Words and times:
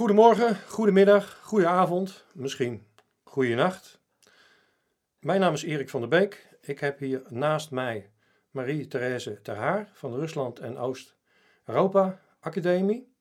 Goedemorgen, 0.00 0.56
goedemiddag, 0.68 1.40
goedenavond, 1.42 2.24
misschien 2.32 2.86
goeienacht. 3.22 4.00
Mijn 5.18 5.40
naam 5.40 5.52
is 5.52 5.62
Erik 5.62 5.88
van 5.88 6.00
der 6.00 6.08
Beek. 6.08 6.48
Ik 6.60 6.80
heb 6.80 6.98
hier 6.98 7.22
naast 7.28 7.70
mij 7.70 8.10
Marie-Therese 8.50 9.42
Terhaar 9.42 9.90
van 9.92 10.10
de 10.10 10.18
Rusland 10.18 10.58
en 10.58 10.78
Oost-Europa 10.78 12.20
Academie. 12.40 13.12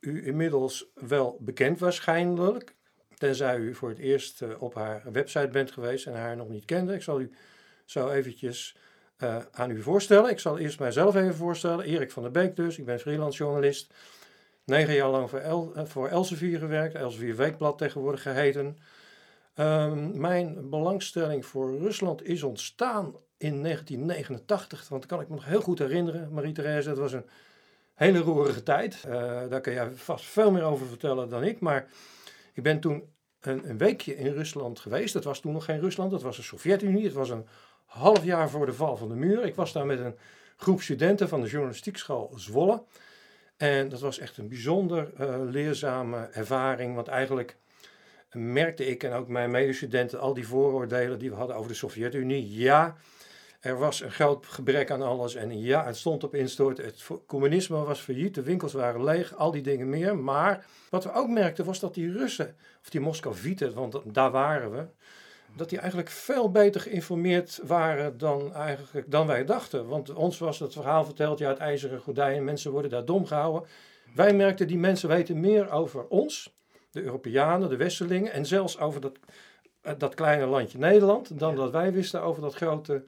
U 0.00 0.26
inmiddels 0.26 0.90
wel 0.94 1.38
bekend 1.40 1.78
waarschijnlijk, 1.78 2.74
tenzij 3.14 3.56
u 3.56 3.74
voor 3.74 3.88
het 3.88 3.98
eerst 3.98 4.42
eh, 4.42 4.62
op 4.62 4.74
haar 4.74 5.02
website 5.12 5.48
bent 5.48 5.70
geweest 5.70 6.06
en 6.06 6.14
haar 6.14 6.36
nog 6.36 6.48
niet 6.48 6.64
kende. 6.64 6.94
Ik 6.94 7.02
zal 7.02 7.20
u 7.20 7.30
zo 7.84 8.08
eventjes 8.08 8.76
uh, 9.18 9.36
aan 9.50 9.70
u 9.70 9.82
voorstellen. 9.82 10.30
Ik 10.30 10.40
zal 10.40 10.58
eerst 10.58 10.78
mijzelf 10.78 11.14
even 11.14 11.34
voorstellen. 11.34 11.84
Erik 11.84 12.10
van 12.10 12.22
der 12.22 12.32
Beek 12.32 12.56
dus, 12.56 12.78
ik 12.78 12.84
ben 12.84 13.00
freelance 13.00 13.38
journalist. 13.38 13.94
Negen 14.64 14.94
jaar 14.94 15.08
lang 15.08 15.30
voor, 15.30 15.38
El, 15.38 15.72
uh, 15.76 15.84
voor 15.84 16.08
Elsevier 16.08 16.58
gewerkt, 16.58 16.94
Elsevier 16.94 17.36
Weekblad 17.36 17.78
tegenwoordig 17.78 18.22
geheten. 18.22 18.78
Um, 19.56 20.20
mijn 20.20 20.70
belangstelling 20.70 21.46
voor 21.46 21.78
Rusland 21.78 22.24
is 22.24 22.42
ontstaan 22.42 23.14
in 23.36 23.62
1989, 23.62 24.88
want 24.88 25.02
dat 25.02 25.10
kan 25.10 25.20
ik 25.20 25.28
me 25.28 25.34
nog 25.34 25.44
heel 25.44 25.60
goed 25.60 25.78
herinneren, 25.78 26.32
Marie-Therese. 26.32 26.88
Dat 26.88 26.98
was 26.98 27.12
een 27.12 27.26
hele 27.94 28.18
roerige 28.18 28.62
tijd. 28.62 29.04
Uh, 29.06 29.12
daar 29.48 29.60
kun 29.60 29.72
jij 29.72 29.90
vast 29.94 30.24
veel 30.24 30.50
meer 30.50 30.62
over 30.62 30.86
vertellen 30.86 31.28
dan 31.28 31.44
ik. 31.44 31.60
Maar 31.60 31.86
ik 32.52 32.62
ben 32.62 32.80
toen 32.80 33.04
een, 33.40 33.68
een, 33.68 33.78
weekje 33.78 34.16
in 34.16 34.32
Rusland 34.32 34.80
geweest. 34.80 35.12
Dat 35.12 35.24
was 35.24 35.40
toen 35.40 35.52
nog 35.52 35.64
geen 35.64 35.80
Rusland, 35.80 36.10
dat 36.10 36.22
was 36.22 36.36
de 36.36 36.42
Sovjet-Unie. 36.42 37.04
Het 37.04 37.12
was 37.12 37.30
een 37.30 37.46
half 37.84 38.24
jaar 38.24 38.50
voor 38.50 38.66
de 38.66 38.72
val 38.72 38.96
van 38.96 39.08
de 39.08 39.14
muur. 39.14 39.44
Ik 39.44 39.54
was 39.54 39.72
daar 39.72 39.86
met 39.86 39.98
een 39.98 40.16
groep 40.56 40.80
studenten 40.80 41.28
van 41.28 41.40
de 41.40 41.48
journalistiekschool 41.48 42.32
Zwolle. 42.36 42.82
En 43.64 43.88
dat 43.88 44.00
was 44.00 44.18
echt 44.18 44.38
een 44.38 44.48
bijzonder 44.48 45.10
uh, 45.20 45.34
leerzame 45.50 46.28
ervaring, 46.32 46.94
want 46.94 47.08
eigenlijk 47.08 47.56
merkte 48.32 48.86
ik 48.86 49.02
en 49.02 49.12
ook 49.12 49.28
mijn 49.28 49.50
medestudenten 49.50 50.20
al 50.20 50.34
die 50.34 50.46
vooroordelen 50.46 51.18
die 51.18 51.30
we 51.30 51.36
hadden 51.36 51.56
over 51.56 51.68
de 51.68 51.76
Sovjet-Unie. 51.76 52.54
Ja, 52.58 52.96
er 53.60 53.78
was 53.78 54.00
een 54.00 54.10
groot 54.10 54.46
gebrek 54.46 54.90
aan 54.90 55.02
alles 55.02 55.34
en 55.34 55.60
ja, 55.60 55.84
het 55.84 55.96
stond 55.96 56.24
op 56.24 56.34
instort. 56.34 56.78
Het 56.78 57.06
communisme 57.26 57.76
was 57.76 58.00
failliet, 58.00 58.34
de 58.34 58.42
winkels 58.42 58.72
waren 58.72 59.04
leeg, 59.04 59.36
al 59.36 59.50
die 59.50 59.62
dingen 59.62 59.88
meer. 59.88 60.16
Maar 60.16 60.66
wat 60.90 61.04
we 61.04 61.12
ook 61.12 61.28
merkten 61.28 61.64
was 61.64 61.80
dat 61.80 61.94
die 61.94 62.12
Russen, 62.12 62.56
of 62.82 62.90
die 62.90 63.00
Moscovieten, 63.00 63.74
want 63.74 64.00
daar 64.14 64.30
waren 64.30 64.70
we, 64.72 64.86
dat 65.56 65.68
die 65.68 65.78
eigenlijk 65.78 66.10
veel 66.10 66.50
beter 66.50 66.80
geïnformeerd 66.80 67.60
waren 67.66 68.18
dan, 68.18 68.54
eigenlijk, 68.54 69.10
dan 69.10 69.26
wij 69.26 69.44
dachten. 69.44 69.86
Want 69.88 70.12
ons 70.12 70.38
was 70.38 70.58
het 70.58 70.72
verhaal 70.72 71.04
verteld, 71.04 71.38
ja, 71.38 71.48
het 71.48 71.58
ijzeren 71.58 72.00
gordijn, 72.00 72.44
mensen 72.44 72.70
worden 72.70 72.90
daar 72.90 73.04
dom 73.04 73.26
gehouden. 73.26 73.68
Wij 74.14 74.34
merkten, 74.34 74.66
die 74.66 74.78
mensen 74.78 75.08
weten 75.08 75.40
meer 75.40 75.70
over 75.70 76.06
ons, 76.06 76.52
de 76.90 77.02
Europeanen, 77.02 77.68
de 77.68 77.76
Westerlingen, 77.76 78.32
en 78.32 78.46
zelfs 78.46 78.78
over 78.78 79.00
dat, 79.00 79.18
dat 79.98 80.14
kleine 80.14 80.46
landje 80.46 80.78
Nederland, 80.78 81.38
dan 81.38 81.56
dat 81.56 81.70
wij 81.70 81.92
wisten 81.92 82.22
over 82.22 82.42
dat 82.42 82.54
grote 82.54 83.04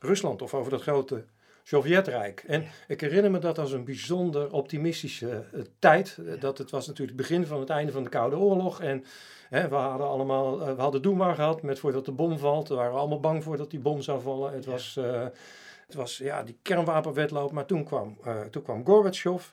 Rusland 0.00 0.42
of 0.42 0.54
over 0.54 0.70
dat 0.70 0.82
grote 0.82 1.24
Sovjetrijk. 1.62 2.44
En 2.46 2.64
ik 2.88 3.00
herinner 3.00 3.30
me 3.30 3.38
dat 3.38 3.58
als 3.58 3.72
een 3.72 3.84
bijzonder 3.84 4.52
optimistische 4.52 5.44
uh, 5.54 5.60
tijd. 5.78 6.18
Dat 6.40 6.58
het 6.58 6.70
was 6.70 6.86
natuurlijk 6.86 7.18
het 7.18 7.28
begin 7.28 7.46
van 7.46 7.60
het 7.60 7.70
einde 7.70 7.92
van 7.92 8.02
de 8.02 8.08
Koude 8.08 8.36
Oorlog. 8.36 8.80
En 8.80 9.04
hè, 9.48 9.68
we 9.68 9.74
hadden 9.74 10.06
allemaal, 10.06 10.60
uh, 10.60 10.74
we 10.74 10.80
hadden 10.80 11.02
doe 11.02 11.16
maar 11.16 11.34
gehad 11.34 11.62
met 11.62 11.78
voordat 11.78 12.04
de 12.04 12.12
bom 12.12 12.38
valt. 12.38 12.68
We 12.68 12.74
waren 12.74 12.98
allemaal 12.98 13.20
bang 13.20 13.42
voor 13.42 13.56
dat 13.56 13.70
die 13.70 13.80
bom 13.80 14.02
zou 14.02 14.20
vallen. 14.20 14.52
Het 14.52 14.64
was, 14.64 14.98
het 15.86 15.94
was 15.94 16.18
ja, 16.18 16.42
die 16.42 16.58
kernwapenwetloop. 16.62 17.52
Maar 17.52 17.66
toen 17.66 17.84
kwam, 17.84 18.18
toen 18.50 18.62
kwam 18.62 18.84
Gorbachev. 18.84 19.46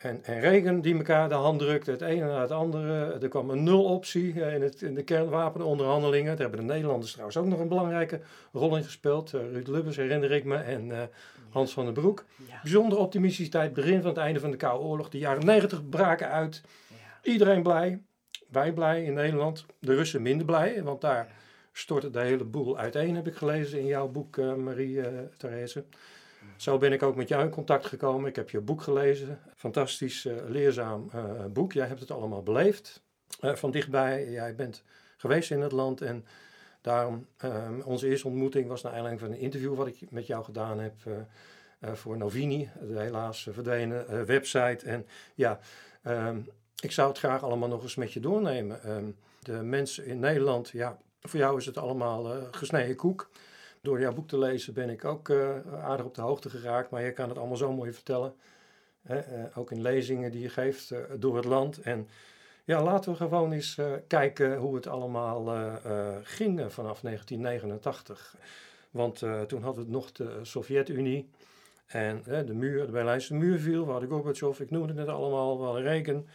En, 0.00 0.24
en 0.24 0.40
Reagan 0.40 0.80
die 0.80 0.96
elkaar 0.96 1.28
de 1.28 1.34
hand 1.34 1.58
drukte, 1.58 1.90
het 1.90 2.00
ene 2.00 2.24
na 2.24 2.40
het 2.40 2.50
andere. 2.50 3.18
Er 3.20 3.28
kwam 3.28 3.50
een 3.50 3.62
nuloptie 3.62 4.32
in, 4.32 4.62
het, 4.62 4.82
in 4.82 4.94
de 4.94 5.02
kernwapenonderhandelingen. 5.02 6.30
Daar 6.30 6.40
hebben 6.40 6.60
de 6.66 6.72
Nederlanders 6.72 7.10
trouwens 7.10 7.36
ook 7.36 7.46
nog 7.46 7.58
een 7.58 7.68
belangrijke 7.68 8.20
rol 8.52 8.76
in 8.76 8.84
gespeeld. 8.84 9.32
Uh, 9.32 9.40
Ruud 9.52 9.66
Lubbers 9.66 9.96
herinner 9.96 10.30
ik 10.30 10.44
me 10.44 10.56
en 10.56 10.86
uh, 10.86 11.02
Hans 11.50 11.72
van 11.72 11.84
den 11.84 11.94
Broek. 11.94 12.24
Ja. 12.48 12.60
Bijzonder 12.62 12.98
optimistische 12.98 13.52
tijd, 13.52 13.72
begin 13.72 14.00
van 14.00 14.10
het 14.10 14.18
einde 14.18 14.40
van 14.40 14.50
de 14.50 14.56
Koude 14.56 14.84
Oorlog. 14.84 15.08
De 15.08 15.18
jaren 15.18 15.44
negentig 15.44 15.88
braken 15.88 16.28
uit. 16.28 16.62
Ja. 16.88 17.30
Iedereen 17.32 17.62
blij. 17.62 18.02
Wij 18.48 18.72
blij 18.72 19.04
in 19.04 19.14
Nederland. 19.14 19.66
De 19.78 19.94
Russen 19.94 20.22
minder 20.22 20.46
blij, 20.46 20.82
want 20.82 21.00
daar 21.00 21.32
stortte 21.72 22.10
de 22.10 22.20
hele 22.20 22.44
boel 22.44 22.78
uiteen, 22.78 23.14
heb 23.14 23.26
ik 23.26 23.34
gelezen 23.34 23.78
in 23.78 23.86
jouw 23.86 24.08
boek, 24.08 24.36
uh, 24.36 24.54
Marie-Therese. 24.54 25.84
Zo 26.56 26.78
ben 26.78 26.92
ik 26.92 27.02
ook 27.02 27.16
met 27.16 27.28
jou 27.28 27.44
in 27.44 27.50
contact 27.50 27.86
gekomen. 27.86 28.28
Ik 28.28 28.36
heb 28.36 28.50
je 28.50 28.60
boek 28.60 28.82
gelezen. 28.82 29.40
Fantastisch, 29.56 30.24
uh, 30.24 30.34
leerzaam 30.48 31.10
uh, 31.14 31.44
boek. 31.44 31.72
Jij 31.72 31.86
hebt 31.86 32.00
het 32.00 32.10
allemaal 32.10 32.42
beleefd 32.42 33.02
uh, 33.40 33.54
van 33.54 33.70
dichtbij. 33.70 34.30
Jij 34.30 34.54
bent 34.54 34.82
geweest 35.16 35.50
in 35.50 35.60
het 35.60 35.72
land 35.72 36.00
en 36.00 36.24
daarom 36.80 37.26
onze 37.84 38.08
eerste 38.08 38.26
ontmoeting 38.26 38.68
was 38.68 38.82
naar 38.82 38.92
aanleiding 38.92 39.20
van 39.20 39.30
een 39.30 39.38
interview 39.38 39.74
wat 39.74 39.86
ik 39.86 40.10
met 40.10 40.26
jou 40.26 40.44
gedaan 40.44 40.78
heb 40.78 40.94
voor 41.80 42.16
Novini, 42.16 42.70
de 42.80 42.98
helaas 42.98 43.48
verdwenen 43.50 44.26
website. 44.26 44.86
En 44.86 45.06
ja, 45.34 45.58
um, 46.04 46.46
ik 46.80 46.92
zou 46.92 47.08
het 47.08 47.18
graag 47.18 47.42
allemaal 47.42 47.68
nog 47.68 47.82
eens 47.82 47.94
met 47.94 48.12
je 48.12 48.20
doornemen. 48.20 48.90
Um, 48.90 49.16
de 49.42 49.52
mensen 49.52 50.06
in 50.06 50.18
Nederland, 50.18 50.68
ja, 50.68 50.98
voor 51.20 51.40
jou 51.40 51.58
is 51.58 51.66
het 51.66 51.78
allemaal 51.78 52.24
gesneden 52.50 52.96
koek. 52.96 53.30
Door 53.82 54.00
jouw 54.00 54.12
boek 54.12 54.28
te 54.28 54.38
lezen 54.38 54.74
ben 54.74 54.90
ik 54.90 55.04
ook 55.04 55.28
uh, 55.28 55.50
aardig 55.72 56.06
op 56.06 56.14
de 56.14 56.20
hoogte 56.20 56.50
geraakt, 56.50 56.90
maar 56.90 57.02
je 57.02 57.12
kan 57.12 57.28
het 57.28 57.38
allemaal 57.38 57.56
zo 57.56 57.72
mooi 57.72 57.92
vertellen. 57.92 58.34
Uh, 59.10 59.18
ook 59.54 59.70
in 59.70 59.82
lezingen 59.82 60.30
die 60.30 60.40
je 60.40 60.48
geeft 60.48 60.90
uh, 60.90 60.98
door 61.18 61.36
het 61.36 61.44
land. 61.44 61.80
En 61.80 62.08
ja, 62.64 62.82
laten 62.82 63.12
we 63.12 63.16
gewoon 63.16 63.52
eens 63.52 63.78
kijken 64.06 64.56
hoe 64.56 64.74
het 64.74 64.86
allemaal 64.86 65.44
ging 66.22 66.72
vanaf 66.72 67.00
1989. 67.00 68.36
Want 68.90 69.22
toen 69.46 69.62
hadden 69.62 69.84
we 69.84 69.90
nog 69.90 70.12
de 70.12 70.38
Sovjet-Unie. 70.42 71.28
En 71.86 72.22
de 72.24 72.54
muur, 72.54 72.86
de 72.86 72.92
Berlijnse 72.92 73.34
muur 73.34 73.58
viel, 73.58 73.84
we 73.84 73.90
hadden 73.90 74.08
Gorbachev, 74.08 74.60
ik 74.60 74.70
noemde 74.70 74.94
het 74.94 75.08
allemaal, 75.08 75.60
wel 75.60 75.76
een 75.76 75.82
reken. 75.82 76.26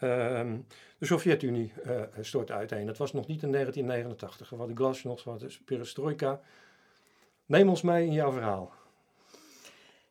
Uh, 0.00 0.10
de 0.98 1.06
Sovjet-Unie 1.06 1.72
uh, 1.86 2.00
stort 2.20 2.50
uiteen. 2.50 2.86
Dat 2.86 2.96
was 2.96 3.12
nog 3.12 3.26
niet 3.26 3.42
in 3.42 3.52
1989. 3.52 4.50
We 4.50 4.56
hadden 4.56 4.76
glasnost, 4.76 5.24
we 5.24 5.30
hadden 5.30 5.50
perestroika. 5.64 6.40
Neem 7.46 7.68
ons 7.68 7.82
mee 7.82 8.06
in 8.06 8.12
jouw 8.12 8.32
verhaal. 8.32 8.72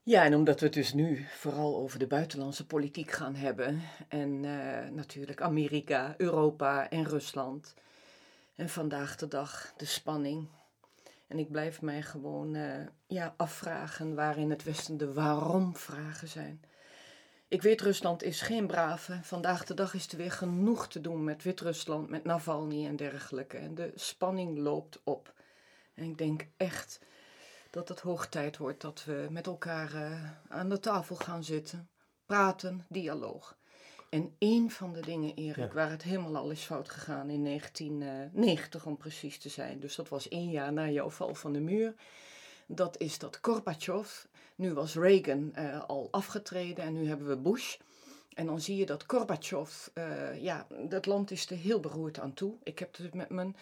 Ja, 0.03 0.23
en 0.23 0.35
omdat 0.35 0.59
we 0.59 0.65
het 0.65 0.75
dus 0.75 0.93
nu 0.93 1.25
vooral 1.29 1.77
over 1.77 1.99
de 1.99 2.07
buitenlandse 2.07 2.65
politiek 2.65 3.11
gaan 3.11 3.35
hebben. 3.35 3.81
En 4.07 4.43
uh, 4.43 4.89
natuurlijk 4.89 5.41
Amerika, 5.41 6.13
Europa 6.17 6.89
en 6.89 7.03
Rusland. 7.03 7.73
En 8.55 8.69
vandaag 8.69 9.15
de 9.15 9.27
dag 9.27 9.73
de 9.77 9.85
spanning. 9.85 10.47
En 11.27 11.39
ik 11.39 11.51
blijf 11.51 11.81
mij 11.81 12.01
gewoon 12.01 12.55
uh, 12.55 12.73
ja, 13.07 13.33
afvragen 13.37 14.15
waarin 14.15 14.49
het 14.49 14.63
Westen 14.63 14.97
de 14.97 15.13
waarom-vragen 15.13 16.27
zijn. 16.27 16.61
Ik 17.47 17.61
weet, 17.61 17.81
Rusland 17.81 18.23
is 18.23 18.41
geen 18.41 18.67
brave. 18.67 19.19
Vandaag 19.21 19.65
de 19.65 19.73
dag 19.73 19.93
is 19.93 20.11
er 20.11 20.17
weer 20.17 20.31
genoeg 20.31 20.87
te 20.87 21.01
doen 21.01 21.23
met 21.23 21.43
Wit-Rusland, 21.43 22.09
met 22.09 22.23
Navalny 22.23 22.85
en 22.85 22.95
dergelijke. 22.95 23.57
En 23.57 23.75
de 23.75 23.91
spanning 23.95 24.57
loopt 24.57 25.01
op. 25.03 25.33
En 25.93 26.03
ik 26.03 26.17
denk 26.17 26.47
echt 26.57 26.99
dat 27.75 27.89
het 27.89 27.99
hoog 27.99 28.27
tijd 28.27 28.57
wordt 28.57 28.81
dat 28.81 29.03
we 29.05 29.27
met 29.29 29.47
elkaar 29.47 29.93
uh, 29.93 30.31
aan 30.47 30.69
de 30.69 30.79
tafel 30.79 31.15
gaan 31.15 31.43
zitten, 31.43 31.89
praten, 32.25 32.85
dialoog. 32.89 33.57
En 34.09 34.35
één 34.37 34.69
van 34.69 34.93
de 34.93 34.99
dingen, 34.99 35.35
Erik, 35.35 35.55
ja. 35.55 35.73
waar 35.73 35.89
het 35.89 36.03
helemaal 36.03 36.37
al 36.37 36.49
is 36.49 36.63
fout 36.63 36.89
gegaan 36.89 37.29
in 37.29 37.43
1990 37.43 38.85
om 38.85 38.97
precies 38.97 39.39
te 39.39 39.49
zijn, 39.49 39.79
dus 39.79 39.95
dat 39.95 40.09
was 40.09 40.27
één 40.27 40.49
jaar 40.49 40.73
na 40.73 40.89
jouw 40.89 41.09
val 41.09 41.35
van 41.35 41.53
de 41.53 41.59
muur, 41.59 41.93
dat 42.65 42.99
is 42.99 43.19
dat 43.19 43.39
Gorbachev, 43.41 44.23
nu 44.55 44.73
was 44.73 44.95
Reagan 44.95 45.53
uh, 45.57 45.83
al 45.83 46.07
afgetreden 46.11 46.83
en 46.83 46.93
nu 46.93 47.07
hebben 47.07 47.27
we 47.27 47.37
Bush. 47.37 47.77
En 48.33 48.45
dan 48.45 48.61
zie 48.61 48.77
je 48.77 48.85
dat 48.85 49.03
Gorbachev, 49.07 49.87
uh, 49.93 50.41
ja, 50.41 50.67
dat 50.89 51.05
land 51.05 51.31
is 51.31 51.49
er 51.49 51.57
heel 51.57 51.79
beroerd 51.79 52.19
aan 52.19 52.33
toe. 52.33 52.55
Ik 52.63 52.79
heb 52.79 52.97
het 52.97 53.13
met 53.13 53.29
mijn 53.29 53.55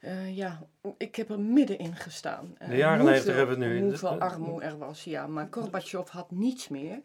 uh, 0.00 0.36
ja, 0.36 0.62
ik 0.96 1.16
heb 1.16 1.30
er 1.30 1.40
middenin 1.40 1.96
gestaan. 1.96 2.56
Uh, 2.62 2.68
de 2.68 2.76
jaren 2.76 3.04
90 3.04 3.34
hebben 3.34 3.58
we 3.58 3.64
nu. 3.64 3.80
Hoeveel 3.80 4.18
armoede 4.18 4.66
er 4.66 4.78
was, 4.78 5.04
ja. 5.04 5.26
Maar 5.26 5.48
Gorbachev 5.50 6.08
had 6.08 6.30
niets 6.30 6.68
meer. 6.68 7.00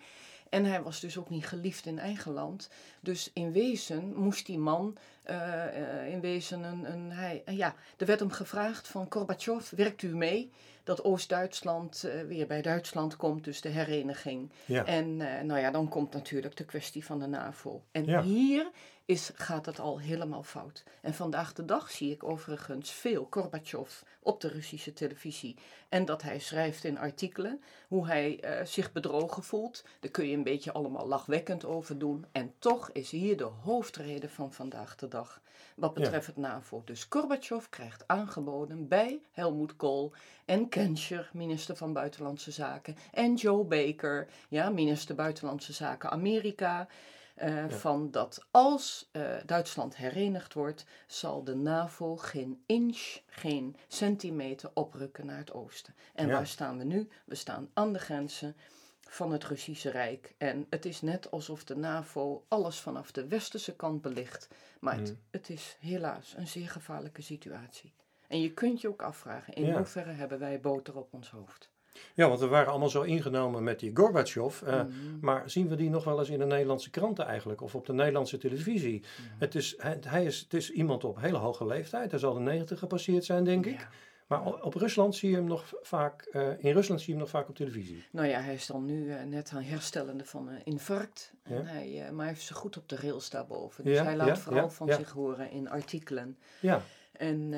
En 0.49 0.65
hij 0.65 0.81
was 0.81 0.99
dus 0.99 1.17
ook 1.17 1.29
niet 1.29 1.47
geliefd 1.47 1.85
in 1.85 1.99
eigen 1.99 2.31
land. 2.31 2.69
Dus 2.99 3.31
in 3.33 3.51
wezen 3.51 4.13
moest 4.15 4.45
die 4.45 4.57
man, 4.57 4.97
uh, 5.29 6.13
in 6.13 6.21
wezen 6.21 6.63
een, 6.63 6.91
een 6.91 7.11
hij, 7.11 7.43
ja, 7.45 7.75
er 7.97 8.05
werd 8.05 8.19
hem 8.19 8.31
gevraagd 8.31 8.87
van 8.87 9.05
Gorbachev, 9.09 9.69
werkt 9.69 10.01
u 10.01 10.15
mee 10.15 10.51
dat 10.83 11.03
Oost-Duitsland 11.03 12.03
eh, 12.03 12.21
weer 12.21 12.47
bij 12.47 12.61
Duitsland 12.61 13.15
komt, 13.15 13.43
dus 13.43 13.61
de 13.61 13.69
hereniging. 13.69 14.49
Ja. 14.65 14.85
En 14.85 15.21
eh, 15.21 15.43
nou 15.43 15.59
ja, 15.59 15.71
dan 15.71 15.87
komt 15.89 16.13
natuurlijk 16.13 16.55
de 16.55 16.65
kwestie 16.65 17.05
van 17.05 17.19
de 17.19 17.27
NAVO. 17.27 17.83
En 17.91 18.05
Ja. 18.05 18.21
hier 18.21 18.69
is, 19.05 19.31
gaat 19.35 19.65
het 19.65 19.79
al 19.79 19.99
helemaal 19.99 20.43
fout. 20.43 20.83
En 21.01 21.13
vandaag 21.13 21.53
de 21.53 21.65
dag 21.65 21.91
zie 21.91 22.11
ik 22.11 22.23
overigens 22.23 22.91
veel 22.91 23.27
Gorbachev 23.29 24.01
op 24.19 24.41
de 24.41 24.47
Russische 24.47 24.93
televisie. 24.93 25.55
En 25.89 26.05
dat 26.05 26.21
hij 26.21 26.39
schrijft 26.39 26.83
in 26.83 26.97
artikelen 26.97 27.61
hoe 27.87 28.07
hij 28.07 28.39
eh, 28.39 28.65
zich 28.65 28.91
bedrogen 28.91 29.43
voelt. 29.43 29.83
Daar 29.99 30.11
kun 30.11 30.27
je 30.27 30.35
een 30.35 30.43
beetje 30.43 30.71
allemaal 30.71 31.07
lachwekkend 31.07 31.65
over 31.65 31.97
doen. 31.97 32.25
En 32.31 32.53
toch 32.59 32.89
is 32.91 33.11
hier 33.11 33.37
de 33.37 33.43
hoofdreden 33.43 34.29
van 34.29 34.53
vandaag 34.53 34.95
de 34.95 35.07
dag. 35.07 35.41
Wat 35.75 35.93
betreft 35.93 36.27
het 36.27 36.37
NAVO. 36.37 36.81
Dus 36.85 37.05
Gorbachev 37.09 37.65
krijgt 37.69 38.03
aangeboden 38.07 38.87
bij 38.87 39.19
Helmut 39.31 39.75
Kohl 39.75 40.11
en 40.45 40.67
Genscher, 40.69 41.29
minister 41.33 41.75
van 41.75 41.93
Buitenlandse 41.93 42.51
Zaken. 42.51 42.97
En 43.11 43.35
Joe 43.35 43.63
Baker, 43.63 44.27
ja, 44.49 44.69
minister 44.69 45.15
Buitenlandse 45.15 45.73
Zaken 45.73 46.09
Amerika. 46.09 46.87
Eh, 47.33 47.69
Van 47.69 48.11
dat 48.11 48.45
als 48.51 49.09
eh, 49.11 49.35
Duitsland 49.45 49.95
herenigd 49.95 50.53
wordt, 50.53 50.85
zal 51.07 51.43
de 51.43 51.55
NAVO 51.55 52.15
geen 52.17 52.63
inch, 52.65 53.19
geen 53.27 53.75
centimeter 53.87 54.71
oprukken 54.73 55.25
naar 55.25 55.37
het 55.37 55.53
oosten. 55.53 55.95
En 56.13 56.27
Ja. 56.27 56.33
waar 56.33 56.47
staan 56.47 56.77
we 56.77 56.83
nu? 56.83 57.09
We 57.25 57.35
staan 57.35 57.69
aan 57.73 57.93
de 57.93 57.99
grenzen 57.99 58.55
van 59.01 59.31
het 59.31 59.43
Russische 59.43 59.89
Rijk. 59.89 60.35
En 60.37 60.65
het 60.69 60.85
is 60.85 61.01
net 61.01 61.31
alsof 61.31 61.63
de 61.63 61.75
NAVO 61.75 62.45
alles 62.47 62.79
vanaf 62.79 63.11
de 63.11 63.27
westerse 63.27 63.75
kant 63.75 64.01
belicht. 64.01 64.47
Maar 64.79 64.95
het, 64.97 65.15
het 65.31 65.49
is 65.49 65.77
helaas 65.79 66.33
een 66.37 66.47
zeer 66.47 66.69
gevaarlijke 66.69 67.21
situatie. 67.21 67.93
En 68.27 68.41
je 68.41 68.53
kunt 68.53 68.81
je 68.81 68.87
ook 68.87 69.01
afvragen, 69.01 69.53
in 69.53 69.65
Ja. 69.65 69.77
hoeverre 69.77 70.11
hebben 70.11 70.39
wij 70.39 70.59
boter 70.59 70.97
op 70.97 71.13
ons 71.13 71.29
hoofd? 71.29 71.71
Ja, 72.13 72.27
want 72.27 72.39
we 72.39 72.47
waren 72.47 72.69
allemaal 72.71 72.89
zo 72.89 73.01
ingenomen 73.01 73.63
met 73.63 73.79
die 73.79 73.91
Gorbachev. 73.95 74.61
eh, 74.61 74.73
Mhm. 74.83 74.91
Maar 75.21 75.49
zien 75.49 75.67
we 75.67 75.75
die 75.75 75.89
nog 75.89 76.03
wel 76.03 76.19
eens 76.19 76.29
in 76.29 76.39
de 76.39 76.45
Nederlandse 76.45 76.89
kranten 76.89 77.25
eigenlijk? 77.25 77.61
Of 77.61 77.75
op 77.75 77.85
de 77.85 77.93
Nederlandse 77.93 78.37
televisie? 78.37 79.03
Het, 79.39 79.55
is, 79.55 79.73
hij, 79.77 79.97
hij 80.07 80.25
is, 80.25 80.39
het 80.39 80.53
is 80.53 80.71
iemand 80.71 81.03
op 81.03 81.19
hele 81.19 81.37
hoge 81.37 81.65
leeftijd. 81.65 82.11
Hij 82.11 82.19
zal 82.19 82.33
de 82.33 82.39
90 82.39 82.79
gepasseerd 82.79 83.25
zijn, 83.25 83.43
denk 83.43 83.65
ik. 83.65 83.87
Maar 84.27 84.61
op 84.63 84.73
Rusland 84.73 85.15
zie 85.15 85.29
je 85.29 85.35
hem 85.35 85.45
nog 85.45 85.73
vaak, 85.81 86.21
eh, 86.21 86.63
in 86.63 86.73
Rusland 86.73 86.99
zie 86.99 87.07
je 87.07 87.13
hem 87.13 87.19
nog 87.21 87.29
vaak 87.29 87.49
op 87.49 87.55
televisie. 87.55 88.03
Nou 88.11 88.27
ja, 88.27 88.39
hij 88.39 88.53
is 88.53 88.65
dan 88.65 88.85
nu 88.85 89.11
eh, 89.11 89.23
net 89.23 89.51
aan 89.55 89.61
herstellende 89.63 90.25
van 90.25 90.47
een 90.47 90.63
infarct. 90.63 91.33
En 91.43 91.55
Ja. 91.55 91.63
hij, 91.63 92.03
eh, 92.05 92.09
maar 92.11 92.25
hij 92.25 92.33
heeft 92.33 92.45
ze 92.45 92.53
goed 92.53 92.77
op 92.77 92.89
de 92.89 92.95
rails 92.95 93.29
daarboven. 93.29 93.83
Dus 93.83 93.97
Ja, 93.97 94.03
hij 94.03 94.15
laat 94.15 94.39
vooral 94.39 94.69
van 94.69 94.91
zich 94.93 95.11
horen 95.11 95.51
in 95.51 95.69
artikelen. 95.69 96.37
Ja, 96.59 96.81
En 97.11 97.49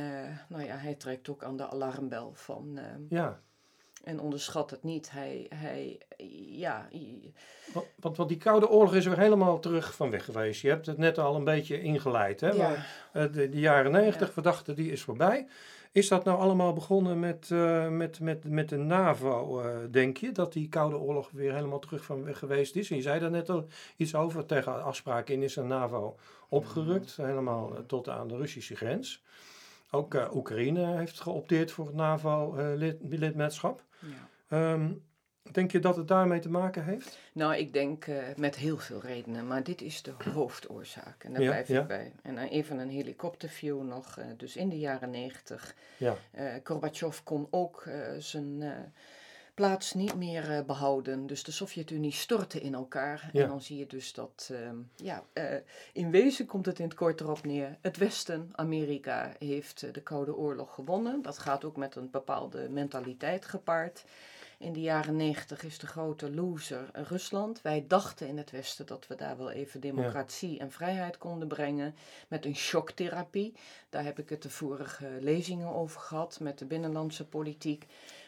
nou 0.49 0.63
ja, 0.63 0.75
hij 0.75 0.95
trekt 0.95 1.29
ook 1.29 1.43
aan 1.43 1.57
de 1.57 1.67
alarmbel 1.69 2.31
van... 2.33 2.79
ja. 3.09 3.41
En 4.05 4.19
onderschat 4.19 4.69
het 4.69 4.83
niet. 4.83 5.11
Hij, 5.11 5.45
hij 5.55 5.97
ja, 6.49 6.87
Want, 7.99 8.17
want, 8.17 8.29
die 8.29 8.37
Koude 8.37 8.69
Oorlog 8.69 8.95
is 8.95 9.05
er 9.05 9.17
helemaal 9.17 9.59
terug 9.59 9.95
van 9.95 10.09
weg 10.09 10.25
geweest. 10.25 10.61
Je 10.61 10.69
hebt 10.69 10.85
het 10.85 10.97
net 10.97 11.17
al 11.17 11.35
een 11.35 11.43
beetje 11.43 11.81
ingeleid. 11.81 12.41
Hè? 12.41 12.49
Ja. 12.49 12.57
Maar, 12.57 12.87
eh, 13.13 13.33
de, 13.33 13.49
de 13.49 13.59
jaren 13.59 13.91
90, 13.91 14.27
Ja. 14.27 14.33
we 14.35 14.41
dachten 14.41 14.75
die 14.75 14.91
is 14.91 15.01
voorbij. 15.01 15.47
Is 15.95 16.07
dat 16.07 16.23
nou 16.23 16.39
allemaal 16.39 16.73
begonnen 16.73 17.19
met, 17.19 17.51
eh, 17.51 17.87
met, 17.87 18.19
met, 18.19 18.49
met 18.49 18.69
de 18.69 18.77
NAVO, 18.77 19.59
eh, 19.59 19.77
denk 19.91 20.17
je? 20.17 20.31
Dat 20.31 20.53
die 20.53 20.69
Koude 20.69 20.97
Oorlog 20.97 21.29
weer 21.31 21.53
helemaal 21.53 21.79
terug 21.79 22.03
van 22.03 22.23
weg 22.23 22.39
geweest 22.39 22.75
is? 22.75 22.89
En 22.89 22.95
je 22.95 23.01
zei 23.01 23.19
daar 23.19 23.31
net 23.31 23.49
al 23.49 23.67
iets 23.97 24.15
over. 24.15 24.45
Tegen 24.45 24.83
afspraken 24.83 25.33
in 25.33 25.43
is 25.43 25.53
de 25.53 25.63
NAVO 25.63 26.15
opgerukt. 26.49 27.15
Helemaal 27.15 27.75
eh, 27.75 27.81
tot 27.87 28.09
aan 28.09 28.27
de 28.27 28.37
Russische 28.37 28.75
grens. 28.75 29.23
Ook 29.95 30.13
eh, 30.13 30.35
Oekraïne 30.35 30.97
heeft 30.97 31.19
geopteerd 31.21 31.71
voor 31.71 31.85
het 31.85 31.95
NAVO-lidmaatschap. 31.95 33.83
ja. 33.99 34.07
Ehm, 34.47 34.91
denk 35.51 35.71
je 35.71 35.79
dat 35.79 35.95
het 35.95 36.07
daarmee 36.07 36.39
te 36.39 36.49
maken 36.49 36.83
heeft? 36.85 37.17
Nou, 37.33 37.55
ik 37.55 37.73
denk 37.73 38.05
eh, 38.07 38.17
met 38.35 38.55
heel 38.55 38.77
veel 38.77 39.01
redenen, 39.01 39.47
maar 39.47 39.63
dit 39.63 39.81
is 39.81 40.01
de 40.01 40.13
hoofdoorzaak. 40.33 41.23
En 41.23 41.33
daar 41.33 41.41
Ja, 41.41 41.49
blijf 41.49 41.67
ja. 41.67 41.81
ik 41.81 41.87
bij. 41.87 42.11
En 42.23 42.35
dan 42.35 42.43
even 42.45 42.77
een 42.79 42.89
helikopterview 42.89 43.81
nog. 43.83 44.17
eh, 44.17 44.25
dus 44.37 44.55
in 44.55 44.69
de 44.69 44.79
jaren 44.79 45.09
negentig. 45.09 45.75
Ja. 45.97 46.15
eh 46.31 46.53
Gorbachev 46.63 47.19
kon 47.23 47.47
ook 47.49 47.83
eh, 47.85 47.99
zijn 48.17 48.61
eh, 48.61 48.69
plaats 49.55 49.93
niet 49.93 50.15
meer 50.15 50.51
eh, 50.51 50.65
behouden. 50.65 51.27
Dus 51.27 51.43
de 51.43 51.51
Sovjet-Unie 51.51 52.11
stortte 52.11 52.61
in 52.61 52.73
elkaar. 52.73 53.29
Ja. 53.33 53.41
En 53.41 53.47
dan 53.47 53.61
zie 53.61 53.77
je 53.77 53.87
dus 53.87 54.13
dat, 54.13 54.49
ehm, 54.51 54.75
ja, 54.95 55.23
eh, 55.33 55.55
in 55.93 56.11
wezen 56.11 56.45
komt 56.45 56.65
het 56.65 56.79
in 56.79 56.85
het 56.85 56.93
kort 56.93 57.21
erop 57.21 57.45
neer. 57.45 57.77
Het 57.81 57.97
Westen, 57.97 58.49
Amerika, 58.55 59.33
heeft 59.39 59.83
eh, 59.83 59.93
de 59.93 60.01
Koude 60.01 60.35
Oorlog 60.35 60.73
gewonnen. 60.73 61.21
Dat 61.21 61.37
gaat 61.37 61.63
ook 61.63 61.77
met 61.77 61.95
een 61.95 62.09
bepaalde 62.11 62.69
mentaliteit 62.69 63.45
gepaard. 63.45 64.03
In 64.57 64.73
de 64.73 64.81
jaren 64.81 65.15
negentig 65.15 65.63
is 65.63 65.79
de 65.79 65.87
grote 65.87 66.33
loser 66.33 66.89
Rusland. 66.93 67.61
Wij 67.61 67.85
dachten 67.87 68.27
in 68.27 68.37
het 68.37 68.51
Westen 68.51 68.85
dat 68.85 69.07
we 69.07 69.15
daar 69.15 69.37
wel 69.37 69.51
even 69.51 69.79
democratie 69.79 70.59
en 70.59 70.71
vrijheid 70.71 71.17
konden 71.17 71.47
brengen. 71.47 71.95
Met 72.27 72.45
een 72.45 72.55
shocktherapie. 72.55 73.53
Daar 73.89 74.03
heb 74.03 74.19
ik 74.19 74.29
het 74.29 74.41
de 74.41 74.49
vorige 74.49 75.17
lezingen 75.19 75.73
over 75.73 76.01
gehad 76.01 76.39
met 76.39 76.59
de 76.59 76.65
binnenlandse 76.65 77.25
politiek. 77.25 77.85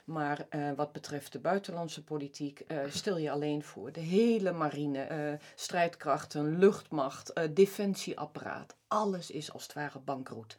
Maar 0.07 0.45
eh, 0.49 0.71
wat 0.75 0.91
betreft 0.91 1.31
de 1.31 1.39
buitenlandse 1.39 2.03
politiek, 2.03 2.59
eh, 2.59 2.77
stel 2.89 3.17
je 3.17 3.31
alleen 3.31 3.63
voor 3.63 3.91
de 3.91 3.99
hele 3.99 4.51
marine, 4.51 4.99
eh, 5.01 5.33
strijdkrachten, 5.55 6.57
luchtmacht, 6.59 7.33
defensieapparaat. 7.53 8.75
Alles 8.87 9.31
is 9.31 9.53
als 9.53 9.63
het 9.63 9.73
ware 9.73 9.99
bankroet. 9.99 10.57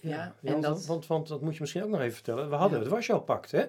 Ja, 0.00 0.34
en 0.42 0.50
want, 0.52 0.62
dat- 0.62 0.86
want, 0.86 1.06
want 1.06 1.28
dat 1.28 1.40
moet 1.40 1.54
je 1.54 1.60
misschien 1.60 1.82
ook 1.82 1.88
nog 1.90 2.00
even 2.00 2.14
vertellen. 2.14 2.48
We 2.50 2.54
hadden 2.54 2.76
Ja. 2.78 2.84
het 2.84 2.92
Warschau-pact, 2.92 3.50
hè? 3.50 3.64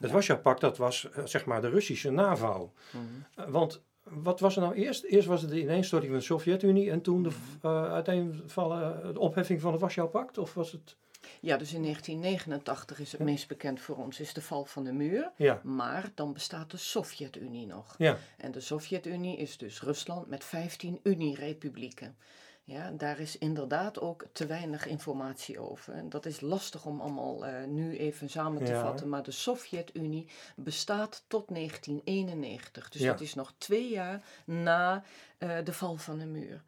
Het 0.00 0.10
Warschau-pact, 0.10 0.60
dat 0.60 0.76
was 0.76 1.08
zeg 1.24 1.44
maar 1.44 1.60
de 1.60 1.68
Russische 1.68 2.10
NAVO. 2.10 2.72
Mhm. 2.90 3.50
Want 3.50 3.80
wat 4.02 4.40
was 4.40 4.56
er 4.56 4.62
nou 4.62 4.74
eerst? 4.74 5.04
Eerst 5.04 5.26
was 5.28 5.40
het 5.42 5.50
de 5.50 5.60
ineenstorting 5.60 6.10
van 6.12 6.20
de 6.20 6.26
Sovjet-Unie 6.26 6.90
en 6.90 7.00
toen 7.02 7.22
de 7.22 7.30
Mhm. 7.62 7.66
uiteenvallen, 7.76 9.14
de 9.14 9.20
opheffing 9.20 9.60
van 9.60 9.72
het 9.72 9.80
Warschau-pact? 9.80 10.38
Of 10.38 10.54
was 10.54 10.72
het... 10.72 10.96
Ja, 11.40 11.56
dus 11.56 11.72
in 11.72 11.82
1989 11.82 13.00
is 13.00 13.12
het 13.12 13.20
meest 13.20 13.48
bekend 13.48 13.80
voor 13.80 13.96
ons 13.96 14.20
is 14.20 14.32
de 14.32 14.42
val 14.42 14.64
van 14.64 14.84
de 14.84 14.92
muur. 14.92 15.30
Ja, 15.36 15.60
Maar 15.64 16.10
dan 16.14 16.32
bestaat 16.32 16.70
de 16.70 16.76
Sovjet-Unie 16.76 17.66
nog. 17.66 17.94
ja, 17.98 18.16
En 18.36 18.50
de 18.52 18.60
Sovjet-Unie 18.60 19.36
is 19.36 19.56
dus 19.58 19.82
Rusland 19.82 20.26
met 20.28 20.44
15 20.44 21.00
Unierepublieken. 21.02 22.16
Ja, 22.64 22.90
daar 22.90 23.18
is 23.20 23.38
inderdaad 23.38 24.00
ook 24.00 24.26
te 24.32 24.46
weinig 24.46 24.86
informatie 24.86 25.58
over. 25.60 25.94
En 25.94 26.08
dat 26.08 26.26
is 26.26 26.40
lastig 26.40 26.84
om 26.86 27.00
allemaal 27.00 27.46
eh, 27.46 27.64
nu 27.64 27.96
even 27.96 28.30
samen 28.30 28.64
te 28.64 28.72
Ja. 28.72 28.80
vatten. 28.80 29.08
Maar 29.08 29.22
de 29.22 29.30
Sovjet-Unie 29.30 30.26
bestaat 30.56 31.24
tot 31.26 31.48
1991. 31.48 32.88
Dus 32.88 33.00
Ja. 33.02 33.10
dat 33.12 33.20
is 33.20 33.34
nog 33.34 33.52
twee 33.58 33.88
jaar 33.90 34.22
na 34.44 35.02
eh, 35.38 35.56
de 35.64 35.72
val 35.72 35.96
van 35.96 36.18
de 36.18 36.26
muur. 36.26 36.62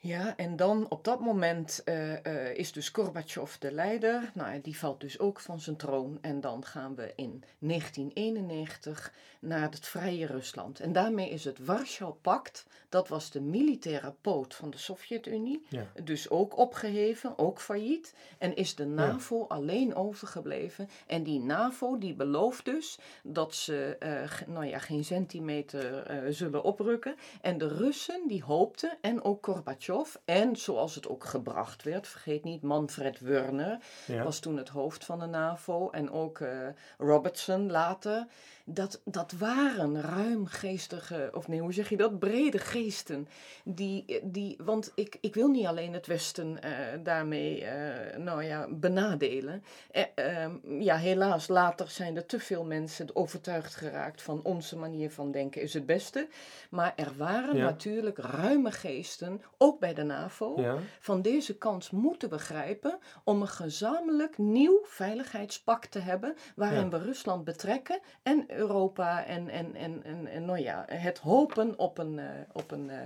Ja, 0.00 0.36
en 0.36 0.56
dan 0.56 0.86
op 0.88 1.04
dat 1.04 1.20
moment 1.20 1.82
eh, 1.84 2.24
eh, 2.26 2.56
is 2.56 2.72
dus 2.72 2.88
Gorbachev 2.88 3.54
de 3.54 3.72
leider. 3.72 4.30
Nou, 4.34 4.60
die 4.60 4.78
valt 4.78 5.00
dus 5.00 5.18
ook 5.18 5.40
van 5.40 5.60
zijn 5.60 5.76
troon. 5.76 6.18
En 6.20 6.40
dan 6.40 6.64
gaan 6.64 6.94
we 6.94 7.12
in 7.16 7.44
1991 7.58 9.12
naar 9.40 9.70
het 9.70 9.86
vrije 9.86 10.26
Rusland. 10.26 10.80
En 10.80 10.92
daarmee 10.92 11.30
is 11.30 11.44
het 11.44 11.64
Warschau-pact, 11.64 12.66
dat 12.88 13.08
was 13.08 13.30
de 13.30 13.40
militaire 13.40 14.14
poot 14.20 14.54
van 14.54 14.70
de 14.70 14.78
Sovjet-Unie, 14.78 15.66
ja. 15.68 15.86
dus 16.04 16.30
ook 16.30 16.56
opgeheven, 16.56 17.38
ook 17.38 17.60
failliet. 17.60 18.14
En 18.38 18.56
is 18.56 18.74
de 18.74 18.86
NAVO 18.86 19.46
alleen 19.48 19.94
overgebleven. 19.94 20.88
En 21.06 21.22
die 21.22 21.40
NAVO 21.40 21.98
die 21.98 22.14
belooft 22.14 22.64
dus 22.64 22.98
dat 23.22 23.54
ze 23.54 23.96
eh, 23.98 24.48
nou 24.48 24.66
ja, 24.66 24.78
geen 24.78 25.04
centimeter 25.04 26.06
zullen 26.34 26.62
oprukken. 26.62 27.16
En 27.40 27.58
de 27.58 27.68
Russen 27.68 28.28
die 28.28 28.44
hoopten, 28.44 28.98
en 29.00 29.22
ook 29.22 29.44
Gorbachev, 29.46 29.87
en 30.24 30.56
zoals 30.56 30.94
het 30.94 31.08
ook 31.08 31.24
gebracht 31.24 31.82
werd, 31.82 32.08
vergeet 32.08 32.44
niet, 32.44 32.62
Manfred 32.62 33.20
Wörner 33.20 33.78
ja. 34.06 34.22
was 34.22 34.38
toen 34.38 34.56
het 34.56 34.68
hoofd 34.68 35.04
van 35.04 35.18
de 35.18 35.26
NAVO, 35.26 35.90
en 35.90 36.10
ook 36.10 36.40
eh, 36.40 36.68
Robertson 36.98 37.70
later. 37.70 38.26
Dat, 38.70 39.00
dat 39.04 39.32
waren 39.32 40.00
ruimgeestige, 40.00 41.30
of 41.34 41.48
nee, 41.48 41.60
hoe 41.60 41.72
zeg 41.72 41.88
je 41.88 41.96
dat? 41.96 42.18
Brede 42.18 42.58
geesten. 42.58 43.28
Die, 43.64 44.20
die, 44.22 44.56
want 44.64 44.92
ik, 44.94 45.18
ik 45.20 45.34
wil 45.34 45.48
niet 45.48 45.66
alleen 45.66 45.92
het 45.92 46.06
Westen 46.06 46.62
eh, 46.62 46.70
daarmee 47.02 47.64
eh, 47.64 48.18
nou 48.18 48.44
ja, 48.44 48.66
benadelen. 48.70 49.62
Eh, 49.90 50.02
ehm, 50.14 50.80
ja, 50.80 50.96
helaas, 50.96 51.48
later 51.48 51.88
zijn 51.88 52.16
er 52.16 52.26
te 52.26 52.40
veel 52.40 52.64
mensen 52.64 53.16
overtuigd 53.16 53.74
geraakt 53.74 54.22
van 54.22 54.40
onze 54.42 54.76
manier 54.76 55.10
van 55.10 55.30
denken 55.30 55.62
is 55.62 55.74
het 55.74 55.86
beste. 55.86 56.28
Maar 56.70 56.92
er 56.96 57.12
waren 57.16 57.56
Ja. 57.56 57.64
natuurlijk 57.64 58.18
ruime 58.18 58.70
geesten, 58.72 59.42
ook 59.58 59.80
bij 59.80 59.94
de 59.94 60.02
NAVO, 60.02 60.60
ja. 60.60 60.76
van 61.00 61.22
deze 61.22 61.58
kans 61.58 61.90
moeten 61.90 62.28
begrijpen 62.28 62.98
om 63.24 63.40
een 63.40 63.48
gezamenlijk 63.48 64.38
nieuw 64.38 64.80
veiligheidspact 64.84 65.90
te 65.90 65.98
hebben 65.98 66.34
waarin 66.56 66.76
Ja. 66.82 66.88
we 66.88 66.98
Rusland 66.98 67.44
betrekken 67.44 68.00
en 68.22 68.46
Europa 68.58 69.24
en, 69.24 69.48
en, 69.48 69.74
en, 69.74 70.04
en, 70.04 70.26
en 70.26 70.44
nou 70.44 70.58
ja, 70.58 70.84
het 70.86 71.18
hopen 71.18 71.78
op 71.78 71.98
een, 71.98 72.18
eh, 72.18 72.26
op 72.52 72.70
een 72.70 72.90
eh, 72.90 72.96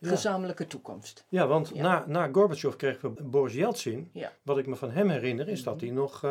Ja. 0.00 0.08
gezamenlijke 0.08 0.66
toekomst. 0.66 1.24
Ja, 1.28 1.46
want 1.46 1.70
Ja. 1.74 1.82
Na, 1.82 2.04
na 2.06 2.28
Gorbachev 2.32 2.76
kregen 2.76 3.14
we 3.14 3.22
Boris 3.22 3.54
Yeltsin. 3.54 4.10
Ja. 4.12 4.32
Wat 4.42 4.58
ik 4.58 4.66
me 4.66 4.76
van 4.76 4.90
hem 4.90 5.08
herinner 5.08 5.48
is 5.48 5.62
dat 5.62 5.74
Mhm. 5.74 5.84
hij 5.84 5.94
nog 5.94 6.24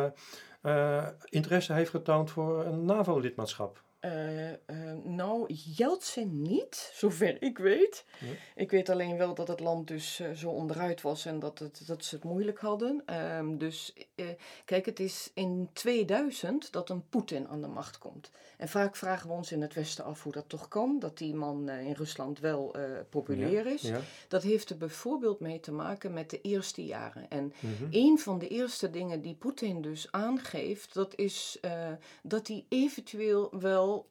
eh, 0.62 1.08
interesse 1.24 1.72
heeft 1.72 1.90
getoond 1.90 2.30
voor 2.30 2.64
een 2.64 2.84
NAVO-lidmaatschap. 2.84 3.82
Nou, 5.04 5.52
Jeltsin 5.76 6.42
niet, 6.42 6.90
zover 6.94 7.42
ik 7.42 7.58
weet. 7.58 8.04
Nee. 8.20 8.38
Ik 8.56 8.70
weet 8.70 8.88
alleen 8.88 9.16
wel 9.16 9.34
dat 9.34 9.48
het 9.48 9.60
land 9.60 9.88
dus 9.88 10.20
zo 10.34 10.50
onderuit 10.50 11.00
was 11.02 11.26
en 11.26 11.38
dat, 11.38 11.58
het, 11.58 11.82
dat 11.86 12.04
ze 12.04 12.14
het 12.14 12.24
moeilijk 12.24 12.58
hadden. 12.58 13.02
Ehm, 13.06 13.56
dus 13.56 13.94
kijk, 14.64 14.86
het 14.86 15.00
is 15.00 15.30
in 15.34 15.68
2000 15.72 16.72
dat 16.72 16.90
een 16.90 17.08
Poetin 17.08 17.48
aan 17.48 17.60
de 17.60 17.66
macht 17.68 17.98
komt. 17.98 18.30
En 18.62 18.68
vaak 18.68 18.96
vragen 18.96 19.28
we 19.28 19.34
ons 19.34 19.52
in 19.52 19.62
het 19.62 19.74
Westen 19.74 20.04
af 20.04 20.22
hoe 20.22 20.32
dat 20.32 20.48
toch 20.48 20.68
kan, 20.68 20.98
dat 20.98 21.18
die 21.18 21.34
man 21.34 21.68
eh, 21.68 21.86
in 21.86 21.92
Rusland 21.92 22.38
wel 22.38 22.74
eh, 22.74 22.82
populair 23.10 23.66
is. 23.66 23.82
Ja. 23.82 24.00
Dat 24.28 24.42
heeft 24.42 24.70
er 24.70 24.76
bijvoorbeeld 24.76 25.40
mee 25.40 25.60
te 25.60 25.72
maken 25.72 26.12
met 26.12 26.30
de 26.30 26.40
eerste 26.40 26.84
jaren. 26.84 27.28
En 27.30 27.52
Mhm. 27.60 27.84
een 27.90 28.18
van 28.18 28.38
de 28.38 28.48
eerste 28.48 28.90
dingen 28.90 29.22
die 29.22 29.34
Poetin 29.34 29.82
dus 29.82 30.12
aangeeft, 30.12 30.94
dat 30.94 31.14
is 31.16 31.58
eh, 31.60 31.92
dat 32.22 32.48
hij 32.48 32.66
eventueel 32.68 33.58
wel 33.58 34.10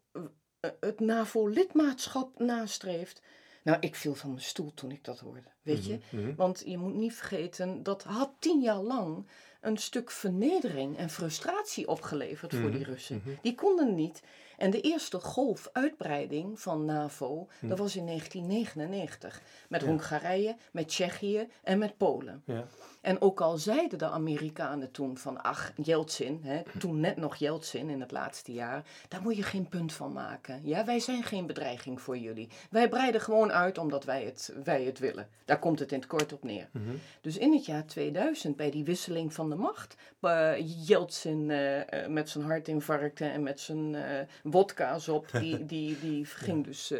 het 0.79 0.99
NAVO-lidmaatschap 0.99 2.39
nastreeft. 2.39 3.21
Nou, 3.63 3.77
ik 3.79 3.95
viel 3.95 4.15
van 4.15 4.29
mijn 4.29 4.41
stoel 4.41 4.73
toen 4.73 4.91
ik 4.91 5.03
dat 5.03 5.19
hoorde, 5.19 5.43
weet 5.61 5.85
je. 5.85 5.99
Mhm. 6.11 6.21
Mhm. 6.25 6.35
Want 6.35 6.61
je 6.65 6.77
moet 6.77 6.93
niet 6.95 7.13
vergeten, 7.13 7.83
dat 7.83 8.03
had 8.03 8.31
tien 8.39 8.61
jaar 8.61 8.81
lang 8.81 9.27
een 9.61 9.77
stuk 9.77 10.11
vernedering 10.11 10.97
en 10.97 11.09
frustratie 11.09 11.87
opgeleverd 11.87 12.53
voor 12.55 12.71
die 12.71 12.79
Mhm, 12.79 12.89
Russen. 12.89 13.21
mhm. 13.25 13.35
Die 13.41 13.55
konden 13.55 13.95
niet. 13.95 14.21
En 14.57 14.71
de 14.71 14.81
eerste 14.81 15.19
golf 15.19 15.69
uitbreiding 15.73 16.59
van 16.59 16.85
NAVO, 16.85 17.47
dat 17.61 17.77
was 17.77 17.95
in 17.95 18.05
1999. 18.05 19.41
Met 19.69 19.81
Mhm. 19.81 19.89
Ja. 19.89 19.95
Hongarije, 19.97 20.55
met 20.71 20.87
Tsjechië 20.87 21.47
en 21.63 21.77
met 21.77 21.97
Polen. 21.97 22.43
Ja. 22.45 22.67
En 23.01 23.21
ook 23.21 23.41
al 23.41 23.57
zeiden 23.57 23.99
de 23.99 24.09
Amerikanen 24.09 24.91
toen 24.91 25.17
van, 25.17 25.41
ach, 25.43 25.71
Yeltsin, 25.75 26.39
hè, 26.43 26.61
toen 26.79 26.99
net 26.99 27.17
nog 27.17 27.35
Yeltsin 27.35 27.89
in 27.89 28.01
het 28.01 28.11
laatste 28.11 28.53
jaar, 28.53 28.83
daar 29.07 29.21
moet 29.21 29.35
je 29.35 29.43
geen 29.43 29.69
punt 29.69 29.93
van 29.93 30.13
maken. 30.13 30.61
Ja, 30.63 30.85
wij 30.85 30.99
zijn 30.99 31.23
geen 31.23 31.47
bedreiging 31.47 32.01
voor 32.01 32.17
jullie. 32.17 32.49
Wij 32.69 32.89
breiden 32.89 33.21
gewoon 33.21 33.51
uit 33.51 33.77
omdat 33.77 34.03
wij 34.03 34.23
het, 34.23 34.53
wij 34.63 34.83
het 34.83 34.99
willen. 34.99 35.27
Daar 35.45 35.59
komt 35.59 35.79
het 35.79 35.91
in 35.91 35.97
het 35.99 36.07
kort 36.07 36.33
op 36.33 36.43
neer. 36.43 36.69
Mhm. 36.71 36.95
Dus 37.21 37.37
in 37.37 37.53
het 37.53 37.65
jaar 37.65 37.85
2000, 37.85 38.55
bij 38.55 38.71
die 38.71 38.83
wisseling 38.83 39.33
van 39.33 39.49
de 39.49 39.55
macht, 39.55 39.95
uh, 40.21 40.53
Yeltsin 40.87 41.49
uh, 41.49 41.77
uh, 41.77 41.83
met 42.07 42.29
zijn 42.29 42.43
hartinfarcten 42.43 43.31
en 43.31 43.43
met 43.43 43.59
zijn 43.59 43.95
wodka's 44.43 45.07
op, 45.07 45.27
die, 45.41 45.65
die, 45.65 45.99
die 45.99 46.25
ging 46.25 46.65
dus, 46.65 46.91
uh, 46.91 46.99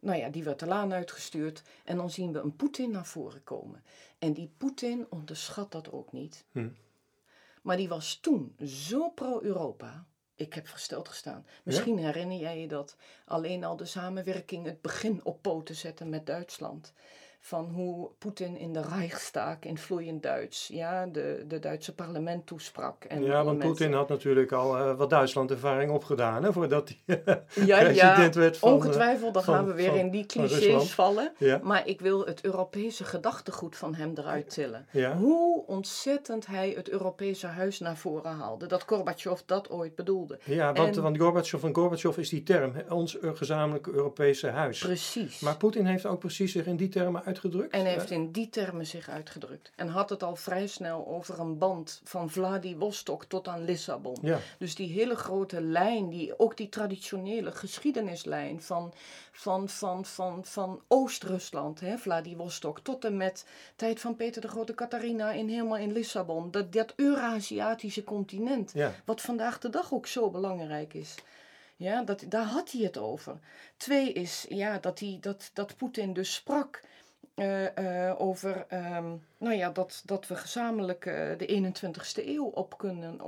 nou 0.00 0.18
ja, 0.18 0.28
die 0.28 0.44
werd 0.44 0.58
de 0.58 0.66
laan 0.66 0.92
uitgestuurd. 0.92 1.62
En 1.84 1.96
dan 1.96 2.10
zien 2.10 2.32
we 2.32 2.40
een 2.40 2.56
Poetin 2.56 2.90
naar 2.90 3.06
voren 3.06 3.44
komen. 3.44 3.82
En 4.18 4.32
die 4.32 4.52
Poetin 4.56 5.06
onderschat 5.10 5.72
dat 5.72 5.92
ook 5.92 6.12
niet. 6.12 6.44
Hm. 6.52 6.68
Maar 7.62 7.76
die 7.76 7.88
was 7.88 8.18
toen 8.20 8.56
zo 8.64 9.10
pro-Europa. 9.10 10.06
Ik 10.34 10.54
heb 10.54 10.66
versteld 10.66 11.08
gestaan. 11.08 11.46
Misschien 11.64 11.98
ja? 11.98 12.04
herinner 12.04 12.38
jij 12.38 12.60
je 12.60 12.68
dat. 12.68 12.96
Alleen 13.24 13.64
al 13.64 13.76
de 13.76 13.84
samenwerking, 13.84 14.66
het 14.66 14.80
begin 14.80 15.24
op 15.24 15.42
poten 15.42 15.74
zetten 15.74 16.08
met 16.08 16.26
Duitsland 16.26 16.92
van 17.40 17.70
hoe 17.74 18.10
Poetin 18.18 18.58
in 18.58 18.72
de 18.72 18.82
Reichstag 18.82 19.56
in 19.60 19.78
vloeiend 19.78 20.22
Duits, 20.22 20.68
ja, 20.72 21.06
de, 21.06 21.44
de 21.48 21.58
Duitse 21.58 21.94
parlement 21.94 22.46
toesprak. 22.46 23.04
En 23.04 23.22
ja, 23.22 23.44
want 23.44 23.58
mensen... 23.58 23.68
Poetin 23.68 23.92
had 23.92 24.08
natuurlijk 24.08 24.52
al 24.52 24.78
uh, 24.78 24.96
wat 24.96 25.10
Duitsland-ervaring 25.10 25.90
opgedaan, 25.90 26.42
hè, 26.42 26.52
voordat 26.52 26.88
hij 26.88 27.22
ja, 27.66 27.78
president 27.78 28.34
ja, 28.34 28.40
werd 28.40 28.58
van 28.58 28.72
ongetwijfeld, 28.72 29.34
dan 29.34 29.42
van, 29.44 29.54
gaan 29.54 29.66
we 29.66 29.72
weer 29.72 29.88
van, 29.88 29.98
in 29.98 30.10
die 30.10 30.26
clichés 30.26 30.94
vallen. 30.94 31.32
Ja. 31.38 31.60
Maar 31.62 31.86
ik 31.86 32.00
wil 32.00 32.26
het 32.26 32.44
Europese 32.44 33.04
gedachtegoed 33.04 33.76
van 33.76 33.94
hem 33.94 34.12
eruit 34.14 34.50
tillen. 34.50 34.86
Ja. 34.90 35.16
Hoe 35.16 35.66
ontzettend 35.66 36.46
hij 36.46 36.72
het 36.76 36.88
Europese 36.88 37.46
huis 37.46 37.78
naar 37.78 37.96
voren 37.96 38.32
haalde, 38.32 38.66
dat 38.66 38.84
Gorbachev 38.86 39.40
dat 39.46 39.70
ooit 39.70 39.94
bedoelde. 39.94 40.38
Ja, 40.44 40.72
want, 40.72 40.96
en, 40.96 41.02
want 41.02 41.18
Gorbachev, 41.18 41.60
van 41.60 41.74
Gorbachev 41.74 42.16
is 42.16 42.28
die 42.28 42.42
term, 42.42 42.72
ons 42.88 43.16
gezamenlijke 43.20 43.90
Europese 43.90 44.48
huis. 44.48 44.78
Precies. 44.78 45.40
Maar 45.40 45.56
Poetin 45.56 45.86
heeft 45.86 46.06
ook 46.06 46.18
precies 46.18 46.52
zich 46.52 46.66
in 46.66 46.76
die 46.76 46.88
termen 46.88 47.24
uitgedrukt. 47.28 47.72
En 47.72 47.84
heeft 47.84 48.10
in 48.10 48.32
die 48.32 48.48
termen 48.48 48.86
zich 48.86 49.08
uitgedrukt. 49.08 49.70
En 49.76 49.88
had 49.88 50.10
het 50.10 50.22
al 50.22 50.36
vrij 50.36 50.66
snel 50.66 51.06
over 51.06 51.40
een 51.40 51.58
band 51.58 52.00
van 52.04 52.30
Vladivostok 52.30 53.24
tot 53.24 53.48
aan 53.48 53.64
Lissabon. 53.64 54.18
Ja. 54.22 54.38
Dus 54.58 54.74
die 54.74 54.92
hele 54.92 55.16
grote 55.16 55.60
lijn, 55.60 56.08
die, 56.08 56.38
ook 56.38 56.56
die 56.56 56.68
traditionele 56.68 57.52
geschiedenislijn 57.52 58.62
van, 58.62 58.92
van, 59.32 59.68
van, 59.68 60.04
van, 60.04 60.44
van 60.44 60.82
Oost-Rusland, 60.88 61.80
hè, 61.80 61.98
Vladivostok, 61.98 62.80
tot 62.80 63.04
en 63.04 63.16
met 63.16 63.46
tijd 63.76 64.00
van 64.00 64.16
Peter 64.16 64.42
de 64.42 64.48
Grote 64.48 64.74
Catharina 64.74 65.30
in, 65.32 65.48
helemaal 65.48 65.76
in 65.76 65.92
Lissabon. 65.92 66.50
Dat, 66.50 66.72
dat 66.72 66.92
Eurasiatische 66.96 68.04
continent, 68.04 68.70
ja. 68.74 68.94
wat 69.04 69.20
vandaag 69.20 69.58
de 69.58 69.70
dag 69.70 69.92
ook 69.92 70.06
zo 70.06 70.30
belangrijk 70.30 70.94
is. 70.94 71.14
Ja, 71.78 72.02
dat, 72.02 72.24
daar 72.28 72.44
had 72.44 72.70
hij 72.72 72.82
het 72.82 72.98
over. 72.98 73.38
Twee 73.76 74.12
is 74.12 74.46
ja, 74.48 74.78
dat, 74.78 74.98
hij, 74.98 75.18
dat, 75.20 75.50
dat 75.52 75.76
Poetin 75.76 76.12
dus 76.12 76.34
sprak 76.34 76.80
over 77.38 78.66
um, 78.70 79.20
nou 79.38 79.54
ja, 79.54 79.70
dat, 79.70 80.02
dat 80.04 80.26
we 80.26 80.34
gezamenlijk 80.36 81.06
uh, 81.06 81.14
de 81.38 81.72
21ste 81.72 82.26
eeuw 82.26 82.44
op 82.44 82.78
kunnen 82.78 83.20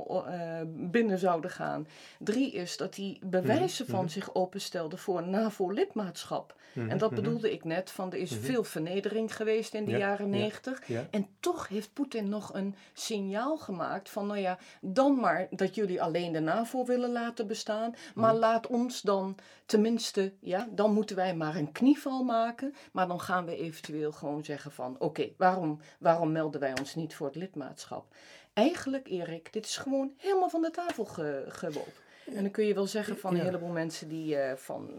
binnen 0.90 1.19
zouden 1.19 1.50
gaan. 1.50 1.87
Drie 2.19 2.52
is 2.52 2.76
dat 2.76 2.97
hij 2.97 3.19
bewijzen 3.23 3.85
Mhm, 3.88 3.97
van 3.97 4.11
zich 4.11 4.35
openstelde 4.35 4.97
voor 4.97 5.19
een 5.19 5.31
NAVO-lidmaatschap. 5.31 6.59
En 6.88 6.99
dat 6.99 7.14
bedoelde 7.14 7.52
ik 7.52 7.64
net, 7.64 7.90
van 7.90 8.12
er 8.12 8.19
is 8.19 8.33
veel 8.40 8.64
vernedering 8.64 9.37
geweest 9.37 9.75
in 9.75 9.85
de 9.85 9.90
Ja, 9.90 9.99
jaren 9.99 10.25
ja, 10.33 10.38
negentig. 10.38 10.83
ja. 10.87 11.07
En 11.11 11.26
toch 11.40 11.69
heeft 11.69 11.93
Poetin 11.93 12.29
nog 12.29 12.55
een 12.55 12.75
signaal 12.93 13.59
gemaakt 13.59 14.11
van, 14.11 14.26
nou 14.26 14.38
ja, 14.38 14.59
dan 14.81 15.14
maar 15.21 15.47
dat 15.50 15.75
jullie 15.75 16.02
alleen 16.02 16.33
de 16.33 16.40
NAVO 16.40 16.85
willen 16.85 17.12
laten 17.12 17.47
bestaan. 17.47 17.95
Maar 18.14 18.35
laat 18.35 18.67
ons 18.67 19.00
dan 19.00 19.37
tenminste, 19.67 20.33
ja, 20.40 20.69
dan 20.71 20.93
moeten 20.93 21.17
wij 21.17 21.35
maar 21.35 21.57
een 21.57 21.73
knieval 21.73 22.23
maken. 22.25 22.75
Maar 22.93 23.09
dan 23.09 23.21
gaan 23.21 23.45
we 23.45 23.57
eventueel 23.57 24.12
gewoon 24.12 24.45
zeggen 24.45 24.73
van, 24.73 24.97
oké, 24.99 25.29
waarom, 25.37 25.81
waarom 26.00 26.33
melden 26.33 26.61
wij 26.61 26.78
ons 26.78 26.95
niet 26.95 27.14
voor 27.14 27.26
het 27.26 27.37
lidmaatschap? 27.37 28.14
Eigenlijk, 28.52 29.09
Erik, 29.09 29.52
dit 29.52 29.64
is 29.64 29.76
gewoon 29.76 30.12
helemaal 30.16 30.50
van 30.50 30.62
de 30.62 30.71
tafel 30.71 31.04
ge. 31.04 31.47
En 32.35 32.42
dan 32.42 32.50
kun 32.50 32.64
je 32.64 32.75
wel 32.75 32.87
zeggen 32.87 33.19
van 33.19 33.35
een 33.35 33.45
heleboel 33.45 33.69
mensen 33.69 34.09
die 34.09 34.37
uh, 34.37 34.52
van, 34.52 34.90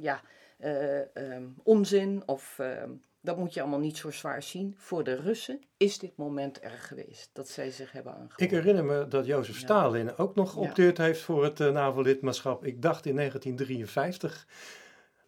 ja, 0.00 0.20
uh, 0.58 0.98
um, 0.98 1.54
onzin 1.62 2.22
of 2.26 2.58
uh, 2.60 2.82
dat 3.20 3.36
moet 3.36 3.54
je 3.54 3.60
allemaal 3.60 3.78
niet 3.78 3.96
zo 3.96 4.10
zwaar 4.10 4.42
zien. 4.42 4.74
Voor 4.78 5.04
de 5.04 5.14
Russen 5.14 5.60
is 5.76 5.98
dit 5.98 6.16
moment 6.16 6.64
er 6.64 6.70
geweest 6.70 7.30
dat 7.32 7.48
zij 7.48 7.70
zich 7.70 7.92
hebben 7.92 8.12
aangeboden. 8.12 8.46
Ik 8.46 8.50
herinner 8.50 8.84
me 8.84 9.08
dat 9.08 9.26
Jozef 9.26 9.58
Stalin 9.58 10.16
ook 10.16 10.34
nog 10.34 10.52
geopteerd 10.52 10.98
heeft 10.98 11.20
voor 11.20 11.44
het 11.44 11.60
uh, 11.60 11.70
NAVO-lidmaatschap. 11.72 12.64
Ik 12.64 12.82
dacht 12.82 13.06
in 13.06 13.16
1953. 13.16 14.46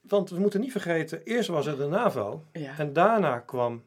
Want 0.00 0.31
we 0.31 0.38
moeten 0.38 0.61
niet 0.61 0.73
vergeten, 0.73 1.23
eerst 1.25 1.49
was 1.49 1.66
het 1.66 1.76
de 1.76 1.87
NAVO 1.87 2.45
Ja. 2.52 2.78
en 2.78 2.93
daarna 2.93 3.38
kwam, 3.38 3.85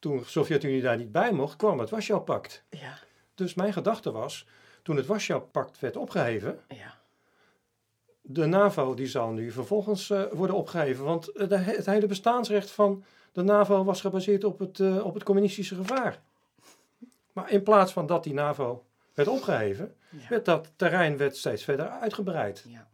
toen 0.00 0.16
de 0.16 0.24
Sovjet-Unie 0.24 0.82
daar 0.82 0.96
niet 0.96 1.12
bij 1.12 1.32
mocht, 1.32 1.56
kwam 1.56 1.78
het 1.78 1.90
Warschau-pact. 1.90 2.64
Ja, 2.70 2.98
Dus 3.34 3.54
mijn 3.54 3.72
gedachte 3.72 4.10
was, 4.10 4.46
toen 4.82 4.96
het 4.96 5.06
Warschau-pact 5.06 5.80
werd 5.80 5.96
opgeheven, 5.96 6.58
ja, 6.68 6.98
de 8.22 8.46
NAVO 8.46 8.94
die 8.94 9.06
zal 9.06 9.30
nu 9.30 9.50
vervolgens 9.50 10.10
eh, 10.10 10.22
worden 10.32 10.56
opgeheven. 10.56 11.04
Want 11.04 11.28
eh, 11.28 11.48
de, 11.48 11.56
het 11.56 11.86
hele 11.86 12.06
bestaansrecht 12.06 12.70
van 12.70 13.04
de 13.32 13.42
NAVO 13.42 13.84
was 13.84 14.00
gebaseerd 14.00 14.44
op 14.44 14.58
het, 14.58 14.80
eh, 14.80 15.04
op 15.04 15.14
het 15.14 15.22
communistische 15.22 15.74
gevaar. 15.74 16.20
Maar 17.32 17.50
in 17.50 17.62
plaats 17.62 17.92
van 17.92 18.06
dat 18.06 18.24
die 18.24 18.34
NAVO 18.34 18.84
werd 19.14 19.28
opgeheven, 19.28 19.94
ja. 20.08 20.28
werd 20.28 20.44
dat 20.44 20.72
terrein 20.76 21.16
werd 21.16 21.36
steeds 21.36 21.64
verder 21.64 21.88
uitgebreid. 21.88 22.64
ja. 22.68 22.88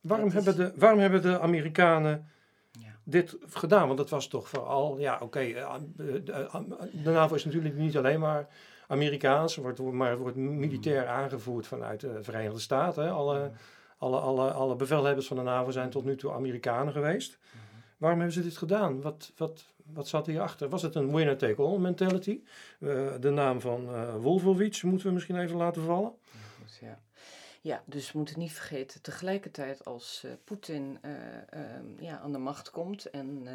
Waarom, 0.00 0.26
is- 0.26 0.34
hebben, 0.34 0.56
de, 0.56 0.72
waarom 0.76 0.98
hebben 0.98 1.22
de 1.22 1.40
Amerikanen. 1.40 2.30
Dit 3.08 3.36
gedaan? 3.48 3.86
Want 3.86 3.98
het 3.98 4.10
was 4.10 4.28
toch 4.28 4.48
vooral, 4.48 4.98
ja 4.98 5.18
oké, 5.22 5.40
eh, 5.40 5.74
de, 5.96 6.22
de 7.02 7.10
NAVO 7.10 7.34
is 7.34 7.44
natuurlijk 7.44 7.76
niet 7.76 7.96
alleen 7.96 8.20
maar 8.20 8.48
Amerikaans, 8.88 9.56
wordt, 9.56 9.80
maar 9.80 10.18
wordt 10.18 10.36
militair 10.36 11.06
aangevoerd 11.06 11.66
vanuit 11.66 12.00
de 12.00 12.22
Verenigde 12.22 12.60
Staten. 12.60 13.04
hè. 13.04 13.10
Alle, 13.10 13.50
alle, 13.98 14.18
alle, 14.18 14.50
alle 14.50 14.76
bevelhebbers 14.76 15.26
van 15.26 15.36
de 15.36 15.42
NAVO 15.42 15.70
zijn 15.70 15.90
tot 15.90 16.04
nu 16.04 16.16
toe 16.16 16.32
Amerikanen 16.32 16.92
geweest. 16.92 17.38
Waarom 17.96 18.18
hebben 18.18 18.36
ze 18.36 18.48
dit 18.48 18.56
gedaan? 18.56 19.00
Wat, 19.00 19.32
wat, 19.36 19.64
wat 19.92 20.08
zat 20.08 20.26
hierachter? 20.26 20.68
Was 20.68 20.82
het 20.82 20.94
een 20.94 21.14
winner-take-all 21.14 21.78
mentality? 21.78 22.40
Eh, 22.80 22.88
de 23.20 23.30
naam 23.30 23.60
van 23.60 23.88
eh 23.94 24.14
Wolfowitz 24.14 24.82
moeten 24.82 25.06
we 25.06 25.12
misschien 25.12 25.36
even 25.36 25.56
laten 25.56 25.82
vallen. 25.82 26.12
Ja. 27.66 27.82
dus 27.84 28.12
we 28.12 28.18
moeten 28.18 28.38
niet 28.38 28.52
vergeten, 28.52 29.02
tegelijkertijd 29.02 29.84
als 29.84 30.22
eh, 30.24 30.30
Poetin 30.44 30.98
eh, 31.02 31.12
ehm, 31.50 31.84
ja, 32.00 32.18
aan 32.18 32.32
de 32.32 32.38
macht 32.38 32.70
komt 32.70 33.10
en 33.10 33.42
eh, 33.44 33.54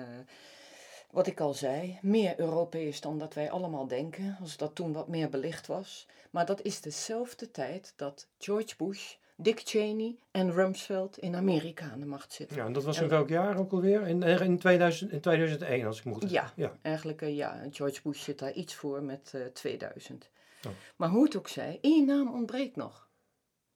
wat 1.11 1.27
ik 1.27 1.39
al 1.39 1.53
zei, 1.53 1.99
meer 2.01 2.39
Europees 2.39 3.01
dan 3.01 3.17
dat 3.17 3.33
wij 3.33 3.51
allemaal 3.51 3.87
denken, 3.87 4.37
als 4.41 4.57
dat 4.57 4.75
toen 4.75 4.93
wat 4.93 5.07
meer 5.07 5.29
belicht 5.29 5.67
was. 5.67 6.07
Maar 6.29 6.45
dat 6.45 6.61
is 6.61 6.81
dezelfde 6.81 7.51
tijd 7.51 7.93
dat 7.95 8.27
George 8.37 8.75
Bush 8.77 9.15
Dick 9.35 9.61
Cheney 9.63 10.15
en 10.31 10.51
Rumsfeld 10.51 11.17
in 11.17 11.35
Amerika 11.35 11.91
aan 11.91 11.99
de 11.99 12.05
macht 12.05 12.33
zitten. 12.33 12.57
Ja, 12.57 12.65
en 12.65 12.73
dat 12.73 12.83
was 12.83 12.97
in 12.97 13.03
En- 13.03 13.09
welk 13.09 13.29
jaar 13.29 13.57
ook 13.57 13.71
alweer? 13.71 14.07
In, 14.07 14.23
in, 14.23 14.59
2000, 14.59 15.11
in 15.11 15.21
2001, 15.21 15.85
als 15.85 15.99
ik 15.99 16.05
me 16.05 16.13
goed 16.13 16.29
Ja, 16.29 16.53
ja. 16.55 16.77
eigenlijk 16.81 17.21
ja. 17.21 17.67
George 17.71 17.99
Bush 18.03 18.23
zit 18.23 18.39
daar 18.39 18.53
iets 18.53 18.75
voor 18.75 19.03
met 19.03 19.31
eh 19.33 19.45
2000. 19.45 20.29
Oh. 20.67 20.71
Maar 20.95 21.09
hoe 21.09 21.23
het 21.23 21.37
ook 21.37 21.47
zij, 21.47 21.77
één 21.81 22.05
naam 22.05 22.33
ontbreekt 22.33 22.75
nog 22.75 23.09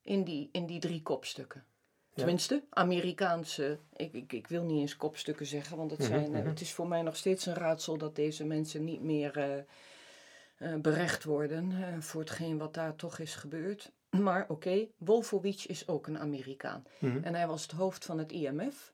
in 0.06 0.24
die, 0.24 0.50
in 0.52 0.66
die 0.66 0.80
drie 0.80 1.02
kopstukken. 1.02 1.66
Tenminste, 2.14 2.64
Amerikaanse, 2.70 3.80
ik, 3.96 4.14
ik, 4.14 4.34
ik 4.34 4.48
wil 4.48 4.64
niet 4.64 4.80
eens 4.80 4.96
kopstukken 4.96 5.46
zeggen, 5.46 5.78
want 5.78 5.92
het, 5.92 6.00
Mhm, 6.00 6.08
zijn, 6.08 6.34
eh, 6.34 6.40
mhm. 6.40 6.48
het 6.48 6.62
is 6.62 6.74
voor 6.74 6.88
mij 6.88 7.02
nog 7.02 7.16
steeds 7.16 7.46
een 7.46 7.54
raadsel 7.54 7.98
dat 7.98 8.16
deze 8.16 8.46
mensen 8.46 8.84
niet 8.84 9.02
meer 9.02 9.38
eh, 9.38 9.58
eh, 10.58 10.80
berecht 10.80 11.24
worden 11.24 11.74
voor 12.04 12.22
hetgeen 12.22 12.58
wat 12.58 12.74
daar 12.74 12.96
toch 12.96 13.20
is 13.20 13.36
gebeurd. 13.36 13.92
Maar 14.10 14.46
oké, 14.48 14.88
Wolfowitz 14.98 15.66
is 15.66 15.88
ook 15.88 16.08
een 16.08 16.20
Amerikaan. 16.20 16.84
Mhm. 17.00 17.24
En 17.24 17.36
hij 17.36 17.48
was 17.48 17.62
het 17.62 17.72
hoofd 17.72 18.06
van 18.06 18.18
het 18.18 18.32
IMF. 18.32 18.94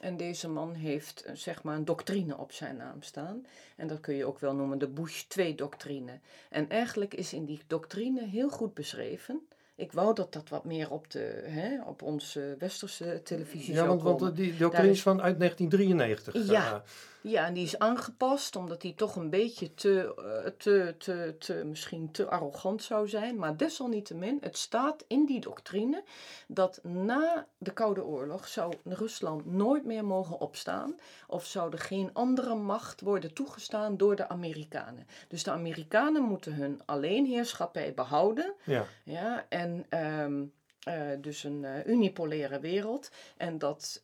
En 0.00 0.16
deze 0.16 0.48
man 0.48 0.74
heeft 0.74 1.24
zeg 1.32 1.62
maar 1.62 1.76
een 1.76 1.84
doctrine 1.84 2.36
op 2.36 2.52
zijn 2.52 2.76
naam 2.76 3.02
staan. 3.02 3.46
En 3.76 3.86
dat 3.86 4.00
kun 4.00 4.14
je 4.14 4.24
ook 4.24 4.38
wel 4.38 4.54
noemen 4.54 4.78
de 4.78 4.88
Bush 4.88 5.24
2-doctrine. 5.24 6.20
En 6.50 6.68
eigenlijk 6.68 7.14
is 7.14 7.32
in 7.32 7.44
die 7.44 7.60
doctrine 7.66 8.26
heel 8.26 8.48
goed 8.48 8.74
beschreven. 8.74 9.48
Ik 9.80 9.92
wou 9.92 10.14
dat 10.14 10.32
dat 10.32 10.48
wat 10.48 10.64
meer 10.64 10.90
op, 10.90 11.10
de, 11.10 11.42
hè, 11.46 11.82
op 11.86 12.02
onze 12.02 12.56
westerse 12.58 13.20
televisie 13.24 13.70
Ja, 13.72 13.76
zou 13.76 13.88
want, 13.88 14.02
want 14.02 14.18
komen. 14.18 14.32
eh, 14.34 14.38
die 14.38 14.56
doctrine 14.56 14.82
Daar 14.82 14.92
is 14.92 15.02
van 15.02 15.22
uit 15.22 15.38
1993. 15.38 16.46
Ja. 16.50 16.82
Ja, 17.22 17.46
en 17.46 17.54
die 17.54 17.64
is 17.64 17.78
aangepast 17.78 18.56
omdat 18.56 18.80
die 18.80 18.94
toch 18.94 19.16
een 19.16 19.30
beetje 19.30 19.74
te, 19.74 20.14
eh, 20.16 20.50
te, 20.58 20.94
te, 20.98 21.34
te, 21.38 21.54
misschien 21.64 22.10
te 22.10 22.28
arrogant 22.28 22.82
zou 22.82 23.08
zijn. 23.08 23.36
Maar 23.36 23.56
desalniettemin, 23.56 24.38
het 24.40 24.58
staat 24.58 25.04
in 25.06 25.26
die 25.26 25.40
doctrine 25.40 26.04
dat 26.46 26.80
na 26.82 27.46
de 27.58 27.72
Koude 27.72 28.04
Oorlog 28.04 28.48
zou 28.48 28.74
Rusland 28.84 29.46
nooit 29.46 29.84
meer 29.84 30.04
mogen 30.04 30.40
opstaan. 30.40 30.94
Of 31.26 31.46
zou 31.46 31.72
er 31.72 31.78
geen 31.78 32.10
andere 32.12 32.54
macht 32.54 33.00
worden 33.00 33.34
toegestaan 33.34 33.96
door 33.96 34.16
de 34.16 34.28
Amerikanen. 34.28 35.06
Dus 35.28 35.42
de 35.42 35.50
Amerikanen 35.50 36.22
moeten 36.22 36.54
hun 36.54 36.80
alleenheerschappij 36.84 37.94
behouden. 37.94 38.54
ja. 38.64 38.86
Ja, 39.04 39.46
en 39.48 39.86
ehm, 39.88 40.44
eh, 40.80 41.08
dus 41.20 41.44
een 41.44 41.64
eh, 41.64 41.86
unipolaire 41.86 42.60
wereld. 42.60 43.10
En 43.36 43.58
dat 43.58 44.02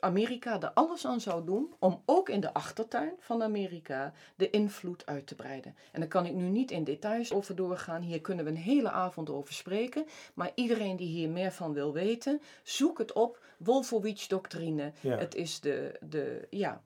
Amerika 0.00 0.60
er 0.60 0.72
alles 0.72 1.06
aan 1.06 1.20
zou 1.20 1.44
doen 1.44 1.74
om 1.78 2.02
ook 2.06 2.28
in 2.28 2.40
de 2.40 2.54
achtertuin 2.54 3.12
van 3.18 3.42
Amerika 3.42 4.12
de 4.36 4.50
invloed 4.50 5.06
uit 5.06 5.26
te 5.26 5.34
breiden. 5.34 5.76
En 5.92 6.00
daar 6.00 6.08
kan 6.08 6.26
ik 6.26 6.32
nu 6.32 6.48
niet 6.48 6.70
in 6.70 6.84
details 6.84 7.32
over 7.32 7.56
doorgaan. 7.56 8.02
Hier 8.02 8.20
kunnen 8.20 8.44
we 8.44 8.50
een 8.50 8.56
hele 8.56 8.90
avond 8.90 9.30
over 9.30 9.54
spreken. 9.54 10.04
Maar 10.34 10.50
iedereen 10.54 10.96
die 10.96 11.08
hier 11.08 11.28
meer 11.28 11.52
van 11.52 11.72
wil 11.72 11.92
weten, 11.92 12.40
zoek 12.62 12.98
het 12.98 13.12
op. 13.12 13.40
Wolfowitz-doctrine. 13.56 14.92
Ja. 15.00 15.18
Het 15.18 15.34
is 15.34 15.60
de, 15.60 15.98
de 16.00 16.46
ja, 16.50 16.82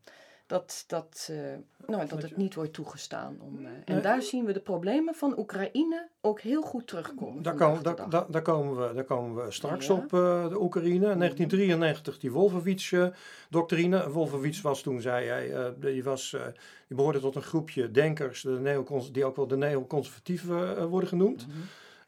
dat, 0.46 0.84
dat, 0.86 1.28
eh, 1.30 1.36
nou, 1.86 2.06
dat 2.08 2.22
het 2.22 2.36
niet 2.36 2.54
wordt 2.54 2.72
toegestaan. 2.72 3.36
Om, 3.40 3.58
eh, 3.58 3.70
en 3.84 3.94
Nee. 3.94 4.00
daar 4.00 4.22
zien 4.22 4.44
we 4.44 4.52
de 4.52 4.60
problemen 4.60 5.14
van 5.14 5.38
Oekraïne 5.38 6.08
ook 6.20 6.40
heel 6.40 6.62
goed 6.62 6.86
terugkomen. 6.86 7.42
Daar, 7.42 7.56
daar, 7.82 8.08
daar, 8.10 8.24
daar 8.30 8.42
komen 8.42 8.88
we, 8.88 8.94
daar 8.94 9.04
komen 9.04 9.44
we 9.44 9.50
straks 9.50 9.86
Ja. 9.86 9.94
op, 9.94 10.12
eh, 10.12 10.48
de 10.48 10.60
Oekraïne. 10.60 11.10
In 11.10 11.18
1993 11.18 12.18
die 12.18 12.30
Wolfowitz-doctrine. 12.32 14.10
Wolfowitz 14.10 14.60
was 14.60 14.82
toen, 14.82 15.00
zei 15.00 15.26
hij, 15.26 15.74
die, 15.80 16.04
was, 16.04 16.36
die 16.88 16.96
behoorde 16.96 17.20
tot 17.20 17.34
een 17.36 17.42
groepje 17.42 17.90
denkers, 17.90 18.42
de 18.42 18.50
neocons, 18.60 19.12
die 19.12 19.24
ook 19.24 19.36
wel 19.36 19.46
de 19.46 19.56
neoconservatieven 19.56 20.88
worden 20.88 21.08
genoemd. 21.08 21.46
Mhm. 21.46 21.56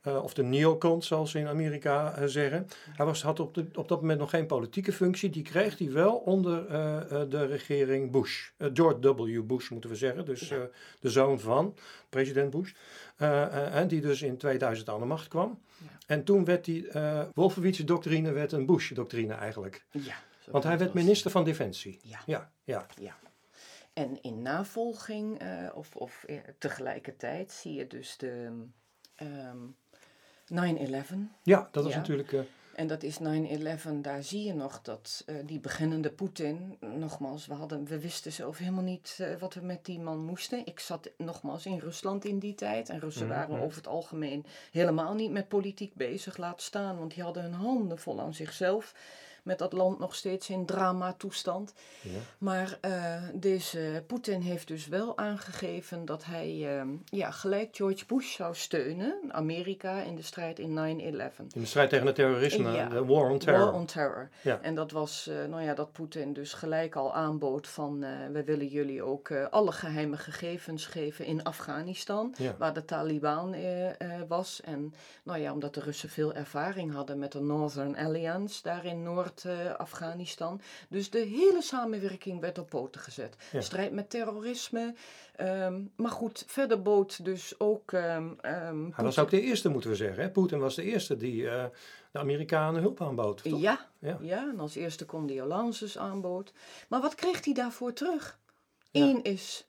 Eh, 0.09 0.23
of 0.23 0.35
de 0.35 0.43
neocons, 0.43 1.07
zoals 1.07 1.31
ze 1.31 1.39
in 1.39 1.47
Amerika 1.47 2.15
eh, 2.15 2.25
zeggen. 2.27 2.69
Hij 2.97 3.07
was, 3.07 3.23
had 3.23 3.41
op, 3.41 3.55
de, 3.55 3.67
op 3.75 3.89
dat 3.89 4.01
moment 4.01 4.19
nog 4.19 4.31
geen 4.31 4.47
politieke 4.47 4.93
functie. 4.93 5.31
Die 5.31 5.43
kreeg 5.43 5.79
hij 5.79 5.93
wel 5.93 6.17
onder 6.17 6.67
eh, 6.67 7.23
de 7.29 7.47
regering 7.47 8.11
Bush. 8.11 8.51
George 8.59 9.15
W. 9.15 9.43
Bush 9.43 9.69
moeten 9.69 9.91
we 9.91 9.97
zeggen. 9.97 10.25
Dus 10.25 10.49
de 11.01 11.11
zoon 11.11 11.41
van 11.41 11.77
president 12.09 12.51
Bush. 12.51 12.73
En 13.17 13.89
die 13.89 14.01
dus 14.01 14.23
in 14.23 14.37
2000 14.37 14.89
aan 14.89 15.01
de 15.01 15.07
macht 15.07 15.29
kwam. 15.29 15.63
Ja. 15.79 15.87
En 16.07 16.25
toen 16.25 16.45
werd 16.45 16.65
die 16.65 16.93
uh, 16.93 17.23
Wolfowitz-doctrine 17.35 18.33
werd 18.33 18.53
een 18.53 18.67
Bush-doctrine 18.67 19.35
eigenlijk. 19.35 19.85
Ja, 19.91 20.15
Want 20.51 20.65
hij 20.65 20.79
werd 20.79 20.93
minister 20.93 21.31
van 21.31 21.45
Defensie. 21.45 22.01
Ja. 22.03 22.21
Ja, 22.27 22.51
ja. 22.65 22.87
Ja. 23.01 23.17
En 23.93 24.23
in 24.23 24.43
navolging, 24.43 25.41
of, 25.75 25.97
of 25.97 26.25
tegelijkertijd, 26.59 27.53
zie 27.53 27.75
je 27.75 27.87
dus 27.87 28.17
de 28.17 28.67
ehm 29.15 29.57
9-11. 30.53 30.55
ja 31.43 31.69
dat 31.73 31.85
was 31.85 31.93
Ja. 31.93 31.99
natuurlijk... 31.99 32.33
eh, 32.33 32.41
En 32.75 32.87
dat 32.87 33.03
is 33.03 33.19
9-11, 33.19 33.23
daar 34.03 34.23
zie 34.23 34.45
je 34.45 34.55
nog 34.55 34.83
dat 34.83 35.23
eh, 35.27 35.35
die 35.47 35.61
beginnende 35.61 36.11
Poetin, 36.11 36.77
nogmaals, 36.81 37.47
we, 37.47 37.55
hadden, 37.55 37.85
we 37.85 38.01
wisten 38.01 38.33
zelf 38.33 38.59
helemaal 38.59 38.83
niet 38.83 39.19
eh, 39.21 39.29
wat 39.39 39.55
we 39.55 39.61
met 39.61 39.85
die 39.85 40.01
man 40.01 40.25
moesten. 40.25 40.67
Ik 40.67 40.81
zat 40.81 41.11
nogmaals 41.17 41.67
in 41.67 41.79
Rusland 41.79 42.25
in 42.25 42.39
die 42.39 42.55
tijd 42.55 42.89
en 42.89 43.01
Russen 43.01 43.27
Mhm, 43.27 43.35
waren 43.37 43.55
mhm. 43.55 43.65
over 43.65 43.77
het 43.77 43.87
algemeen 43.87 44.45
helemaal 44.73 45.15
niet 45.15 45.31
met 45.31 45.49
politiek 45.49 45.95
bezig, 45.95 46.37
laat 46.37 46.63
staan, 46.63 46.99
want 46.99 47.15
die 47.15 47.23
hadden 47.23 47.43
hun 47.43 47.53
handen 47.53 47.99
vol 47.99 48.21
aan 48.21 48.35
zichzelf. 48.35 48.95
Met 49.49 49.59
dat 49.59 49.73
land 49.73 49.99
nog 49.99 50.15
steeds 50.15 50.51
in 50.51 50.67
drama-toestand. 50.67 51.75
ja. 52.03 52.11
Maar 52.39 52.79
eh, 52.81 53.23
deze 53.35 54.05
Poetin 54.07 54.41
heeft 54.41 54.67
dus 54.69 54.87
wel 54.87 55.17
aangegeven 55.19 56.05
dat 56.05 56.25
hij 56.25 56.77
ehm, 56.79 56.89
ja, 57.05 57.31
gelijk 57.31 57.77
George 57.77 58.07
Bush 58.07 58.35
zou 58.37 58.55
steunen, 58.55 59.19
Amerika, 59.29 60.03
in 60.03 60.17
de 60.17 60.23
strijd 60.23 60.59
in 60.59 60.75
9-11. 60.75 60.81
In 61.55 61.61
de 61.61 61.67
strijd 61.67 61.91
tegen 61.91 62.07
het 62.07 62.15
terrorisme, 62.15 62.71
Ja. 62.71 62.89
de 62.89 63.05
War 63.05 63.31
on 63.31 63.39
Terror. 63.39 63.65
War 63.65 63.75
on 63.75 63.87
Terror. 63.87 64.29
Ja. 64.43 64.61
En 64.63 64.75
dat 64.75 64.91
was, 64.91 65.27
eh, 65.27 65.45
nou 65.45 65.63
ja, 65.63 65.75
dat 65.75 65.93
Poetin 65.93 66.33
dus 66.33 66.53
gelijk 66.53 66.97
al 66.97 67.15
aanbood 67.15 67.69
van, 67.69 68.03
eh, 68.03 68.11
we 68.33 68.45
willen 68.45 68.67
jullie 68.67 69.03
ook 69.03 69.33
alle 69.51 69.73
geheime 69.73 70.17
gegevens 70.17 70.87
geven 70.87 71.25
in 71.25 71.43
Afghanistan, 71.45 72.35
waar 72.59 72.75
de 72.75 72.85
Taliban 72.85 73.55
was. 74.29 74.61
En 74.61 74.95
nou 75.23 75.39
ja, 75.39 75.53
omdat 75.53 75.75
de 75.75 75.81
Russen 75.81 76.09
veel 76.09 76.33
ervaring 76.35 76.93
hadden 76.93 77.19
met 77.19 77.33
de 77.33 77.41
Northern 77.41 77.97
Alliance 77.97 78.63
daar 78.63 78.85
in 78.85 79.03
Noord-Afghanistan. 79.45 80.61
dus 80.89 81.11
de 81.11 81.19
hele 81.19 81.63
samenwerking 81.63 82.41
werd 82.41 82.59
op 82.59 82.69
poten 82.69 83.01
gezet. 83.01 83.37
Ja. 83.53 83.61
Strijd 83.61 83.93
met 83.93 84.11
terrorisme. 84.11 84.95
ehm, 85.37 85.81
maar 85.97 86.11
goed, 86.11 86.45
verder 86.47 86.83
bood 86.83 87.25
dus 87.25 87.55
ook. 87.61 87.93
ehm, 87.93 88.29
Hij 88.41 89.05
was 89.05 89.19
ook 89.19 89.31
de 89.31 89.41
eerste, 89.41 89.69
moeten 89.69 89.91
we 89.91 89.97
zeggen. 89.97 90.23
Hè? 90.23 90.31
Poetin 90.31 90.59
was 90.59 90.75
de 90.75 90.83
eerste 90.83 91.17
die 91.17 91.49
eh, 91.51 91.65
de 92.11 92.19
Amerikanen 92.19 92.81
hulp 92.83 93.03
aanbood. 93.03 93.43
Toch? 93.43 93.61
Ja, 93.61 93.87
Ja. 93.99 94.19
ja. 94.21 94.49
en 94.53 94.61
als 94.61 94.75
eerste 94.75 95.05
kon 95.07 95.27
die 95.27 95.43
Alliances 95.43 95.99
aanbood. 95.99 96.53
Maar 96.89 97.01
wat 97.01 97.15
kreeg 97.15 97.45
hij 97.45 97.55
daarvoor 97.55 97.93
terug? 97.93 98.39
Ja. 98.91 99.03
Eén 99.05 99.23
is 99.23 99.67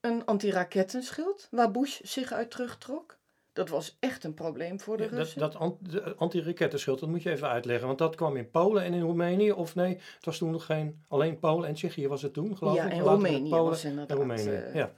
een 0.00 0.24
antirakettenschild, 0.24 1.48
waar 1.50 1.70
Bush 1.70 2.00
zich 2.02 2.32
uit 2.32 2.50
terugtrok. 2.50 3.16
Dat 3.52 3.68
was 3.68 3.96
echt 4.00 4.24
een 4.24 4.34
probleem 4.34 4.80
voor 4.80 4.96
de 4.96 5.02
Ja, 5.02 5.08
dat 5.08 5.18
Russen. 5.18 5.40
dat 5.40 5.54
ant- 5.56 5.90
de 5.92 6.14
anti-rakettenschild, 6.16 7.00
dat 7.00 7.08
moet 7.08 7.22
je 7.22 7.30
even 7.30 7.48
uitleggen. 7.48 7.86
Want 7.86 7.98
dat 7.98 8.14
kwam 8.14 8.36
in 8.36 8.50
Polen 8.50 8.82
en 8.82 8.92
in 8.92 9.00
Roemenië. 9.02 9.52
Of 9.52 9.74
nee, 9.74 9.94
het 10.16 10.24
was 10.24 10.38
toen 10.38 10.50
nog 10.50 10.64
geen... 10.66 11.02
Alleen 11.08 11.38
Polen 11.38 11.68
en 11.68 11.74
Tsjechië 11.74 12.08
was 12.08 12.22
het 12.22 12.32
toen, 12.32 12.56
geloof 12.56 12.74
ja, 12.74 12.84
ik. 12.84 12.92
en 12.92 12.96
Later 13.02 13.10
werd 13.12 13.22
Roemenië 13.32 13.50
Polen 13.50 13.70
was 13.70 13.84
inderdaad. 13.84 14.10
en 14.10 14.16
Roemenië, 14.16 14.50
eh, 14.50 14.74
ja. 14.74 14.92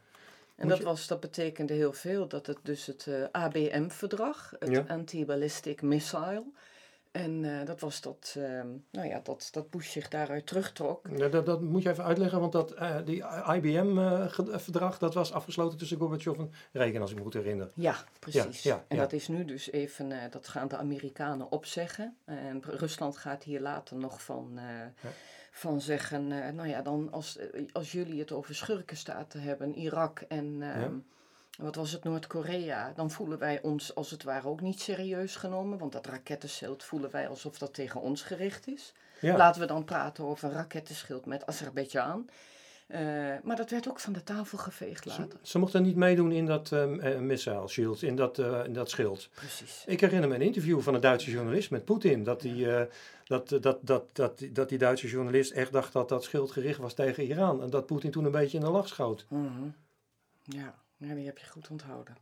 En 0.57 0.69
dat, 0.69 0.81
was, 0.81 1.07
dat 1.07 1.21
betekende 1.21 1.73
heel 1.73 1.93
veel. 1.93 2.29
Dat 2.29 2.47
het 2.47 2.59
dus 2.63 2.87
het 2.87 3.07
eh, 3.09 3.15
ABM-verdrag, 3.33 4.53
het 4.59 4.71
Ja. 4.71 4.85
Anti-Ballistic 4.89 5.83
Missile. 5.83 6.43
En 7.15 7.45
eh, 7.45 7.67
dat 7.67 7.81
was 7.81 8.01
dat, 8.01 8.35
ehm, 8.39 8.67
nou 8.91 9.09
ja, 9.09 9.21
dat, 9.23 9.49
dat 9.53 9.71
Bush 9.71 9.91
zich 9.91 10.09
daaruit 10.09 10.47
terugtrok. 10.47 11.09
Ja, 11.17 11.29
dat, 11.29 11.47
dat 11.47 11.61
moet 11.61 11.83
je 11.83 11.91
even 11.91 12.05
uitleggen, 12.05 12.41
want 12.41 12.53
dat, 12.53 12.73
eh, 12.73 12.97
die 13.05 13.25
IBM-verdrag, 13.55 14.99
dat 14.99 15.15
was 15.15 15.33
afgesloten 15.33 15.79
tussen 15.79 15.99
Gorbachev 15.99 16.39
en 16.39 16.53
Reagan, 16.73 17.01
als 17.01 17.11
ik 17.11 17.17
me 17.17 17.23
goed 17.23 17.35
herinner. 17.35 17.71
Ja, 17.75 17.97
precies. 18.19 18.63
ja, 18.63 18.85
en 18.89 18.97
dat 18.97 19.13
is 19.13 19.29
nu 19.29 19.45
dus 19.45 19.71
even, 19.71 20.13
eh, 20.13 20.31
dat 20.31 20.49
gaan 20.49 20.69
de 20.69 20.77
Amerikanen 20.77 21.51
opzeggen. 21.51 22.17
En 22.25 22.63
Rusland 22.63 23.17
gaat 23.17 23.43
hier 23.43 23.61
later 23.61 23.97
nog 23.97 24.23
van, 24.23 24.59
eh, 24.59 25.11
van 25.51 25.81
zeggen, 25.81 26.33
eh, 26.33 26.53
nou 26.53 26.69
ja, 26.69 26.83
dan 26.83 27.13
als, 27.13 27.37
eh, 27.37 27.63
als 27.73 27.93
jullie 27.93 28.21
het 28.21 28.33
over 28.33 28.55
schurkenstaten 28.55 29.41
hebben, 29.41 29.75
Irak 29.75 30.21
en 30.21 30.63
ehm, 30.63 30.95
wat 31.57 31.75
was 31.75 31.93
het, 31.93 32.05
Noord-Korea, 32.05 32.93
dan 32.95 33.11
voelen 33.11 33.39
wij 33.39 33.63
ons 33.63 33.95
als 33.95 34.11
het 34.11 34.23
ware 34.23 34.49
ook 34.49 34.61
niet 34.61 34.81
serieus 34.81 35.37
genomen. 35.37 35.79
Want 35.79 35.93
dat 35.93 36.07
rakettenschild 36.07 36.85
voelen 36.85 37.11
wij 37.11 37.29
alsof 37.29 37.59
dat 37.59 37.75
tegen 37.75 38.01
ons 38.01 38.23
gericht 38.23 38.67
is. 38.67 38.93
Ja, 39.21 39.37
Laten 39.37 39.61
we 39.61 39.67
dan 39.67 39.85
praten 39.85 40.25
over 40.25 40.49
een 40.49 40.55
rakettenschild 40.55 41.27
met 41.27 41.47
Azerbeidzjan. 41.47 42.29
Eh, 42.87 43.01
maar 43.43 43.57
dat 43.57 43.71
werd 43.71 43.89
ook 43.89 44.01
van 44.01 44.13
de 44.13 44.23
tafel 44.23 44.59
geveegd 44.59 45.05
later. 45.05 45.39
ze 45.43 45.59
mochten 45.59 45.83
niet 45.83 45.97
meedoen 45.97 46.33
in 46.33 46.47
dat 46.47 46.73
eh, 46.73 47.19
missile 47.19 47.69
shield, 47.69 48.03
in 48.03 48.17
dat, 48.17 48.39
eh, 48.39 48.65
in 48.65 48.73
dat 48.73 48.91
schild. 48.91 49.29
Precies. 49.35 49.85
Ik 49.87 50.01
herinner 50.01 50.29
me 50.29 50.35
een 50.35 50.43
interview 50.43 50.81
van 50.81 50.95
een 50.95 51.01
Duitse 51.01 51.31
journalist 51.31 51.71
met 51.71 51.85
Poetin. 51.85 52.25
Dat 52.25 52.41
die, 52.41 52.67
dat, 53.25 53.49
dat, 53.49 53.79
dat, 53.81 54.05
dat, 54.13 54.45
dat 54.51 54.69
die 54.69 54.79
Duitse 54.79 55.09
journalist 55.09 55.53
echt 55.53 55.73
dacht 55.73 55.93
dat 55.93 56.09
dat 56.09 56.25
schild 56.25 56.53
gericht 56.53 56.79
was 56.79 56.95
tegen 56.95 57.25
Iran. 57.25 57.63
En 57.63 57.71
dat 57.71 57.87
Poetin 57.87 58.11
toen 58.11 58.25
een 58.25 58.31
beetje 58.31 58.59
in 58.59 58.65
de 58.65 58.71
lach 58.71 58.89
schoot. 58.89 59.27
Mhm. 59.29 59.69
Ja, 60.43 60.75
ja, 61.07 61.15
die 61.15 61.27
heb 61.27 61.39
je 61.39 61.47
goed 61.47 61.71
onthouden. 61.71 62.17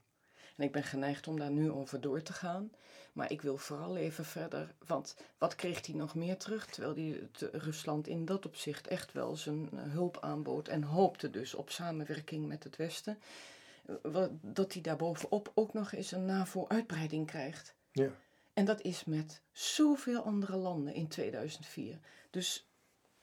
En 0.57 0.65
ik 0.65 0.73
ben 0.73 0.83
geneigd 0.83 1.29
om 1.29 1.39
daar 1.39 1.51
nu 1.51 1.71
over 1.71 2.01
door 2.01 2.23
te 2.23 2.33
gaan. 2.33 2.71
Maar 3.13 3.31
ik 3.31 3.43
wil 3.43 3.57
vooral 3.57 3.97
even 3.97 4.25
verder, 4.25 4.75
want 4.87 5.17
wat 5.39 5.55
kreeg 5.55 5.87
hij 5.87 5.95
nog 5.95 6.15
meer 6.15 6.37
terug? 6.37 6.67
Terwijl 6.67 6.95
hij 6.95 7.29
Rusland 7.53 8.07
in 8.07 8.25
dat 8.25 8.47
opzicht 8.47 8.87
echt 8.87 9.13
wel 9.13 9.37
zijn 9.37 9.69
eh, 9.73 9.93
hulp 9.93 10.19
aanbood 10.21 10.69
en 10.69 10.83
hoopte 10.83 11.31
dus 11.31 11.55
op 11.55 11.71
samenwerking 11.71 12.47
met 12.47 12.65
het 12.65 12.77
Westen. 12.77 13.19
Eh, 14.03 14.25
dat 14.41 14.73
hij 14.73 14.83
daarbovenop 14.83 15.53
ook 15.55 15.73
nog 15.73 15.93
eens 15.93 16.13
een 16.13 16.25
NAVO-uitbreiding 16.25 17.27
krijgt. 17.27 17.75
Ja. 17.93 18.11
En 18.53 18.65
dat 18.65 18.81
is 18.81 19.05
met 19.05 19.41
zoveel 19.53 20.23
andere 20.23 20.57
landen 20.57 20.95
in 20.95 21.09
2004. 21.09 21.99
Dus, 22.31 22.67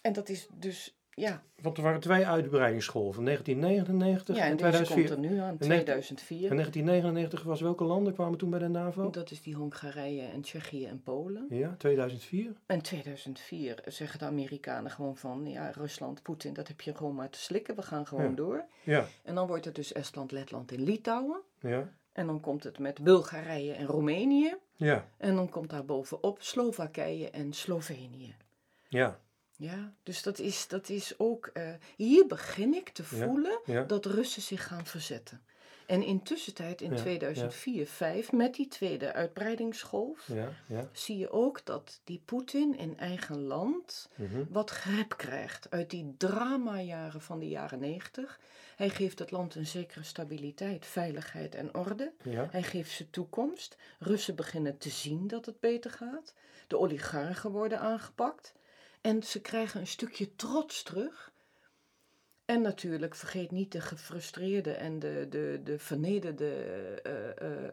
en 0.02 0.14
dat 0.14 0.30
is 0.30 0.48
dus 0.54 0.99
ja. 1.20 1.42
Want 1.62 1.78
er 1.78 1.84
waren 1.84 2.00
twee 2.00 2.28
uitbreidingsgolven, 2.28 3.26
1999 3.26 4.36
ja, 4.36 4.44
en, 4.44 4.52
en 4.52 4.58
2004. 4.58 4.96
komt 4.96 5.26
er 5.26 5.32
nu 5.32 5.40
aan, 5.40 5.58
2004. 5.58 6.50
En 6.50 6.56
1999 6.56 7.44
was 7.44 7.62
welke 7.62 7.84
landen 7.84 8.14
kwamen 8.14 8.38
toen 8.38 8.50
bij 8.50 8.60
de 8.60 8.68
NAVO? 8.68 9.10
Dat 9.10 9.32
is 9.32 9.42
die 9.42 9.56
Hongarije 9.56 10.22
en 10.22 10.42
Tsjechië 10.42 10.86
en 10.86 11.02
Polen. 11.04 11.46
Ja, 11.50 11.76
2004? 11.78 12.54
En 12.66 12.82
2004 12.82 13.84
zeggen 13.86 14.20
de 14.20 14.26
Amerikanen 14.26 14.92
gewoon 14.92 15.18
van, 15.18 15.46
ja, 15.48 15.72
Rusland, 15.72 16.22
Poetin, 16.22 16.54
dat 16.54 16.68
heb 16.68 16.82
je 16.82 16.96
gewoon 16.96 17.16
maar 17.16 17.30
te 17.30 17.40
slikken, 17.40 17.76
we 17.76 17.82
gaan 17.82 18.08
gewoon 18.08 18.36
door. 18.36 18.66
Ja. 18.84 19.06
En 19.24 19.36
dan 19.36 19.48
wordt 19.48 19.66
het 19.66 19.76
dus 19.76 19.94
Estland, 19.94 20.32
Letland 20.32 20.72
en 20.72 20.84
Litouwen. 20.84 21.42
Ja. 21.60 21.90
En 22.12 22.26
dan 22.26 22.40
komt 22.40 22.64
het 22.64 22.80
met 22.80 23.04
Bulgarije 23.04 23.74
en 23.74 23.86
Roemenië. 23.86 24.56
Ja. 24.76 25.08
En 25.18 25.36
dan 25.36 25.50
komt 25.50 25.70
daar 25.70 25.86
bovenop 25.86 26.42
Slowakije 26.42 27.30
en 27.30 27.54
Slovenië. 27.54 28.36
Ja. 28.88 29.20
Ja, 29.60 29.94
dus 30.04 30.24
dat 30.24 30.40
is, 30.40 30.68
dat 30.68 30.90
is 30.90 31.14
ook. 31.18 31.50
Uh, 31.54 31.70
hier 31.96 32.28
begin 32.28 32.74
ik 32.74 32.90
te 32.90 33.04
voelen 33.04 33.60
dat 33.88 34.06
Russen 34.06 34.42
zich 34.42 34.68
gaan 34.68 34.86
verzetten. 34.86 35.42
En 35.86 36.04
intussen 36.04 36.54
tijd 36.54 36.82
in 36.82 36.96
2004, 36.96 37.86
2005, 37.86 38.32
met 38.32 38.54
die 38.54 38.68
tweede 38.68 39.14
uitbreidingsgolf, 39.14 40.30
zie 40.92 41.18
je 41.18 41.32
ook 41.32 41.66
dat 41.66 42.02
die 42.04 42.22
Poetin 42.26 42.78
in 42.78 42.98
eigen 42.98 43.42
land 43.42 44.10
mhm. 44.16 44.44
wat 44.50 44.70
grip 44.70 45.18
krijgt 45.18 45.70
uit 45.70 45.90
die 45.90 46.16
dramajaren 46.18 47.22
van 47.22 47.40
de 47.40 47.48
jaren 47.48 47.80
90. 47.80 48.40
Hij 48.76 48.90
geeft 48.90 49.20
het 49.20 49.32
land 49.32 49.56
een 49.56 49.68
zekere 49.68 50.04
stabiliteit, 50.04 50.86
veiligheid 50.86 51.56
en 51.56 51.76
orde. 51.76 52.12
Hij 52.30 52.64
geeft 52.64 52.92
ze 52.92 53.10
toekomst. 53.10 53.78
Russen 54.00 54.36
beginnen 54.36 54.78
te 54.78 54.90
zien 54.90 55.28
dat 55.28 55.46
het 55.46 55.60
beter 55.60 55.92
gaat. 55.92 56.34
De 56.68 56.78
oligarchen 56.78 57.52
worden 57.52 57.80
aangepakt. 57.80 58.54
En 59.02 59.24
ze 59.24 59.42
krijgen 59.42 59.80
een 59.80 59.88
stukje 59.88 60.36
trots 60.36 60.84
terug. 60.84 61.32
En 62.46 62.62
natuurlijk, 62.62 63.16
vergeet 63.16 63.52
niet 63.52 63.72
de 63.72 63.82
gefrustreerde 63.82 64.72
en 64.72 65.00
de, 65.00 65.28
de, 65.30 65.62
de 65.64 65.80
vernederde 65.80 66.54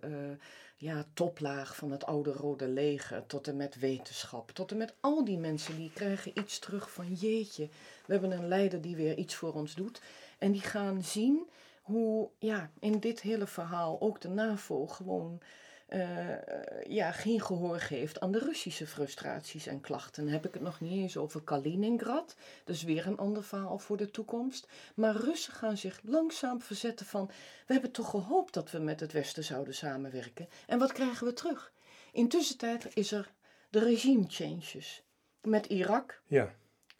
uh, 0.05 0.37
ja, 0.77 1.07
toplaag 1.15 1.77
van 1.77 1.91
het 1.91 2.05
oude 2.05 2.33
Rode 2.33 2.69
Leger. 2.69 3.27
Tot 3.27 3.49
en 3.49 3.57
met 3.57 3.79
wetenschap. 3.79 4.51
Tot 4.51 4.71
en 4.71 4.77
met 4.77 4.95
al 5.01 5.25
die 5.25 5.39
mensen 5.39 5.77
die 5.77 5.91
krijgen 5.93 6.39
iets 6.39 6.59
terug 6.59 6.91
van 6.91 7.13
jeetje. 7.13 7.69
We 8.07 8.13
hebben 8.13 8.31
een 8.31 8.49
leider 8.49 8.81
die 8.81 8.97
weer 8.97 9.17
iets 9.17 9.35
voor 9.35 9.53
ons 9.53 9.75
doet. 9.75 10.01
En 10.39 10.53
die 10.53 10.61
gaan 10.61 11.03
zien 11.03 11.49
hoe 11.83 12.29
ja, 12.39 12.71
in 12.81 12.99
dit 12.99 13.21
hele 13.21 13.47
verhaal 13.47 14.01
ook 14.01 14.21
de 14.21 14.29
NAVO 14.29 14.87
gewoon 14.87 15.41
uh, 15.89 16.85
ja, 16.87 17.13
geen 17.13 17.41
gehoor 17.41 17.81
geeft 17.81 18.21
aan 18.21 18.33
de 18.33 18.39
Russische 18.39 18.87
frustraties 18.87 19.67
en 19.67 19.81
klachten. 19.81 20.25
Dan 20.25 20.33
heb 20.33 20.47
ik 20.47 20.55
het 20.55 20.63
nog 20.63 20.81
niet 20.81 20.93
eens 20.93 21.17
over 21.17 21.43
Kaliningrad. 21.43 22.37
Dus 22.65 22.83
weer 22.83 23.07
een 23.07 23.19
ander 23.19 23.45
verhaal 23.45 23.79
voor 23.79 23.97
de 23.97 24.11
toekomst. 24.11 24.69
Maar 24.95 25.17
Russen 25.17 25.53
gaan 25.53 25.77
zich 25.77 26.01
langzaam 26.05 26.61
verzetten 26.61 27.07
van... 27.07 27.31
we 27.67 27.73
hebben 27.73 27.91
toch 27.91 28.11
gehoopt 28.11 28.55
dat 28.55 28.71
we 28.71 28.79
met 28.79 29.01
het 29.01 29.13
Westen 29.13 29.45
zouden 29.45 29.75
samenwerken. 29.75 30.49
En 30.67 30.79
wat 30.79 30.93
krijgen 30.93 31.27
we 31.27 31.33
terug? 31.33 31.73
Intussen 32.13 32.59
tijd 32.59 32.89
is 32.95 33.13
er 33.13 33.33
de 33.71 33.79
regime 33.79 34.25
changes. 34.29 35.03
Met 35.43 35.67
Irak, 35.67 36.23
ja. 36.27 36.55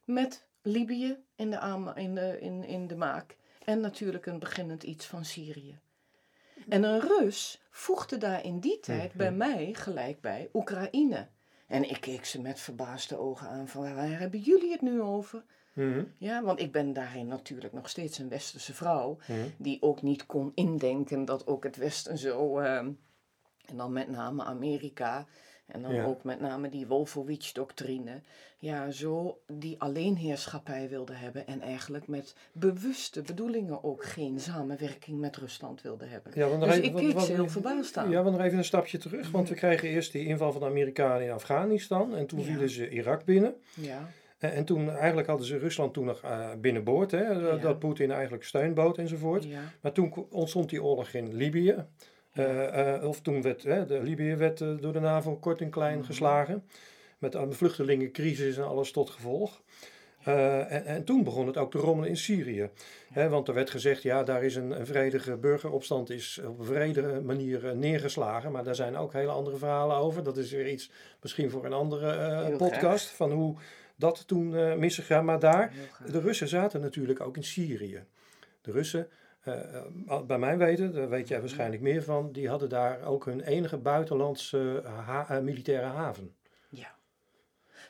met 0.05 0.47
Libië 0.63 1.17
in 1.37 1.51
de, 1.51 1.93
in, 1.95 2.15
de, 2.15 2.41
in, 2.41 2.65
in 2.65 2.87
de 2.87 2.97
maak. 2.97 3.37
En 3.65 3.81
natuurlijk 3.81 4.27
een 4.27 4.39
beginnend 4.39 4.83
iets 4.83 5.07
van 5.07 5.25
Syrië. 5.25 5.79
En 6.69 6.83
een 6.83 7.01
Rus 7.01 7.63
voegde 7.71 8.19
daar 8.19 8.45
in 8.45 8.61
die 8.61 8.81
tijd 8.81 9.13
bij 9.13 9.33
mij 9.33 9.75
gelijk 9.75 10.21
bij 10.21 10.49
Oekraïne. 10.53 11.29
En 11.67 11.91
ik 11.91 12.01
keek 12.01 12.25
ze 12.25 12.41
met 12.41 12.61
verbaasde 12.61 13.19
ogen 13.19 13.49
aan 13.49 13.69
van 13.69 13.95
waar 13.95 14.19
hebben 14.19 14.41
jullie 14.41 14.73
het 14.73 14.81
nu 14.81 15.01
over? 15.01 15.45
Mhm. 15.73 16.05
Ja, 16.19 16.43
want 16.43 16.61
ik 16.61 16.73
ben 16.73 16.93
daarin 16.93 17.27
natuurlijk 17.27 17.73
nog 17.73 17.89
steeds 17.89 18.19
een 18.19 18.29
westerse 18.29 18.75
vrouw 18.75 19.19
die 19.59 19.83
ook 19.83 20.03
niet 20.03 20.27
kon 20.27 20.53
indenken 20.55 21.25
dat 21.25 21.47
ook 21.47 21.65
het 21.65 21.77
Westen 21.77 22.19
zo, 22.19 22.59
ehm, 22.59 22.91
en 23.65 23.77
dan 23.77 23.93
met 23.93 24.09
name 24.09 24.45
Amerika, 24.45 25.27
en 25.67 25.83
dan 25.83 25.95
Ja. 25.95 26.05
ook 26.05 26.25
met 26.25 26.41
name 26.41 26.69
die 26.69 26.87
Wolfowitz-doctrine, 26.87 28.21
ja, 28.59 28.91
zo 28.91 29.39
die 29.47 29.81
alleenheerschappij 29.81 30.89
wilde 30.89 31.13
hebben 31.15 31.47
en 31.47 31.61
eigenlijk 31.61 32.07
met 32.09 32.35
bewuste 32.53 33.23
bedoelingen 33.23 33.85
ook 33.85 34.05
geen 34.05 34.41
samenwerking 34.41 35.19
met 35.21 35.37
Rusland 35.37 35.83
wilde 35.83 36.05
hebben. 36.07 36.33
Ja, 36.35 36.49
want 36.49 36.61
nog 36.61 36.69
Dus 36.69 36.79
even- 36.79 36.89
ik 36.91 36.95
keek 37.05 37.13
want- 37.13 37.27
ze 37.27 37.33
heel 37.33 37.49
verbaasd 37.49 37.97
aan. 37.97 38.11
Ja, 38.11 38.23
want 38.23 38.37
nog 38.37 38.45
even 38.47 38.59
een 38.59 38.65
stapje 38.65 38.99
terug. 38.99 39.31
Want 39.31 39.49
we 39.49 39.55
kregen 39.55 39.89
eerst 39.89 40.13
die 40.13 40.27
inval 40.27 40.53
van 40.53 40.61
de 40.61 40.67
Amerikanen 40.67 41.23
in 41.27 41.31
Afghanistan. 41.33 42.15
En 42.17 42.27
toen 42.27 42.39
Ja. 42.39 42.45
vielen 42.45 42.71
ze 42.71 42.89
Irak 42.89 43.25
binnen. 43.25 43.55
Ja, 43.75 44.09
En, 44.39 44.53
en 44.53 44.65
toen 44.65 44.91
eigenlijk 44.91 45.29
hadden 45.29 45.47
ze 45.47 45.59
Rusland 45.59 45.95
toen 45.95 46.05
nog 46.05 46.23
eh, 46.23 46.51
binnenboord. 46.61 47.11
Hè, 47.11 47.41
dat- 47.41 47.57
Ja. 47.57 47.63
Dat 47.63 47.79
Poetin 47.79 48.11
eigenlijk 48.11 48.45
steun 48.45 48.75
bood 48.75 48.99
enzovoort. 48.99 49.45
ja, 49.45 49.61
Maar 49.81 49.93
toen 49.93 50.27
ontstond 50.31 50.69
die 50.71 50.83
oorlog 50.83 51.09
in 51.13 51.35
Libië. 51.35 51.85
Eh, 52.37 52.95
eh, 52.95 53.05
of 53.05 53.21
toen 53.21 53.43
werd 53.43 53.63
hè, 53.63 53.87
de 53.87 54.03
Libië 54.03 54.35
werd, 54.35 54.61
eh, 54.61 54.69
door 54.81 54.93
de 54.93 55.01
NAVO 55.01 55.37
kort 55.37 55.61
en 55.61 55.71
klein 55.71 55.99
Mhm. 55.99 56.07
geslagen. 56.07 56.65
Met 57.19 57.35
een 57.35 57.53
vluchtelingencrisis 57.53 58.57
en 58.57 58.67
alles 58.67 58.93
tot 58.93 59.11
gevolg. 59.11 59.63
En, 60.25 60.85
en 60.85 61.05
toen 61.05 61.25
begon 61.25 61.47
het 61.47 61.57
ook 61.57 61.71
te 61.71 61.79
rommelen 61.79 62.09
in 62.11 62.17
Syrië. 62.17 62.71
Hè, 63.13 63.29
want 63.29 63.49
er 63.49 63.55
werd 63.55 63.71
gezegd, 63.71 64.03
ja, 64.03 64.23
daar 64.23 64.45
is 64.45 64.57
een, 64.57 64.71
een 64.81 64.87
vredige 64.87 65.37
burgeropstand 65.37 66.11
is 66.11 66.41
op 66.47 66.59
een 66.59 66.65
vredige 66.65 67.21
manier 67.25 67.77
neergeslagen. 67.77 68.53
Maar 68.53 68.65
daar 68.65 68.75
zijn 68.75 68.97
ook 68.97 69.13
hele 69.13 69.31
andere 69.31 69.57
verhalen 69.57 69.97
over. 69.97 70.23
Dat 70.23 70.37
is 70.37 70.53
weer 70.53 70.69
iets 70.69 70.91
misschien 71.23 71.51
voor 71.51 71.65
een 71.65 71.73
andere 71.73 72.57
podcast. 72.57 73.09
Van 73.09 73.33
hoe 73.33 73.57
dat 73.97 74.27
toen 74.27 74.79
misgegaan. 74.79 75.25
Maar 75.25 75.39
daar, 75.39 75.73
de 76.13 76.21
Russen 76.21 76.49
zaten 76.49 76.81
natuurlijk 76.81 77.21
ook 77.21 77.37
in 77.37 77.45
Syrië. 77.45 78.05
De 78.61 78.71
Russen, 78.73 79.09
eh, 79.47 79.77
eh, 80.07 80.23
bij 80.23 80.39
mijn 80.39 80.59
weten, 80.59 80.93
daar 80.93 81.09
weet 81.09 81.29
jij 81.29 81.41
waarschijnlijk 81.41 81.83
meer 81.83 82.03
van, 82.03 82.33
die 82.33 82.49
hadden 82.49 82.69
daar 82.69 83.03
ook 83.03 83.25
hun 83.25 83.41
enige 83.41 83.77
buitenlandse 83.77 84.83
ha- 84.85 85.29
eh, 85.29 85.39
militaire 85.39 85.87
haven. 85.87 86.35
Ja. 86.69 86.95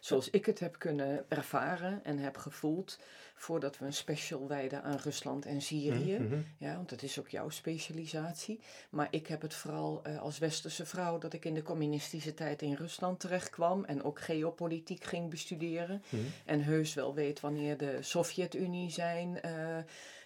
Zoals 0.00 0.30
ik 0.30 0.46
het 0.46 0.58
heb 0.60 0.78
kunnen 0.78 1.24
ervaren 1.28 2.04
en 2.04 2.18
heb 2.18 2.36
gevoeld 2.36 2.98
voordat 3.34 3.78
we 3.78 3.84
een 3.84 3.92
special 3.92 4.48
wijden 4.48 4.82
aan 4.82 4.96
Rusland 4.96 5.46
en 5.46 5.60
Syrië. 5.60 6.18
Mhm, 6.18 6.24
mhm. 6.24 6.40
Ja, 6.58 6.76
want 6.76 6.88
dat 6.88 7.02
is 7.02 7.18
ook 7.18 7.28
jouw 7.28 7.48
specialisatie. 7.48 8.60
Maar 8.90 9.08
ik 9.10 9.26
heb 9.26 9.42
het 9.42 9.54
vooral 9.54 10.02
als 10.06 10.38
westerse 10.38 10.86
vrouw 10.86 11.18
dat 11.18 11.32
ik 11.32 11.44
in 11.44 11.54
de 11.54 11.62
communistische 11.62 12.34
tijd 12.34 12.62
in 12.62 12.74
Rusland 12.74 13.20
terecht 13.20 13.50
kwam 13.50 13.84
en 13.84 14.02
ook 14.02 14.20
geopolitiek 14.20 15.04
ging 15.04 15.30
bestuderen. 15.30 16.02
Mhm. 16.08 16.22
En 16.44 16.60
heus 16.62 16.94
wel 16.94 17.14
weet 17.14 17.40
wanneer 17.40 17.76
de 17.76 17.98
Sovjet-Unie 18.00 18.90
zijn 18.90 19.40
eh, 19.40 19.78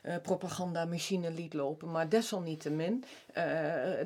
eh, 0.03 0.17
propagandamachine 0.23 1.31
liet 1.31 1.55
lopen. 1.55 1.91
Maar 1.91 2.09
desalniettemin, 2.09 3.05
eh, 3.33 3.45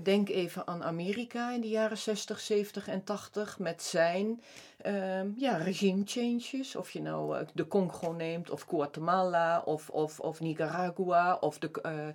denk 0.02 0.28
even 0.28 0.66
aan 0.66 0.84
Amerika 0.84 1.52
in 1.52 1.60
de 1.60 1.68
jaren 1.68 1.98
60, 1.98 2.40
70 2.40 2.88
en 2.88 3.04
80 3.04 3.58
met 3.58 3.82
zijn 3.82 4.42
ehm, 4.76 5.28
ja, 5.36 5.56
regime 5.56 6.02
changes. 6.04 6.76
Of 6.76 6.90
je 6.90 7.00
nou 7.00 7.38
eh, 7.38 7.46
de 7.52 7.66
Congo 7.66 8.12
neemt, 8.12 8.50
of 8.50 8.62
Guatemala, 8.62 9.62
of, 9.64 9.90
of, 9.90 10.20
of 10.20 10.40
Nicaragua, 10.40 11.36
of 11.40 11.58
de. 11.58 12.12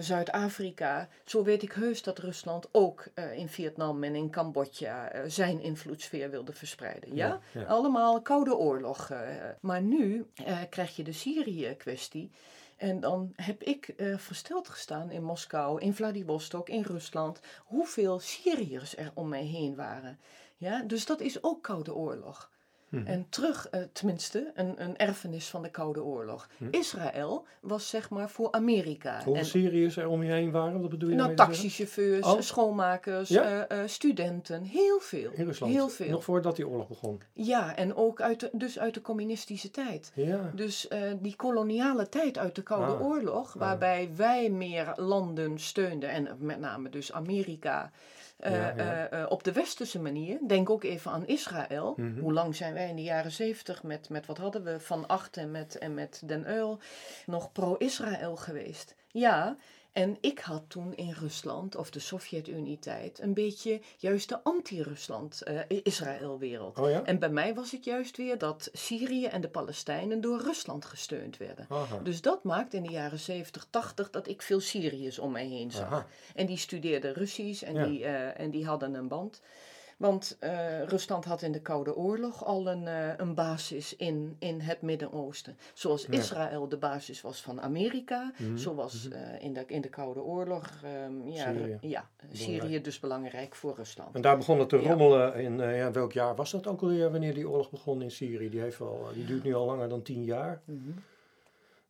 Zuid-Afrika. 0.00 1.08
Zo 1.24 1.42
weet 1.42 1.62
ik 1.62 1.72
heus 1.72 2.02
dat 2.02 2.18
Rusland 2.18 2.68
ook 2.72 3.04
in 3.34 3.48
Vietnam 3.48 4.04
en 4.04 4.14
in 4.14 4.30
Cambodja 4.30 5.12
zijn 5.26 5.60
invloedssfeer 5.60 6.30
wilde 6.30 6.52
verspreiden. 6.52 7.14
Ja? 7.14 7.26
Ja, 7.26 7.60
ja. 7.60 7.66
Allemaal 7.66 8.22
Koude 8.22 8.56
Oorlog. 8.56 9.12
maar 9.60 9.82
nu 9.82 10.26
krijg 10.70 10.96
je 10.96 11.02
de 11.02 11.12
Syrië-kwestie. 11.12 12.30
En 12.78 13.00
dan 13.00 13.32
heb 13.36 13.62
ik 13.62 13.88
eh, 13.88 14.18
versteld 14.18 14.68
gestaan 14.68 15.10
in 15.10 15.24
Moskou, 15.24 15.80
in 15.80 15.94
Vladivostok, 15.94 16.68
in 16.68 16.82
Rusland, 16.82 17.40
hoeveel 17.64 18.18
Syriërs 18.18 18.96
er 18.96 19.10
om 19.14 19.28
mij 19.28 19.44
heen 19.44 19.76
waren. 19.76 20.18
Ja, 20.56 20.82
dus 20.82 21.06
dat 21.06 21.20
is 21.20 21.42
ook 21.42 21.62
Koude 21.62 21.94
Oorlog. 21.94 22.50
Mhm. 22.88 23.06
En 23.06 23.26
terug, 23.28 23.68
eh, 23.68 23.80
tenminste, 23.92 24.50
een, 24.54 24.82
een 24.82 24.96
erfenis 24.96 25.48
van 25.48 25.62
de 25.62 25.70
Koude 25.70 26.02
Oorlog. 26.02 26.48
Hm. 26.56 26.64
Israël 26.70 27.46
was 27.60 27.88
zeg 27.88 28.10
maar 28.10 28.30
voor 28.30 28.52
Amerika. 28.52 29.22
Hoeveel 29.24 29.44
Syriërs 29.44 29.96
er 29.96 30.08
om 30.08 30.22
je 30.22 30.32
heen 30.32 30.50
waren? 30.50 30.80
Wat 30.80 30.90
bedoel 30.90 31.08
je 31.08 31.14
nou, 31.14 31.34
taxichauffeurs, 31.34 32.26
Oh. 32.26 32.40
schoonmakers, 32.40 33.28
Ja? 33.28 33.66
eh, 33.66 33.82
eh, 33.82 33.88
studenten, 33.88 34.62
heel 34.62 35.00
veel. 35.00 35.30
In 35.32 35.44
Rusland? 35.44 35.72
Heel 35.72 35.88
veel. 35.88 36.10
Nog 36.10 36.24
voordat 36.24 36.56
die 36.56 36.68
oorlog 36.68 36.88
begon? 36.88 37.20
Ja, 37.32 37.76
en 37.76 37.94
ook 37.96 38.20
uit 38.20 38.40
de, 38.40 38.50
dus 38.52 38.78
uit 38.78 38.94
de 38.94 39.00
communistische 39.00 39.70
tijd. 39.70 40.12
Ja. 40.14 40.50
Dus 40.54 40.88
eh, 40.88 41.00
die 41.20 41.36
koloniale 41.36 42.08
tijd 42.08 42.38
uit 42.38 42.54
de 42.54 42.62
Koude 42.62 42.92
Ah. 42.92 43.02
Oorlog, 43.06 43.52
waarbij 43.52 44.10
wij 44.16 44.50
meer 44.50 44.92
landen 44.96 45.58
steunden, 45.58 46.10
en 46.10 46.36
met 46.38 46.60
name 46.60 46.88
dus 46.88 47.12
Amerika, 47.12 47.82
eh, 47.84 47.90
Ja, 48.38 48.50
ja. 48.50 48.76
eh, 48.76 49.22
eh, 49.22 49.30
op 49.30 49.44
de 49.44 49.52
westerse 49.52 50.00
manier. 50.00 50.38
Denk 50.46 50.70
ook 50.70 50.84
even 50.84 51.10
aan 51.10 51.26
Israël. 51.26 51.94
Mhm. 51.96 52.18
Hoe 52.20 52.32
lang 52.32 52.56
zijn 52.56 52.74
wij 52.74 52.88
in 52.88 52.96
de 52.96 53.02
jaren 53.02 53.32
zeventig 53.32 53.82
met, 53.82 54.08
met 54.08 54.26
wat 54.26 54.38
hadden 54.38 54.64
we, 54.64 54.80
Van 54.80 55.06
Acht 55.06 55.36
en 55.36 55.50
met, 55.50 55.78
en 55.78 55.94
met 55.94 56.22
Den 56.24 56.44
Uil, 56.46 56.78
nog 57.26 57.52
pro-Israël 57.52 58.36
geweest? 58.36 58.94
Ja, 59.06 59.56
en 59.92 60.16
ik 60.20 60.38
had 60.38 60.62
toen 60.68 60.94
in 60.96 61.12
Rusland, 61.12 61.76
of 61.76 61.90
de 61.90 61.98
Sovjet-Unie-tijd, 62.00 63.20
een 63.20 63.34
beetje 63.34 63.80
juist 63.96 64.28
de 64.28 64.42
anti-Rusland-Israël-wereld. 64.42 66.78
Oh 66.78 66.90
ja? 66.90 67.04
En 67.04 67.18
bij 67.18 67.28
mij 67.28 67.54
was 67.54 67.70
het 67.70 67.84
juist 67.84 68.16
weer 68.16 68.38
dat 68.38 68.68
Syrië 68.72 69.24
en 69.24 69.40
de 69.40 69.48
Palestijnen 69.48 70.20
door 70.20 70.40
Rusland 70.40 70.84
gesteund 70.84 71.36
werden. 71.36 71.66
Aha. 71.68 71.98
Dus 72.02 72.20
dat 72.20 72.44
maakt 72.44 72.74
in 72.74 72.82
de 72.82 72.90
jaren 72.90 73.18
70, 73.18 73.66
80 73.70 74.10
dat 74.10 74.28
ik 74.28 74.42
veel 74.42 74.60
Syriërs 74.60 75.18
om 75.18 75.32
mij 75.32 75.46
heen 75.46 75.70
zag. 75.70 75.86
Aha. 75.86 76.06
En 76.34 76.46
die 76.46 76.56
studeerden 76.58 77.12
Russisch 77.12 77.62
en, 77.62 77.74
Ja. 77.74 77.84
die, 77.84 78.04
eh, 78.04 78.40
en 78.40 78.50
die 78.50 78.66
hadden 78.66 78.94
een 78.94 79.08
band. 79.08 79.40
Want 79.98 80.36
eh, 80.40 80.82
Rusland 80.82 81.24
had 81.24 81.42
in 81.42 81.52
de 81.52 81.60
Koude 81.60 81.96
Oorlog 81.96 82.44
al 82.44 82.68
een, 82.68 82.86
eh, 82.86 83.08
een 83.16 83.34
basis 83.34 83.96
in, 83.96 84.36
in 84.38 84.60
het 84.60 84.82
Midden-Oosten. 84.82 85.56
Zoals 85.74 86.06
Ja. 86.06 86.18
Israël 86.18 86.68
de 86.68 86.76
basis 86.76 87.20
was 87.20 87.42
van 87.42 87.60
Amerika, 87.60 88.32
Mhm, 88.38 88.56
zoals 88.56 89.08
eh, 89.08 89.20
in, 89.42 89.52
de, 89.52 89.64
in 89.66 89.80
de 89.80 89.88
Koude 89.88 90.22
Oorlog 90.22 90.70
ehm, 90.84 91.28
ja, 91.28 91.52
Syrië. 91.52 91.78
ja, 91.80 92.08
Syrië 92.32 92.80
dus 92.80 93.00
belangrijk 93.00 93.54
voor 93.54 93.74
Rusland. 93.76 94.14
En 94.14 94.20
daar 94.22 94.36
begon 94.36 94.58
het 94.58 94.68
te 94.68 94.76
rommelen 94.76 95.34
in 95.34 95.58
ja, 95.58 95.90
welk 95.92 96.12
jaar 96.12 96.34
was 96.34 96.50
dat 96.50 96.66
ook 96.66 96.80
alweer 96.82 97.10
wanneer 97.10 97.34
die 97.34 97.48
oorlog 97.48 97.70
begon 97.70 98.02
in 98.02 98.10
Syrië? 98.10 98.48
Die, 98.50 98.60
heeft 98.60 98.78
wel, 98.78 99.08
die 99.14 99.24
duurt 99.24 99.42
nu 99.44 99.54
al 99.54 99.66
langer 99.66 99.88
dan 99.88 100.02
tien 100.02 100.24
jaar. 100.24 100.60
Mhm. 100.64 100.90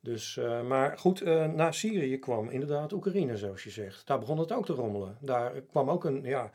Dus, 0.01 0.39
maar 0.67 0.97
goed, 0.97 1.21
eh, 1.21 1.45
na 1.47 1.71
Syrië 1.71 2.17
kwam 2.19 2.49
inderdaad 2.49 2.91
Oekraïne, 2.93 3.37
zoals 3.37 3.63
je 3.63 3.69
zegt. 3.69 4.07
Daar 4.07 4.19
begon 4.19 4.37
het 4.39 4.51
ook 4.51 4.65
te 4.65 4.73
rommelen. 4.73 5.17
Daar 5.19 5.51
kwam 5.71 5.89
ook 5.89 6.03
een, 6.03 6.23
ja, 6.23 6.51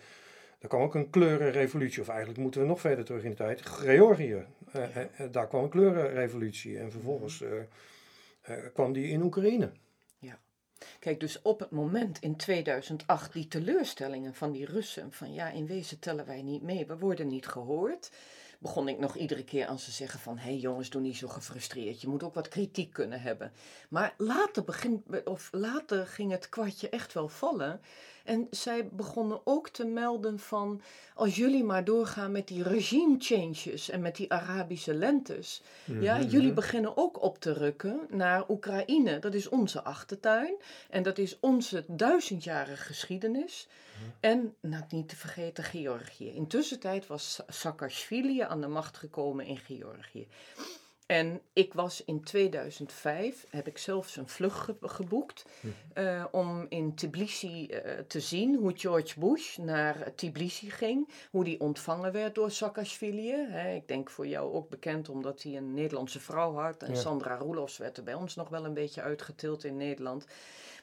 daar 0.64 0.72
kwam 0.72 0.82
ook 0.82 0.94
een 0.94 1.10
kleurenrevolutie. 1.10 2.00
Of 2.00 2.08
eigenlijk 2.08 2.38
moeten 2.38 2.60
we 2.60 2.66
nog 2.66 2.80
verder 2.80 3.04
terug 3.04 3.22
in 3.22 3.30
de 3.30 3.36
tijd. 3.36 3.66
Georgië, 3.66 4.46
eh, 4.72 4.96
daar 5.30 5.48
kwam 5.48 5.62
een 5.62 5.70
kleurenrevolutie. 5.70 6.78
En 6.78 6.90
vervolgens 6.90 7.42
eh, 7.42 8.56
kwam 8.72 8.92
die 8.92 9.06
in 9.06 9.22
Oekraïne. 9.22 9.70
Kijk, 10.98 11.20
dus 11.20 11.42
op 11.42 11.60
het 11.60 11.70
moment 11.70 12.18
in 12.20 12.36
2008 12.36 13.32
die 13.32 13.48
teleurstellingen 13.48 14.34
van 14.34 14.52
die 14.52 14.64
Russen, 14.64 15.12
van 15.12 15.32
ja, 15.32 15.50
in 15.50 15.66
wezen 15.66 15.98
tellen 15.98 16.26
wij 16.26 16.42
niet 16.42 16.62
mee, 16.62 16.86
we 16.86 16.98
worden 16.98 17.26
niet 17.26 17.46
gehoord, 17.46 18.10
begon 18.58 18.88
ik 18.88 18.98
nog 18.98 19.16
iedere 19.16 19.44
keer 19.44 19.66
aan 19.66 19.78
ze 19.78 19.90
zeggen 19.90 20.20
van, 20.20 20.38
hé 20.38 20.50
hey 20.50 20.56
jongens, 20.56 20.90
doe 20.90 21.00
niet 21.00 21.16
zo 21.16 21.28
gefrustreerd, 21.28 22.00
je 22.00 22.08
moet 22.08 22.22
ook 22.22 22.34
wat 22.34 22.48
kritiek 22.48 22.92
kunnen 22.92 23.20
hebben. 23.20 23.52
Maar 23.88 24.14
later, 24.16 24.64
begin, 24.64 25.04
of 25.24 25.48
later 25.52 26.06
ging 26.06 26.30
het 26.30 26.48
kwartje 26.48 26.88
echt 26.88 27.12
wel 27.12 27.28
vallen 27.28 27.80
en 28.24 28.46
zij 28.50 28.88
begonnen 28.88 29.40
ook 29.44 29.68
te 29.68 29.84
melden 29.84 30.38
van, 30.38 30.80
als 31.14 31.36
jullie 31.36 31.64
maar 31.64 31.84
doorgaan 31.84 32.32
met 32.32 32.48
die 32.48 32.62
regime 32.62 33.16
changes 33.18 33.90
en 33.90 34.00
met 34.00 34.16
die 34.16 34.32
Arabische 34.32 34.94
lentes, 34.94 35.62
ja, 36.00 36.16
Mhm. 36.16 36.28
jullie 36.28 36.52
beginnen 36.52 36.96
ook 36.96 37.22
op 37.22 37.38
te 37.38 37.52
rukken 37.52 38.00
naar 38.10 38.48
Oekraïne. 38.48 39.18
Dat 39.18 39.34
is 39.34 39.48
onze 39.48 39.82
achtertuin 39.82 40.54
en 40.90 41.02
dat 41.02 41.18
is 41.18 41.36
onze 41.40 41.84
duizendjarige 41.88 42.82
geschiedenis. 42.82 43.68
En 44.20 44.54
nou, 44.60 44.84
niet 44.88 45.08
te 45.08 45.16
vergeten 45.16 45.64
Georgië. 45.64 46.34
Intussen 46.34 46.80
tijd 46.80 47.06
was 47.06 47.34
Sa- 47.34 47.44
Saakashvili 47.48 48.40
aan 48.40 48.60
de 48.60 48.66
macht 48.68 48.96
gekomen 48.96 49.46
in 49.46 49.56
Georgië. 49.58 50.26
En 51.06 51.40
ik 51.52 51.74
was 51.74 52.04
in 52.04 52.22
2005, 52.22 53.46
heb 53.50 53.66
ik 53.66 53.78
zelfs 53.78 54.16
een 54.16 54.28
vlucht 54.28 54.58
ge- 54.58 54.76
geboekt 54.80 55.44
eh, 55.94 56.24
om 56.30 56.66
in 56.68 56.94
Tbilisi 56.94 57.66
eh, 57.66 57.98
te 57.98 58.20
zien 58.20 58.54
hoe 58.56 58.72
George 58.76 59.20
Bush 59.20 59.56
naar 59.56 60.14
Tbilisi 60.14 60.70
ging, 60.70 61.08
hoe 61.30 61.44
die 61.44 61.60
ontvangen 61.60 62.12
werd 62.12 62.34
door 62.34 62.50
Saakashvili. 62.50 63.30
Hè. 63.30 63.74
Ik 63.74 63.88
denk 63.88 64.10
voor 64.10 64.26
jou 64.26 64.52
ook 64.54 64.68
bekend 64.68 65.08
omdat 65.08 65.42
hij 65.42 65.56
een 65.56 65.74
Nederlandse 65.74 66.20
vrouw 66.20 66.54
had 66.54 66.82
en 66.82 66.92
Ja. 66.94 67.00
Sandra 67.00 67.36
Roelofs 67.36 67.76
werd 67.76 67.96
er 67.96 68.02
bij 68.04 68.14
ons 68.14 68.34
nog 68.34 68.48
wel 68.48 68.64
een 68.64 68.74
beetje 68.74 69.02
uitgetild 69.02 69.64
in 69.64 69.76
Nederland. 69.76 70.26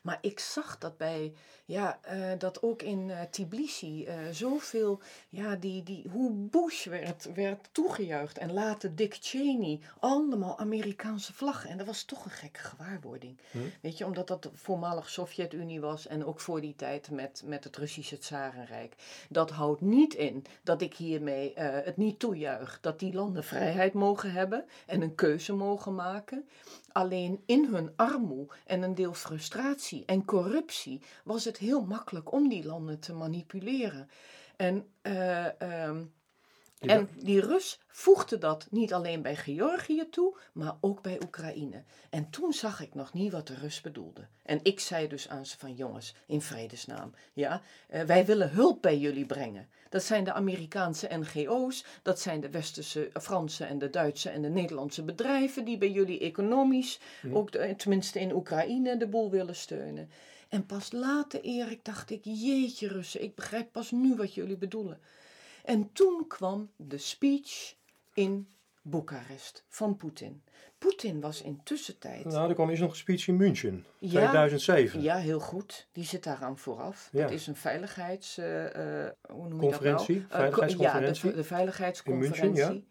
Maar 0.01 0.17
ik 0.21 0.39
zag 0.39 0.77
dat 0.77 0.97
bij, 0.97 1.33
ja, 1.65 1.99
eh, 2.01 2.39
dat 2.39 2.61
ook 2.63 2.81
in 2.81 3.11
Tbilisi 3.31 4.05
eh, 4.05 4.15
zoveel, 4.31 4.99
ja, 5.29 5.55
die, 5.55 5.83
die, 5.83 6.05
hoe 6.11 6.31
Bush 6.31 6.85
werd, 6.85 7.33
werd 7.33 7.69
toegejuicht 7.71 8.37
en 8.37 8.53
later 8.53 8.95
Dick 8.95 9.17
Cheney, 9.19 9.79
allemaal 10.11 10.59
Amerikaanse 10.59 11.33
vlaggen. 11.33 11.69
En 11.69 11.77
dat 11.77 11.85
was 11.85 12.03
toch 12.03 12.25
een 12.25 12.31
gekke 12.31 12.59
gewaarwording. 12.59 13.37
Hm. 13.51 13.57
Weet 13.81 13.97
je, 13.97 14.05
omdat 14.05 14.27
dat 14.27 14.43
de 14.43 14.49
voormalig 14.53 15.09
Sovjet-Unie 15.09 15.81
was 15.81 16.07
en 16.07 16.25
ook 16.25 16.39
voor 16.39 16.61
die 16.61 16.75
tijd 16.75 17.11
met, 17.11 17.41
met 17.45 17.63
het 17.63 17.77
Russische 17.77 18.17
Tsarenrijk. 18.17 18.95
Dat 19.29 19.49
houdt 19.49 19.81
niet 19.81 20.13
in 20.13 20.45
dat 20.63 20.81
ik 20.81 20.95
hiermee 20.95 21.53
eh, 21.53 21.85
het 21.85 21.97
niet 21.97 22.19
toejuich 22.19 22.79
dat 22.81 22.99
die 22.99 23.13
landen 23.13 23.43
vrijheid 23.43 23.93
mogen 23.93 24.31
hebben 24.31 24.65
en 24.85 25.01
een 25.01 25.15
keuze 25.15 25.53
mogen 25.53 25.95
maken. 25.95 26.47
Alleen 26.91 27.43
in 27.45 27.65
hun 27.71 27.93
armoe 27.95 28.47
en 28.65 28.81
een 28.81 28.95
deel 28.95 29.13
frustratie 29.13 30.05
en 30.05 30.25
corruptie 30.25 31.01
was 31.23 31.45
het 31.45 31.57
heel 31.57 31.85
makkelijk 31.85 32.31
om 32.31 32.49
die 32.49 32.65
landen 32.65 32.99
te 32.99 33.13
manipuleren. 33.13 34.09
En, 34.55 34.87
ehm, 35.01 36.03
En 36.89 37.09
die 37.23 37.39
Rus 37.39 37.79
voegde 37.87 38.37
dat 38.37 38.67
niet 38.69 38.93
alleen 38.93 39.21
bij 39.21 39.35
Georgië 39.35 40.07
toe, 40.09 40.37
maar 40.53 40.75
ook 40.79 41.01
bij 41.01 41.19
Oekraïne. 41.23 41.83
En 42.09 42.29
toen 42.29 42.53
zag 42.53 42.81
ik 42.81 42.93
nog 42.93 43.13
niet 43.13 43.31
wat 43.31 43.47
de 43.47 43.53
Rus 43.55 43.81
bedoelde. 43.81 44.27
En 44.43 44.59
ik 44.63 44.79
zei 44.79 45.07
dus 45.07 45.29
aan 45.29 45.45
ze 45.45 45.57
van 45.57 45.73
jongens, 45.73 46.13
in 46.25 46.41
vredesnaam, 46.41 47.13
ja, 47.33 47.61
eh, 47.87 48.01
wij 48.03 48.25
willen 48.25 48.49
hulp 48.51 48.81
bij 48.81 48.97
jullie 48.97 49.25
brengen. 49.25 49.69
Dat 49.89 50.03
zijn 50.03 50.23
de 50.23 50.33
Amerikaanse 50.33 51.07
NGO's, 51.11 51.85
dat 52.01 52.19
zijn 52.19 52.41
de 52.41 52.49
westerse, 52.49 53.07
eh, 53.13 53.21
Franse 53.21 53.63
en 53.65 53.79
de 53.79 53.89
Duitse 53.89 54.29
en 54.29 54.41
de 54.41 54.49
Nederlandse 54.49 55.03
bedrijven 55.03 55.65
die 55.65 55.77
bij 55.77 55.91
jullie 55.91 56.19
economisch, 56.19 56.99
ook 57.31 57.51
de- 57.51 57.73
tenminste 57.77 58.19
in 58.19 58.33
Oekraïne, 58.33 58.97
de 58.97 59.07
boel 59.07 59.29
willen 59.29 59.55
steunen. 59.55 60.09
En 60.49 60.65
pas 60.65 60.91
later, 60.91 61.41
Erik, 61.41 61.85
dacht 61.85 62.09
ik, 62.09 62.19
jeetje 62.23 62.87
Russen, 62.87 63.23
ik 63.23 63.35
begrijp 63.35 63.71
pas 63.71 63.91
nu 63.91 64.15
wat 64.15 64.33
jullie 64.33 64.57
bedoelen. 64.57 64.99
En 65.65 65.91
toen 65.93 66.25
kwam 66.27 66.71
de 66.75 66.97
speech 66.97 67.75
in 68.13 68.47
Boekarest 68.81 69.65
van 69.67 69.95
Poetin. 69.97 70.43
Poetin 70.77 71.19
was 71.21 71.41
in 71.41 71.63
tussentijd. 71.63 72.25
Nou, 72.25 72.49
er 72.49 72.55
kwam 72.55 72.69
eerst 72.69 72.81
nog 72.81 72.91
een 72.91 72.97
speech 72.97 73.27
in 73.27 73.35
München, 73.35 73.85
Ja. 73.99 74.09
2007. 74.09 75.01
Ja, 75.01 75.15
heel 75.17 75.39
goed. 75.39 75.87
Die 75.91 76.05
zit 76.05 76.23
daaraan 76.23 76.57
vooraf. 76.57 77.09
Ja. 77.11 77.21
Dat 77.21 77.31
is 77.31 77.47
een 77.47 77.55
veiligheids... 77.55 78.37
eh, 78.37 79.05
eh, 79.05 79.11
hoe 79.29 79.47
noem 79.47 79.59
Conferentie, 79.59 80.15
je 80.15 80.21
dat 80.21 80.29
nou? 80.29 80.43
Eh, 80.43 80.49
veiligheidsconferentie. 80.51 81.29
ja, 81.29 81.35
de, 81.35 81.41
de 81.41 81.43
veiligheidsconferentie. 81.47 82.43
In 82.43 82.51
München, 82.67 82.87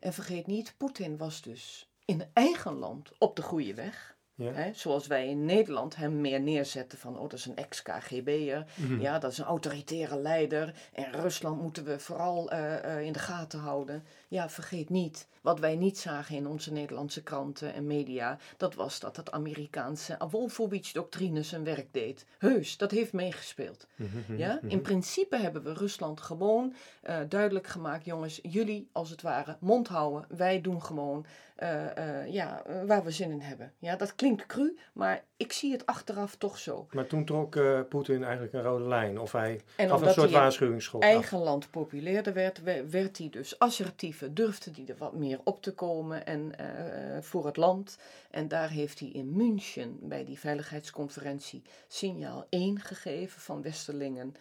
En 0.00 0.12
vergeet 0.12 0.46
niet, 0.46 0.74
Poetin 0.76 1.16
was 1.16 1.42
dus 1.42 1.90
in 2.04 2.24
eigen 2.32 2.72
land 2.72 3.10
op 3.18 3.36
de 3.36 3.42
goede 3.42 3.74
weg. 3.74 4.13
Ja. 4.36 4.52
Hè, 4.52 4.72
zoals 4.72 5.06
wij 5.06 5.28
in 5.28 5.44
Nederland 5.44 5.96
hem 5.96 6.20
meer 6.20 6.40
neerzetten 6.40 6.98
van, 6.98 7.14
oh, 7.14 7.20
dat 7.20 7.32
is 7.32 7.46
een 7.46 7.56
ex-KGB'er. 7.56 8.66
Mhm. 8.74 9.00
Ja, 9.00 9.18
dat 9.18 9.32
is 9.32 9.38
een 9.38 9.44
autoritaire 9.44 10.16
leider. 10.16 10.74
En 10.92 11.12
Rusland 11.12 11.62
moeten 11.62 11.84
we 11.84 11.98
vooral 11.98 12.50
eh, 12.50 12.84
eh, 12.84 13.06
in 13.06 13.12
de 13.12 13.18
gaten 13.18 13.58
houden. 13.58 14.04
Ja, 14.34 14.48
vergeet 14.48 14.90
niet, 14.90 15.26
wat 15.40 15.60
wij 15.60 15.76
niet 15.76 15.98
zagen 15.98 16.36
in 16.36 16.46
onze 16.46 16.72
Nederlandse 16.72 17.22
kranten 17.22 17.74
en 17.74 17.86
media, 17.86 18.38
dat 18.56 18.74
was 18.74 19.00
dat 19.00 19.16
het 19.16 19.30
Amerikaanse 19.30 20.16
Wolfowitz-doctrine 20.30 21.42
zijn 21.42 21.64
werk 21.64 21.92
deed. 21.92 22.24
Heus, 22.38 22.76
dat 22.76 22.90
heeft 22.90 23.12
meegespeeld. 23.12 23.86
Mhm, 23.96 24.36
Ja? 24.36 24.60
In 24.66 24.80
principe 24.80 25.36
hebben 25.36 25.62
we 25.62 25.72
Rusland 25.72 26.20
gewoon 26.20 26.74
eh, 27.02 27.16
duidelijk 27.28 27.66
gemaakt, 27.66 28.04
jongens, 28.04 28.38
jullie 28.42 28.88
als 28.92 29.10
het 29.10 29.22
ware 29.22 29.56
mond 29.60 29.88
houden. 29.88 30.24
Wij 30.36 30.60
doen 30.60 30.82
gewoon 30.82 31.26
eh, 31.54 31.96
eh, 31.96 32.32
ja, 32.32 32.62
waar 32.86 33.04
we 33.04 33.10
zin 33.10 33.30
in 33.30 33.40
hebben. 33.40 33.72
Ja, 33.78 33.96
dat 33.96 34.14
klinkt 34.14 34.46
cru, 34.46 34.78
maar 34.92 35.24
ik 35.36 35.52
zie 35.52 35.72
het 35.72 35.86
achteraf 35.86 36.36
toch 36.36 36.58
zo. 36.58 36.86
Maar 36.90 37.06
toen 37.06 37.24
trok 37.24 37.56
eh, 37.56 37.80
Poetin 37.88 38.22
eigenlijk 38.24 38.52
een 38.52 38.62
rode 38.62 38.84
lijn. 38.88 39.18
Of 39.20 39.32
hij 39.32 39.60
En 39.76 39.88
gaf 39.88 40.02
een 40.02 40.12
soort 40.12 40.30
waarschuwingsschot 40.30 41.02
af. 41.02 41.08
eigen 41.08 41.38
land 41.38 41.70
populairder 41.70 42.32
werd, 42.32 42.62
we- 42.62 42.88
werd 42.90 43.18
hij 43.18 43.28
dus 43.30 43.58
assertiever, 43.58 44.34
durfde 44.34 44.70
hij 44.74 44.84
er 44.86 44.96
wat 44.96 45.12
meer 45.14 45.40
op 45.44 45.62
te 45.62 45.74
komen 45.74 46.26
en, 46.26 46.58
eh, 46.58 47.22
voor 47.22 47.46
het 47.46 47.56
land. 47.56 47.98
En 48.30 48.48
daar 48.48 48.68
heeft 48.70 48.98
hij 48.98 49.08
in 49.08 49.36
München 49.36 49.98
bij 50.02 50.24
die 50.24 50.38
veiligheidsconferentie 50.38 51.62
signaal 51.88 52.46
1 52.50 52.80
gegeven 52.80 53.40
van 53.40 53.62
Westerlingen. 53.62 54.34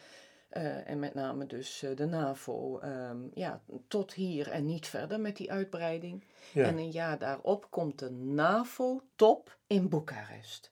eh, 0.49 0.89
en 0.89 0.99
met 0.99 1.13
name 1.13 1.45
dus 1.45 1.85
de 1.95 2.05
NAVO, 2.05 2.79
ehm, 2.79 3.17
ja, 3.33 3.61
tot 3.87 4.13
hier 4.13 4.49
en 4.51 4.65
niet 4.65 4.87
verder 4.87 5.19
met 5.19 5.37
die 5.37 5.51
uitbreiding. 5.51 6.23
Ja. 6.51 6.65
En 6.65 6.77
een 6.77 6.91
jaar 6.91 7.17
daarop 7.19 7.67
komt 7.69 7.99
de 7.99 8.09
NAVO-top 8.11 9.57
in 9.67 9.89
Boekarest. 9.89 10.71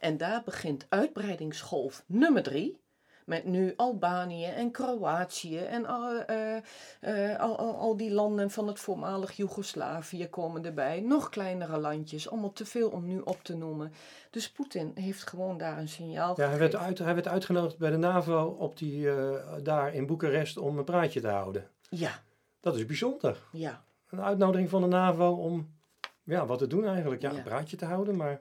En 0.00 0.16
daar 0.16 0.42
begint 0.44 0.86
uitbreidingsgolf 0.88 2.04
nummer 2.06 2.42
drie. 2.42 2.78
Met 3.24 3.44
nu 3.44 3.72
Albanië 3.76 4.44
en 4.44 4.70
Kroatië 4.70 5.58
en 5.58 5.86
al, 5.86 6.24
eh, 6.24 6.56
eh, 7.00 7.40
al, 7.40 7.56
al, 7.58 7.74
al 7.76 7.96
die 7.96 8.10
landen 8.10 8.50
van 8.50 8.66
het 8.66 8.80
voormalig 8.80 9.32
Joegoslavië 9.32 10.28
komen 10.28 10.64
erbij. 10.64 11.00
Nog 11.00 11.28
kleinere 11.28 11.78
landjes, 11.78 12.30
allemaal 12.30 12.52
te 12.52 12.66
veel 12.66 12.90
om 12.90 13.06
nu 13.06 13.18
op 13.20 13.42
te 13.42 13.56
noemen. 13.56 13.92
Dus 14.30 14.50
Poetin 14.52 14.90
heeft 14.94 15.26
gewoon 15.28 15.58
daar 15.58 15.78
een 15.78 15.88
signaal 15.88 16.34
Ja, 16.40 16.48
hij 16.48 16.58
werd, 16.58 16.76
uit, 16.76 16.98
hij 16.98 17.14
werd 17.14 17.28
uitgenodigd 17.28 17.78
bij 17.78 17.90
de 17.90 17.96
NAVO 17.96 18.56
op 18.58 18.78
die, 18.78 19.10
eh, 19.10 19.34
daar 19.62 19.94
in 19.94 20.06
Boekarest 20.06 20.56
om 20.58 20.78
een 20.78 20.84
praatje 20.84 21.20
te 21.20 21.28
houden. 21.28 21.68
Ja, 21.88 22.22
Dat 22.60 22.76
is 22.76 22.86
bijzonder. 22.86 23.38
ja. 23.52 23.84
Een 24.10 24.20
uitnodiging 24.22 24.70
van 24.70 24.80
de 24.80 24.86
NAVO 24.88 25.30
om 25.30 25.78
ja, 26.24 26.46
wat 26.46 26.58
te 26.58 26.66
doen 26.66 26.86
eigenlijk. 26.86 27.22
Ja, 27.22 27.30
Ja. 27.30 27.36
een 27.36 27.42
praatje 27.42 27.76
te 27.76 27.84
houden. 27.84 28.16
Maar 28.16 28.40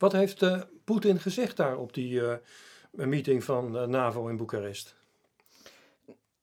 wat 0.00 0.12
heeft 0.12 0.42
eh, 0.42 0.60
Poetin 0.84 1.20
gezegd 1.20 1.56
daar 1.56 1.76
op 1.76 1.94
die 1.94 2.26
eh, 2.26 2.36
meeting 2.90 3.44
van 3.44 3.72
de 3.72 3.86
NAVO 3.86 4.26
in 4.28 4.36
Boekarest? 4.36 4.94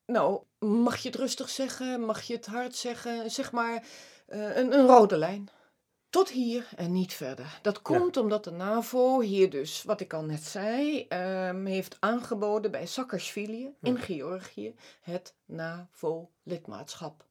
Nou, 0.06 0.42
mag 0.60 0.98
je 0.98 1.10
het 1.10 1.18
rustig 1.18 1.50
zeggen? 1.50 2.02
Mag 2.02 2.22
je 2.22 2.34
het 2.34 2.46
hard 2.46 2.76
zeggen? 2.76 3.32
Zeg 3.32 3.52
maar 3.52 3.84
eh, 4.26 4.58
een, 4.58 4.74
een 4.74 4.88
rode 4.88 5.18
lijn. 5.18 5.50
Tot 6.10 6.30
hier 6.30 6.68
en 6.76 6.92
niet 6.92 7.14
verder. 7.14 7.60
Dat 7.62 7.82
komt 7.82 8.18
omdat 8.18 8.44
de 8.44 8.52
NAVO 8.52 9.20
hier 9.20 9.50
dus, 9.50 9.84
wat 9.84 10.02
ik 10.02 10.14
al 10.14 10.24
net 10.24 10.44
zei, 10.44 11.06
ehm, 11.08 11.66
heeft 11.66 11.98
aangeboden 12.00 12.72
bij 12.72 12.86
Saakashvili 12.86 13.74
in 13.82 13.98
Georgië 13.98 14.76
het 15.02 15.36
NAVO-lidmaatschap. 15.46 17.26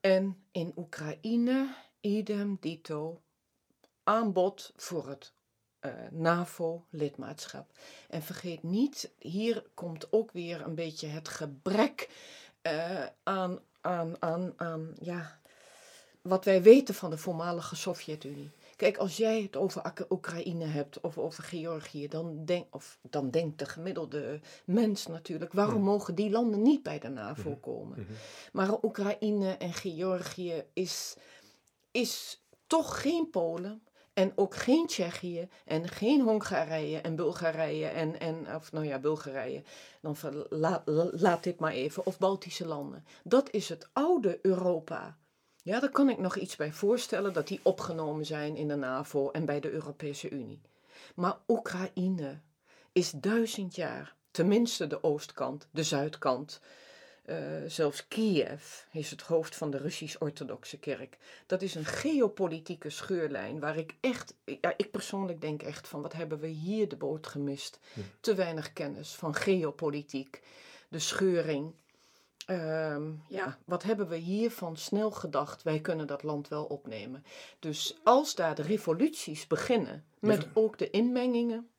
En 0.00 0.44
in 0.52 0.72
Oekraïne, 0.76 1.74
idem 2.00 2.56
dito, 2.60 3.20
aanbod 4.04 4.72
voor 4.76 5.08
het 5.08 5.32
eh, 5.80 5.92
NAVO-lidmaatschap. 6.10 7.70
En 8.08 8.22
vergeet 8.22 8.62
niet, 8.62 9.10
hier 9.18 9.64
komt 9.74 10.12
ook 10.12 10.30
weer 10.32 10.60
een 10.60 10.74
beetje 10.74 11.06
het 11.06 11.28
gebrek 11.28 12.08
eh, 12.62 13.06
aan, 13.22 13.58
aan, 13.80 14.14
aan, 14.18 14.52
aan 14.56 14.94
ja, 15.00 15.40
wat 16.22 16.44
wij 16.44 16.62
weten 16.62 16.94
van 16.94 17.10
de 17.10 17.18
voormalige 17.18 17.76
Sovjet-Unie. 17.76 18.50
Kijk, 18.76 18.96
als 18.96 19.16
jij 19.16 19.42
het 19.42 19.56
over 19.56 19.82
Oekraïne 20.10 20.64
hebt 20.64 21.00
of 21.00 21.18
over 21.18 21.42
Georgië, 21.44 22.08
dan, 22.08 22.44
denk, 22.44 22.74
of, 22.74 22.98
dan 23.02 23.30
denkt 23.30 23.58
de 23.58 23.66
gemiddelde 23.66 24.40
mens 24.64 25.06
natuurlijk, 25.06 25.52
waarom 25.52 25.74
Mhm. 25.74 25.84
mogen 25.84 26.14
die 26.14 26.30
landen 26.30 26.62
niet 26.62 26.82
bij 26.82 26.98
de 26.98 27.08
NAVO 27.08 27.50
Mhm. 27.50 27.60
komen? 27.60 27.98
Mhm. 28.00 28.12
Maar 28.52 28.82
Oekraïne 28.82 29.50
en 29.56 29.72
Georgië 29.72 30.64
is, 30.72 31.16
is 31.90 32.42
toch 32.66 33.00
geen 33.02 33.30
Polen. 33.30 33.82
En 34.12 34.32
ook 34.34 34.54
geen 34.54 34.86
Tsjechië 34.86 35.48
en 35.64 35.88
geen 35.88 36.20
Hongarije 36.20 37.00
en 37.00 37.16
Bulgarije 37.16 37.86
en, 37.86 38.20
en 38.20 38.54
of 38.54 38.72
nou 38.72 38.86
ja, 38.86 38.98
Bulgarije, 38.98 39.62
dan 40.00 40.16
laat 41.12 41.42
dit 41.42 41.58
maar 41.58 41.72
even, 41.72 42.06
of 42.06 42.18
Baltische 42.18 42.66
landen. 42.66 43.04
Dat 43.24 43.50
is 43.50 43.68
het 43.68 43.88
oude 43.92 44.38
Europa. 44.42 45.16
Ja, 45.62 45.80
daar 45.80 45.90
kan 45.90 46.08
ik 46.08 46.18
nog 46.18 46.36
iets 46.36 46.56
bij 46.56 46.72
voorstellen 46.72 47.32
dat 47.32 47.48
die 47.48 47.60
opgenomen 47.62 48.26
zijn 48.26 48.56
in 48.56 48.68
de 48.68 48.74
NAVO 48.74 49.30
en 49.30 49.44
bij 49.44 49.60
de 49.60 49.70
Europese 49.70 50.30
Unie. 50.30 50.60
Maar 51.14 51.38
Oekraïne 51.48 52.40
is 52.92 53.10
duizend 53.10 53.74
jaar, 53.74 54.14
tenminste 54.30 54.86
de 54.86 55.02
oostkant, 55.02 55.68
de 55.70 55.82
zuidkant, 55.82 56.60
eh, 57.22 57.36
zelfs 57.66 58.08
Kiev 58.08 58.84
is 58.92 59.10
het 59.10 59.22
hoofd 59.22 59.56
van 59.56 59.70
de 59.70 59.78
Russisch-Orthodoxe 59.78 60.78
Kerk. 60.78 61.18
Dat 61.46 61.62
is 61.62 61.74
een 61.74 61.84
geopolitieke 61.84 62.90
scheurlijn 62.90 63.60
waar 63.60 63.76
ik 63.76 63.96
echt, 64.00 64.34
ja, 64.44 64.74
ik 64.76 64.90
persoonlijk 64.90 65.40
denk 65.40 65.62
echt 65.62 65.88
van 65.88 66.02
wat 66.02 66.12
hebben 66.12 66.38
we 66.38 66.46
hier 66.46 66.88
de 66.88 66.96
boot 66.96 67.26
gemist. 67.26 67.78
Hm. 67.92 68.00
Te 68.20 68.34
weinig 68.34 68.72
kennis 68.72 69.14
van 69.14 69.34
geopolitiek, 69.34 70.42
de 70.88 70.98
scheuring. 70.98 71.74
Ehm, 72.46 73.12
ja, 73.28 73.58
wat 73.64 73.82
hebben 73.82 74.08
we 74.08 74.16
hiervan 74.16 74.76
snel 74.76 75.10
gedacht? 75.10 75.62
Wij 75.62 75.80
kunnen 75.80 76.06
dat 76.06 76.22
land 76.22 76.48
wel 76.48 76.64
opnemen. 76.64 77.24
Dus 77.58 77.98
als 78.02 78.34
daar 78.34 78.54
de 78.54 78.62
revoluties 78.62 79.46
beginnen, 79.46 80.04
met 80.18 80.46
ook 80.54 80.78
de 80.78 80.90
inmengingen, 80.90 81.70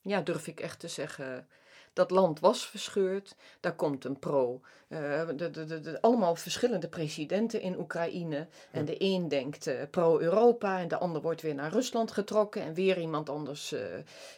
ja, 0.00 0.20
durf 0.20 0.46
ik 0.46 0.60
echt 0.60 0.80
te 0.80 0.88
zeggen, 0.88 1.48
dat 1.92 2.10
land 2.10 2.40
was 2.40 2.66
verscheurd. 2.66 3.36
Daar 3.60 3.74
komt 3.74 4.04
een 4.04 4.18
pro. 4.18 4.60
eh, 4.88 5.28
de, 5.36 5.50
de, 5.50 5.80
de, 5.80 6.00
allemaal 6.00 6.36
verschillende 6.36 6.88
presidenten 6.88 7.60
in 7.60 7.78
Oekraïne. 7.78 8.46
En 8.70 8.84
de 8.84 8.94
een 8.98 9.28
denkt 9.28 9.66
eh, 9.66 9.82
pro-Europa 9.90 10.78
en 10.78 10.88
de 10.88 10.98
ander 10.98 11.22
wordt 11.22 11.42
weer 11.42 11.54
naar 11.54 11.72
Rusland 11.72 12.10
getrokken. 12.10 12.62
En 12.62 12.74
weer 12.74 13.00
iemand 13.00 13.28
anders 13.28 13.72
eh, 13.72 13.80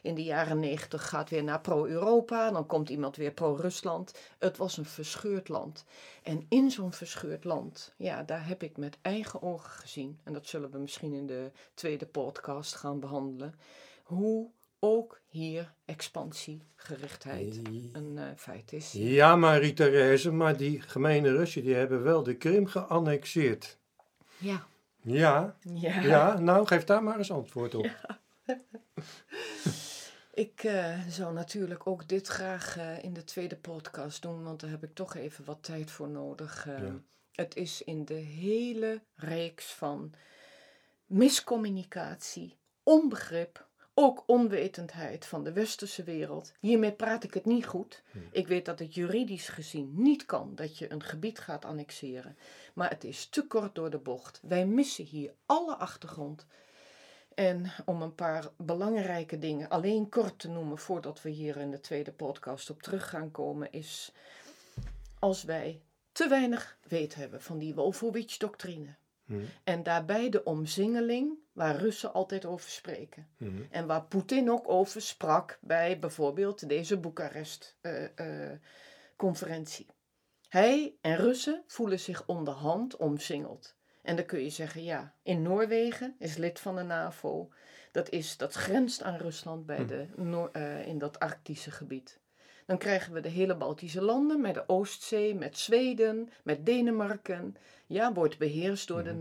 in 0.02 0.14
de 0.14 0.22
jaren 0.22 0.58
negentig 0.58 1.08
gaat 1.08 1.30
weer 1.30 1.44
naar 1.44 1.60
pro-Europa. 1.60 2.50
Dan 2.50 2.66
komt 2.66 2.88
iemand 2.88 3.16
weer 3.16 3.32
pro-Rusland. 3.32 4.14
Het 4.38 4.56
was 4.56 4.76
een 4.76 4.84
verscheurd 4.84 5.48
land. 5.48 5.84
En 6.22 6.46
in 6.48 6.70
zo'n 6.70 6.92
verscheurd 6.92 7.44
land, 7.44 7.94
ja, 7.96 8.22
daar 8.22 8.46
heb 8.46 8.62
ik 8.62 8.76
met 8.76 8.98
eigen 9.02 9.42
ogen 9.42 9.70
gezien. 9.70 10.18
En 10.22 10.32
dat 10.32 10.46
zullen 10.46 10.70
we 10.70 10.78
misschien 10.78 11.12
in 11.12 11.26
de 11.26 11.50
tweede 11.74 12.06
podcast 12.06 12.74
gaan 12.74 13.00
behandelen. 13.00 13.54
Hoe 14.02 14.50
ook 14.84 15.20
hier 15.28 15.72
expansiegerichtheid 15.84 17.60
een 17.92 18.18
eh, 18.18 18.24
feit 18.36 18.72
is. 18.72 18.92
Ja, 18.92 19.36
Marie-Therese, 19.36 20.30
maar 20.32 20.56
die 20.56 20.80
gemene 20.80 21.30
Russen 21.36 21.62
die 21.62 21.74
hebben 21.74 22.02
wel 22.02 22.22
de 22.22 22.34
Krim 22.36 22.66
geannexeerd. 22.66 23.78
Ja. 24.36 24.66
Ja, 25.00 25.56
Ja. 25.60 26.00
ja, 26.00 26.38
nou 26.38 26.66
geef 26.66 26.84
daar 26.84 27.02
maar 27.02 27.18
eens 27.18 27.30
antwoord 27.30 27.74
op. 27.74 27.90
Ik 30.34 30.64
eh, 30.64 31.00
zou 31.08 31.34
natuurlijk 31.34 31.86
ook 31.86 32.08
dit 32.08 32.26
graag 32.26 32.76
eh, 32.76 33.04
in 33.04 33.12
de 33.12 33.24
tweede 33.24 33.56
podcast 33.56 34.22
doen, 34.22 34.42
want 34.42 34.60
daar 34.60 34.70
heb 34.70 34.82
ik 34.84 34.94
toch 34.94 35.14
even 35.14 35.44
wat 35.44 35.62
tijd 35.62 35.90
voor 35.90 36.08
nodig. 36.08 36.66
Eh, 36.66 36.78
Ja. 36.82 36.94
Het 37.32 37.56
is 37.56 37.82
in 37.82 38.04
de 38.04 38.14
hele 38.14 39.00
reeks 39.14 39.64
van 39.72 40.12
miscommunicatie, 41.06 42.56
onbegrip, 42.82 43.66
ook 43.94 44.22
onwetendheid 44.26 45.26
van 45.26 45.44
de 45.44 45.52
westerse 45.52 46.02
wereld. 46.02 46.52
Hiermee 46.60 46.92
praat 46.92 47.24
ik 47.24 47.34
het 47.34 47.44
niet 47.44 47.66
goed. 47.66 48.02
Ik 48.30 48.46
weet 48.48 48.64
dat 48.64 48.78
het 48.78 48.94
juridisch 48.94 49.48
gezien 49.48 49.92
niet 49.94 50.26
kan 50.26 50.52
dat 50.54 50.78
je 50.78 50.92
een 50.92 51.02
gebied 51.02 51.38
gaat 51.38 51.64
annexeren. 51.64 52.36
Maar 52.74 52.90
het 52.90 53.04
is 53.04 53.26
te 53.26 53.46
kort 53.46 53.74
door 53.74 53.90
de 53.90 53.98
bocht. 53.98 54.40
Wij 54.42 54.66
missen 54.66 55.04
hier 55.04 55.32
alle 55.46 55.76
achtergrond. 55.76 56.46
En 57.34 57.72
om 57.84 58.02
een 58.02 58.14
paar 58.14 58.50
belangrijke 58.56 59.38
dingen 59.38 59.68
alleen 59.68 60.08
kort 60.08 60.38
te 60.38 60.48
noemen 60.48 60.78
voordat 60.78 61.22
we 61.22 61.30
hier 61.30 61.56
in 61.56 61.70
de 61.70 61.80
tweede 61.80 62.12
podcast 62.12 62.70
op 62.70 62.82
terug 62.82 63.08
gaan 63.08 63.30
komen, 63.30 63.72
is 63.72 64.12
als 65.18 65.44
wij 65.44 65.80
te 66.12 66.28
weinig 66.28 66.78
weet 66.88 67.14
hebben 67.14 67.42
van 67.42 67.58
die 67.58 67.74
Wolfowitz-doctrine. 67.74 68.94
Hm, 69.24 69.34
En 69.64 69.82
daarbij 69.82 70.28
de 70.28 70.44
omzingeling 70.44 71.38
waar 71.54 71.76
Russen 71.76 72.12
altijd 72.12 72.44
over 72.44 72.70
spreken. 72.70 73.28
hm, 73.36 73.62
En 73.70 73.86
waar 73.86 74.04
Poetin 74.04 74.50
ook 74.50 74.68
over 74.68 75.00
sprak 75.02 75.58
bij 75.60 75.98
bijvoorbeeld 75.98 76.68
deze 76.68 76.96
Boekarest-conferentie. 76.96 79.86
Hij 80.48 80.94
en 81.00 81.16
Russen 81.16 81.62
voelen 81.66 82.00
zich 82.00 82.26
onderhand 82.26 82.96
omsingeld. 82.96 83.74
En 84.02 84.16
dan 84.16 84.24
kun 84.24 84.42
je 84.42 84.50
zeggen, 84.50 84.82
ja, 84.84 85.14
in 85.22 85.42
Noorwegen 85.42 86.14
is 86.18 86.36
lid 86.36 86.60
van 86.60 86.76
de 86.76 86.82
NAVO. 86.82 87.48
Dat, 87.92 88.10
is, 88.10 88.36
dat 88.36 88.52
grenst 88.52 89.02
aan 89.02 89.16
Rusland 89.16 89.66
bij 89.66 89.76
Hm. 89.76 89.86
de, 89.86 90.06
Noor- 90.16 90.50
eh, 90.52 90.86
in 90.86 90.98
dat 90.98 91.18
Arctische 91.18 91.70
gebied. 91.70 92.20
Dan 92.66 92.78
krijgen 92.78 93.12
we 93.12 93.20
de 93.20 93.28
hele 93.28 93.56
Baltische 93.56 94.02
landen 94.02 94.40
met 94.40 94.54
de 94.54 94.68
Oostzee, 94.68 95.34
met 95.34 95.58
Zweden, 95.58 96.28
met 96.44 96.66
Denemarken. 96.66 97.56
Ja, 97.86 98.12
wordt 98.12 98.38
beheerst 98.38 98.88
door 98.88 99.02
de 99.04 99.12
Mhm. 99.12 99.20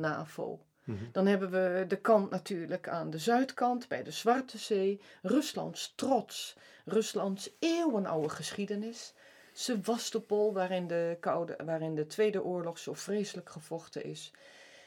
NAVO. 0.86 1.04
hm. 1.04 1.12
Dan 1.12 1.26
hebben 1.26 1.52
we 1.52 1.86
de 1.88 2.02
kant 2.02 2.30
natuurlijk 2.30 2.90
aan 2.90 3.10
de 3.10 3.18
zuidkant 3.18 3.88
bij 3.88 4.04
de 4.04 4.12
Zwarte 4.12 4.58
Zee. 4.58 5.02
Ruslands 5.22 5.94
trots, 5.96 6.58
Ruslands 6.86 7.50
eeuwenoude 7.60 8.30
geschiedenis. 8.30 9.14
Sevastopol, 9.54 10.54
waarin 10.54 10.88
de, 10.88 11.18
koude, 11.20 11.56
waarin 11.66 11.96
de 11.96 12.08
Tweede 12.08 12.44
Oorlog 12.44 12.78
zo 12.78 12.94
vreselijk 12.94 13.50
gevochten 13.50 14.04
is. 14.04 14.32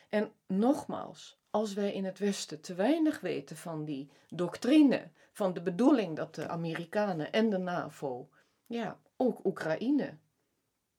En 0.08 0.32
nogmaals, 0.46 1.38
als 1.50 1.74
wij 1.74 1.92
in 1.92 2.04
het 2.04 2.18
Westen 2.18 2.60
te 2.60 2.74
weinig 2.74 3.20
weten 3.20 3.56
van 3.56 3.84
die 3.84 4.10
doctrine, 4.28 5.10
van 5.32 5.52
de 5.52 5.62
bedoeling 5.62 6.16
dat 6.16 6.34
de 6.34 6.48
Amerikanen 6.48 7.32
en 7.32 7.50
de 7.50 7.58
NAVO, 7.58 8.28
ja, 8.66 9.00
ook 9.16 9.44
Oekraïne, 9.44 10.16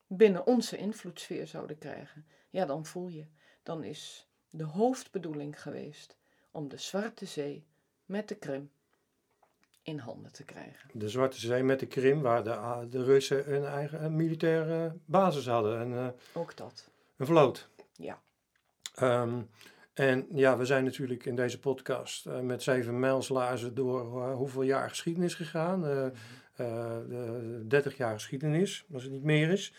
binnen 0.06 0.46
onze 0.46 0.76
invloedssfeer 0.76 1.46
zouden 1.46 1.78
krijgen, 1.78 2.26
ja, 2.50 2.66
dan 2.66 2.86
voel 2.86 3.08
je, 3.08 3.26
dan 3.62 3.84
is 3.84 4.27
de 4.50 4.64
hoofdbedoeling 4.64 5.62
geweest 5.62 6.16
om 6.50 6.68
de 6.68 6.76
Zwarte 6.76 7.26
Zee 7.26 7.66
met 8.06 8.28
de 8.28 8.34
Krim 8.34 8.70
in 9.82 9.98
handen 9.98 10.32
te 10.32 10.44
krijgen. 10.44 10.90
De 10.92 11.08
Zwarte 11.08 11.38
Zee 11.40 11.62
met 11.62 11.80
de 11.80 11.86
Krim, 11.86 12.22
waar 12.22 12.44
de, 12.44 12.86
de 12.90 13.04
Russen 13.04 13.54
een 13.54 13.64
eigen 13.64 14.16
militaire 14.16 14.96
basis 15.04 15.46
hadden. 15.46 15.80
En, 15.80 15.90
uh, 15.90 16.08
Ook 16.32 16.56
dat. 16.56 16.90
Een 17.16 17.26
vloot. 17.26 17.68
Ja. 17.92 18.20
Um, 19.02 19.50
en 19.94 20.26
ja, 20.32 20.56
we 20.56 20.64
zijn 20.64 20.84
natuurlijk 20.84 21.24
in 21.24 21.36
deze 21.36 21.60
podcast 21.60 22.26
uh, 22.26 22.40
met 22.40 22.62
zeven 22.62 22.98
mijlslaarzen 22.98 23.74
door 23.74 24.28
uh, 24.28 24.34
hoeveel 24.34 24.62
jaar 24.62 24.88
geschiedenis 24.88 25.34
gegaan. 25.34 25.84
Uh, 25.84 26.06
de 26.58 27.64
30 27.68 27.96
jaar 27.96 28.12
geschiedenis, 28.12 28.84
als 28.92 29.02
het 29.02 29.12
niet 29.12 29.22
meer 29.22 29.50
is. 29.50 29.72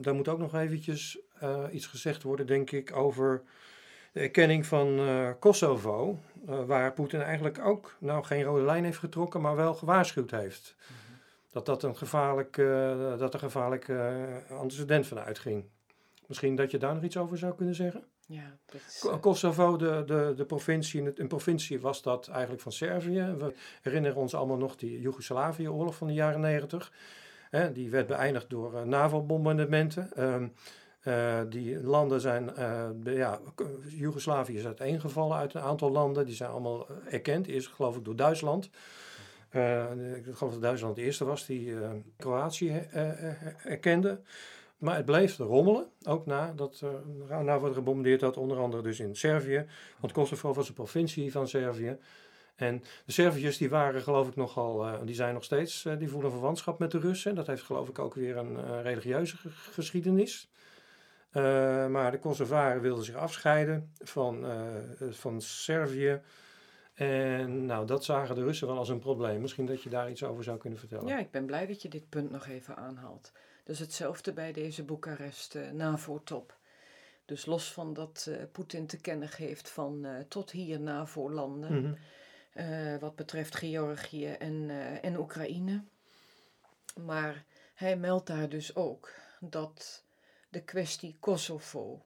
daar 0.00 0.14
moet 0.14 0.28
ook 0.28 0.38
nog 0.38 0.54
eventjes 0.54 1.18
iets 1.72 1.86
gezegd 1.86 2.22
worden, 2.22 2.46
denk 2.46 2.70
ik, 2.70 2.96
over 2.96 3.42
de 4.12 4.20
erkenning 4.20 4.66
van 4.66 5.00
Kosovo. 5.38 6.18
waar 6.44 6.92
Poetin 6.92 7.20
eigenlijk 7.20 7.58
ook 7.58 7.96
nou, 7.98 8.24
geen 8.24 8.42
rode 8.42 8.64
lijn 8.64 8.84
heeft 8.84 8.98
getrokken, 8.98 9.40
maar 9.40 9.56
wel 9.56 9.74
gewaarschuwd 9.74 10.30
heeft. 10.30 10.76
Dat 11.50 11.66
dat 11.66 11.82
een 11.82 11.96
gevaarlijk, 11.96 12.56
dat 13.18 13.34
er 13.34 13.40
gevaarlijk 13.40 13.92
antecedent 14.50 15.06
van 15.06 15.18
uitging. 15.18 15.64
Misschien 16.26 16.56
dat 16.56 16.70
je 16.70 16.78
daar 16.78 16.94
nog 16.94 17.02
iets 17.02 17.16
over 17.16 17.38
zou 17.38 17.54
kunnen 17.54 17.74
zeggen? 17.74 18.04
Ja, 18.26 18.56
is, 18.72 19.04
uh... 19.06 19.20
Kosovo, 19.20 19.76
de, 19.76 20.02
de, 20.06 20.32
de 20.36 20.44
provincie, 20.44 21.20
een 21.20 21.28
provincie 21.28 21.80
was 21.80 22.02
dat 22.02 22.28
eigenlijk 22.28 22.62
van 22.62 22.72
Servië. 22.72 23.34
We 23.38 23.54
herinneren 23.82 24.16
ons 24.16 24.34
allemaal 24.34 24.56
nog 24.56 24.76
die 24.76 25.00
Joegoslavië-oorlog 25.00 25.94
van 25.94 26.06
de 26.06 26.12
jaren 26.12 26.40
negentig. 26.40 26.92
Die 27.72 27.90
werd 27.90 28.06
beëindigd 28.06 28.50
door 28.50 28.74
uh, 28.74 28.82
NAVO-bombardementen. 28.82 30.10
Um, 30.22 30.52
uh, 31.04 31.40
die 31.48 31.82
landen 31.82 32.20
zijn, 32.20 32.50
ja, 33.04 33.40
Joegoslavië 33.88 34.56
is 34.56 34.66
uiteengevallen 34.66 35.36
uit 35.36 35.54
een 35.54 35.60
aantal 35.60 35.90
landen. 35.90 36.26
Die 36.26 36.34
zijn 36.34 36.50
allemaal 36.50 36.86
erkend. 37.10 37.46
Eerst 37.46 37.68
geloof 37.68 37.96
ik 37.96 38.04
door 38.04 38.16
Duitsland. 38.16 38.64
ik 40.14 40.24
geloof 40.32 40.52
dat 40.52 40.62
Duitsland 40.62 40.96
de 40.96 41.02
eerste 41.02 41.24
was 41.24 41.46
die 41.46 41.74
Kroatië 42.16 42.88
erkende. 43.64 44.20
Maar 44.82 44.96
het 44.96 45.04
bleef 45.04 45.36
rommelen, 45.36 45.86
ook 46.04 46.26
uh, 46.26 46.48
na 47.42 47.58
wordt 47.58 47.74
gebombardeerd 47.74 48.20
had, 48.20 48.36
onder 48.36 48.58
andere 48.58 48.82
dus 48.82 49.00
in 49.00 49.16
Servië. 49.16 49.66
Want 50.00 50.12
Kosovo 50.12 50.52
was 50.52 50.68
een 50.68 50.74
provincie 50.74 51.32
van 51.32 51.48
Servië. 51.48 51.98
En 52.54 52.82
de 53.04 53.12
Serviërs 53.12 53.58
die 53.58 53.68
waren 53.68 54.02
geloof 54.02 54.28
ik 54.28 54.36
nogal, 54.36 54.86
uh, 54.86 54.94
die 55.04 55.14
zijn 55.14 55.34
nog 55.34 55.44
steeds, 55.44 55.84
uh, 55.84 55.98
die 55.98 56.08
voelen 56.08 56.30
verwantschap 56.30 56.78
met 56.78 56.90
de 56.90 56.98
Russen. 56.98 57.34
Dat 57.34 57.46
heeft 57.46 57.62
geloof 57.62 57.88
ik 57.88 57.98
ook 57.98 58.14
weer 58.14 58.36
een 58.36 58.52
uh, 58.52 58.82
religieuze 58.82 59.36
geschiedenis. 59.48 60.50
maar 61.32 62.10
de 62.10 62.18
Kosovaren 62.18 62.82
wilden 62.82 63.04
zich 63.04 63.14
afscheiden 63.14 63.92
van, 63.98 64.44
van 65.10 65.40
Servië. 65.40 66.20
En 66.94 67.66
nou, 67.66 67.86
dat 67.86 68.04
zagen 68.04 68.34
de 68.34 68.42
Russen 68.42 68.66
wel 68.66 68.78
als 68.78 68.88
een 68.88 68.98
probleem. 68.98 69.40
Misschien 69.40 69.66
dat 69.66 69.82
je 69.82 69.90
daar 69.90 70.10
iets 70.10 70.24
over 70.24 70.44
zou 70.44 70.58
kunnen 70.58 70.78
vertellen. 70.78 71.06
Ja, 71.06 71.18
ik 71.18 71.30
ben 71.30 71.46
blij 71.46 71.66
dat 71.66 71.82
je 71.82 71.88
dit 71.88 72.08
punt 72.08 72.30
nog 72.30 72.46
even 72.46 72.76
aanhaalt. 72.76 73.32
Dus 73.62 73.78
hetzelfde 73.78 74.32
bij 74.32 74.52
deze 74.52 74.84
Boekarest 74.84 75.54
uh, 75.54 75.70
NAVO-top. 75.70 76.56
Dus 77.24 77.46
los 77.46 77.72
van 77.72 77.94
dat 77.94 78.26
uh, 78.28 78.36
Poetin 78.52 78.86
te 78.86 79.00
kennen 79.00 79.28
geeft 79.28 79.68
van 79.68 80.06
uh, 80.06 80.20
tot 80.28 80.50
hier 80.50 80.80
NAVO-landen, 80.80 81.72
mm 81.72 81.96
-hmm. 82.54 82.98
wat 82.98 83.16
betreft 83.16 83.56
Georgië 83.56 84.26
en, 84.26 84.70
en 85.02 85.16
Oekraïne. 85.16 85.84
Maar 87.00 87.44
hij 87.74 87.96
meldt 87.96 88.26
daar 88.26 88.48
dus 88.48 88.74
ook 88.74 89.10
dat 89.40 90.04
de 90.48 90.62
kwestie 90.62 91.16
Kosovo 91.20 92.04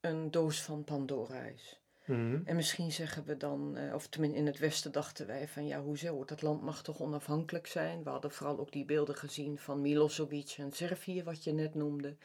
een 0.00 0.30
doos 0.30 0.62
van 0.62 0.84
Pandora 0.84 1.40
is. 1.40 1.77
Mm-hmm. 2.08 2.42
En 2.44 2.56
misschien 2.56 2.92
zeggen 2.92 3.24
we 3.24 3.36
dan, 3.36 3.78
uh, 3.78 3.94
of 3.94 4.06
tenminste 4.06 4.38
in 4.38 4.46
het 4.46 4.58
Westen 4.58 4.92
dachten 4.92 5.26
wij 5.26 5.48
van 5.48 5.66
ja, 5.66 5.80
hoezo? 5.80 6.24
Dat 6.24 6.42
land 6.42 6.62
mag 6.62 6.82
toch 6.82 7.00
onafhankelijk 7.00 7.66
zijn? 7.66 8.02
We 8.02 8.10
hadden 8.10 8.30
vooral 8.30 8.58
ook 8.58 8.72
die 8.72 8.84
beelden 8.84 9.14
gezien 9.14 9.58
van 9.58 9.80
Milosevic 9.80 10.54
en 10.58 10.72
Servië, 10.72 11.22
wat 11.22 11.44
je 11.44 11.52
net 11.52 11.74
noemde. 11.74 12.16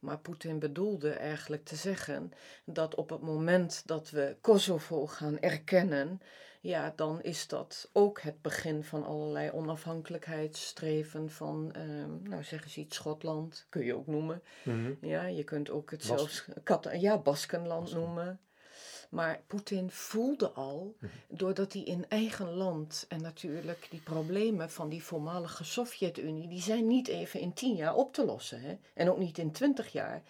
Maar 0.00 0.18
Poetin 0.18 0.58
bedoelde 0.58 1.10
eigenlijk 1.10 1.64
te 1.64 1.76
zeggen 1.76 2.32
dat 2.64 2.94
op 2.94 3.10
het 3.10 3.20
moment 3.20 3.82
dat 3.86 4.10
we 4.10 4.36
Kosovo 4.40 5.06
gaan 5.06 5.38
erkennen, 5.38 6.20
ja, 6.60 6.92
dan 6.96 7.22
is 7.22 7.48
dat 7.48 7.90
ook 7.92 8.20
het 8.20 8.42
begin 8.42 8.84
van 8.84 9.04
allerlei 9.04 9.50
onafhankelijkheidsstreven 9.50 11.30
van, 11.30 11.74
um, 11.76 12.20
nou 12.22 12.44
zeg 12.44 12.62
eens 12.62 12.76
iets, 12.76 12.96
Schotland, 12.96 13.66
kun 13.68 13.84
je 13.84 13.96
ook 13.96 14.06
noemen. 14.06 14.42
Mm-hmm. 14.62 14.96
Ja, 15.00 15.24
je 15.26 15.44
kunt 15.44 15.70
ook 15.70 15.90
het 15.90 16.06
Bas 16.08 16.18
zelfs, 16.18 16.44
Kat 16.62 16.88
ja, 16.92 17.18
Baskenland 17.18 17.82
Basken. 17.82 18.00
noemen. 18.00 18.40
Maar 19.10 19.40
Poetin 19.46 19.90
voelde 19.90 20.50
al, 20.50 20.94
doordat 21.28 21.72
hij 21.72 21.82
in 21.82 22.04
eigen 22.08 22.52
land 22.52 23.04
en 23.08 23.22
natuurlijk 23.22 23.86
die 23.90 24.00
problemen 24.00 24.70
van 24.70 24.88
die 24.88 25.02
voormalige 25.02 25.64
Sovjet-Unie, 25.64 26.48
die 26.48 26.60
zijn 26.60 26.86
niet 26.86 27.08
even 27.08 27.40
in 27.40 27.52
tien 27.52 27.74
jaar 27.74 27.94
op 27.94 28.12
te 28.12 28.24
lossen. 28.24 28.60
Hè? 28.60 28.76
En 28.94 29.10
ook 29.10 29.18
niet 29.18 29.38
in 29.38 29.52
twintig 29.52 29.92
jaar. 29.92 30.22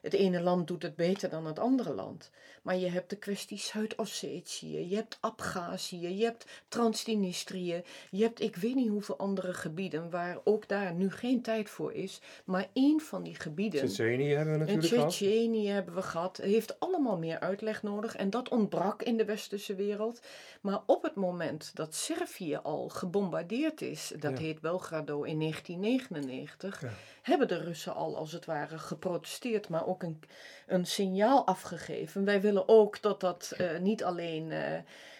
Het 0.00 0.12
ene 0.12 0.40
land 0.40 0.66
doet 0.66 0.82
het 0.82 0.96
beter 0.96 1.30
dan 1.30 1.46
het 1.46 1.58
andere 1.58 1.94
land. 1.94 2.30
Maar 2.62 2.76
je 2.76 2.88
hebt 2.88 3.10
de 3.10 3.16
kwestie 3.16 3.58
Zuid-Ossetië, 3.58 4.88
je 4.88 4.94
hebt 4.96 5.18
Abhazie, 5.20 6.16
je 6.16 6.24
hebt 6.24 6.44
Transnistrië, 6.68 7.82
je 8.10 8.22
hebt 8.22 8.40
ik 8.40 8.56
weet 8.56 8.74
niet 8.74 8.88
hoeveel 8.88 9.16
andere 9.18 9.54
gebieden 9.54 10.10
waar 10.10 10.38
ook 10.44 10.68
daar 10.68 10.94
nu 10.94 11.10
geen 11.10 11.42
tijd 11.42 11.70
voor 11.70 11.92
is. 11.92 12.20
Maar 12.44 12.66
één 12.72 13.00
van 13.00 13.22
die 13.22 13.34
gebieden. 13.34 13.80
Tsjetsjenië 13.86 14.34
hebben 14.34 14.52
we 14.52 14.58
natuurlijk 14.58 14.88
gehad. 14.88 15.10
Tsjetsjenië 15.10 15.68
hebben 15.68 15.94
we 15.94 16.02
gehad. 16.02 16.36
Heeft 16.36 16.80
allemaal 16.80 17.18
meer 17.18 17.40
uitleg 17.40 17.82
nodig 17.82 18.16
en 18.16 18.30
dat 18.30 18.48
ontbrak 18.48 19.02
in 19.02 19.16
de 19.16 19.24
westerse 19.24 19.74
wereld. 19.74 20.20
Maar 20.60 20.80
op 20.86 21.02
het 21.02 21.14
moment 21.14 21.70
dat 21.74 21.94
Servië 21.94 22.56
al 22.62 22.88
gebombardeerd 22.88 23.80
is, 23.80 24.12
dat 24.18 24.38
Ja. 24.38 24.44
heet 24.44 24.60
Belgrado 24.60 25.22
in 25.22 25.38
1999 25.38 26.80
Ja. 26.80 26.88
hebben 27.22 27.48
de 27.48 27.58
Russen 27.58 27.94
al 27.94 28.16
als 28.16 28.32
het 28.32 28.44
ware 28.44 28.78
geprotesteerd, 28.78 29.68
maar 29.68 29.86
ook 29.86 30.02
een, 30.02 30.20
een 30.66 30.86
signaal 30.86 31.46
afgegeven. 31.46 32.24
Wij 32.24 32.40
willen 32.40 32.51
ook 32.58 33.02
dat 33.02 33.20
dat 33.20 33.54
eh, 33.56 33.78
niet 33.78 34.04
alleen 34.04 34.50
eh, 34.50 34.74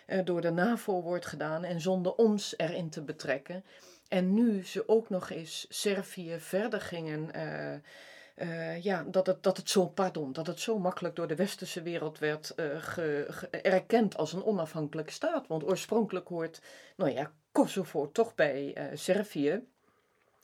eh, 0.07 0.25
door 0.25 0.41
de 0.41 0.51
NAVO 0.51 1.03
wordt 1.03 1.27
gedaan 1.27 1.65
en 1.65 1.81
zonder 1.81 2.15
ons 2.15 2.55
erin 2.57 2.91
te 2.91 3.03
betrekken. 3.03 3.65
En 4.09 4.35
nu 4.35 4.65
ze 4.65 4.89
ook 4.89 5.09
nog 5.09 5.31
eens 5.31 5.67
Servië 5.69 6.37
verder 6.39 6.81
gingen. 6.81 7.31
ja, 8.83 9.05
dat 9.07 9.27
het, 9.27 9.43
dat, 9.43 9.57
het 9.57 9.71
zo, 9.71 9.87
pardon, 9.87 10.33
dat 10.33 10.47
het 10.47 10.61
zo 10.61 10.79
makkelijk 10.79 11.17
door 11.17 11.27
de 11.27 11.35
westerse 11.35 11.83
wereld 11.83 12.19
werd 12.19 12.55
ge- 12.79 13.49
erkend 13.51 14.17
als 14.17 14.33
een 14.33 14.45
onafhankelijke 14.45 15.13
staat. 15.13 15.47
Want 15.47 15.65
oorspronkelijk 15.65 16.29
hoort, 16.29 16.61
nou 16.97 17.11
ja, 17.11 17.33
Kosovo 17.53 18.11
toch 18.13 18.35
bij 18.35 18.91
Servië. 18.95 19.65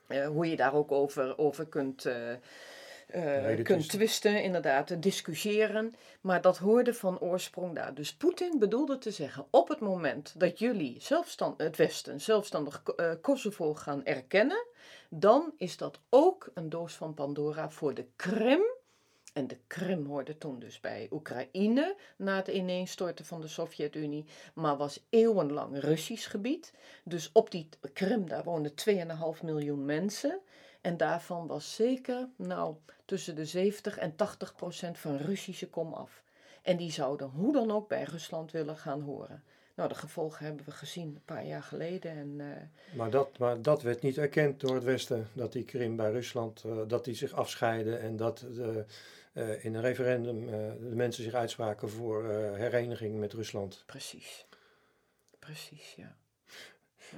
Hoe 0.07 0.51
je 0.51 0.57
daar 0.57 0.75
ook 0.75 0.93
over, 0.93 1.39
over 1.39 1.67
kunt, 1.67 2.07
Reden 3.11 3.65
kunt 3.65 3.89
twisten. 3.89 4.43
inderdaad, 4.43 5.03
discussiëren. 5.03 5.95
Maar 6.21 6.41
dat 6.41 6.59
hoorde 6.59 6.95
van 6.95 7.21
oorsprong 7.21 7.75
daar. 7.75 7.95
Dus 7.95 8.15
Poetin 8.15 8.59
bedoelde 8.59 8.99
te 8.99 9.11
zeggen, 9.11 9.47
op 9.51 9.69
het 9.69 9.81
moment 9.81 10.35
dat 10.41 10.59
jullie 10.59 10.97
zelfstand, 11.01 11.63
het 11.63 11.77
Westen 11.77 12.21
zelfstandig 12.21 12.83
eh, 12.97 13.13
Kosovo 13.21 13.75
gaan 13.75 14.05
erkennen, 14.05 14.67
dan 15.09 15.53
is 15.57 15.77
dat 15.77 16.01
ook 16.09 16.51
een 16.55 16.69
doos 16.69 16.95
van 16.95 17.15
Pandora 17.15 17.71
voor 17.71 17.95
de 17.95 18.07
Krim. 18.17 18.63
En 19.33 19.47
de 19.47 19.59
Krim 19.67 20.07
hoorde 20.07 20.39
toen 20.39 20.59
dus 20.59 20.81
bij 20.81 21.09
Oekraïne 21.11 21.97
na 22.17 22.37
het 22.37 22.49
ineenstorten 22.49 23.25
van 23.25 23.41
de 23.41 23.49
Sovjet-Unie, 23.49 24.25
maar 24.55 24.77
was 24.77 25.07
eeuwenlang 25.11 25.81
Russisch 25.81 26.31
gebied. 26.31 26.73
Dus 27.05 27.31
op 27.33 27.51
die 27.51 27.69
Krim, 27.93 28.29
daar 28.29 28.45
woonden 28.45 28.73
2,5 29.37 29.43
miljoen 29.43 29.85
mensen. 29.85 30.41
En 30.89 30.97
daarvan 30.97 31.47
was 31.47 31.75
zeker, 31.75 32.29
nou, 32.37 32.77
tussen 33.05 33.35
de 33.35 33.45
70 33.45 33.99
en 33.99 34.17
80 34.17 34.55
procent 34.55 34.99
van 34.99 35.17
Russische 35.17 35.69
kom 35.69 35.93
af. 35.93 36.23
En 36.63 36.77
die 36.77 36.93
zouden 36.93 37.29
hoe 37.29 37.53
dan 37.53 37.71
ook 37.71 37.89
bij 37.89 38.03
Rusland 38.03 38.51
willen 38.51 38.77
gaan 38.77 39.01
horen. 39.01 39.43
Nou, 39.75 39.89
de 39.89 39.95
gevolgen 39.95 40.45
hebben 40.45 40.65
we 40.65 40.71
gezien 40.71 41.09
een 41.09 41.25
paar 41.25 41.47
jaar 41.47 41.63
geleden. 41.63 42.11
En, 42.11 42.35
eh, 42.41 42.97
Maar 42.97 43.11
dat, 43.11 43.39
maar 43.39 43.63
dat 43.63 43.83
werd 43.83 44.03
niet 44.03 44.19
erkend 44.19 44.61
door 44.61 44.75
het 44.75 44.85
Westen, 44.85 45.29
dat 45.33 45.53
die 45.53 45.65
Krim 45.65 45.97
bij 45.97 46.11
Rusland, 46.11 46.65
eh, 46.65 46.79
dat 46.87 47.05
die 47.05 47.15
zich 47.15 47.33
afscheiden 47.33 48.01
en 48.01 48.17
dat 48.17 48.39
de, 48.39 48.85
eh, 49.33 49.65
in 49.65 49.75
een 49.75 49.83
referendum 49.83 50.47
de 50.91 50.95
mensen 50.95 51.25
zich 51.25 51.35
uitspraken 51.35 51.91
voor 51.91 52.25
hereniging 52.55 53.19
met 53.19 53.33
Rusland. 53.33 53.83
precies. 53.87 54.47
Precies, 55.39 55.95
ja. 55.95 56.17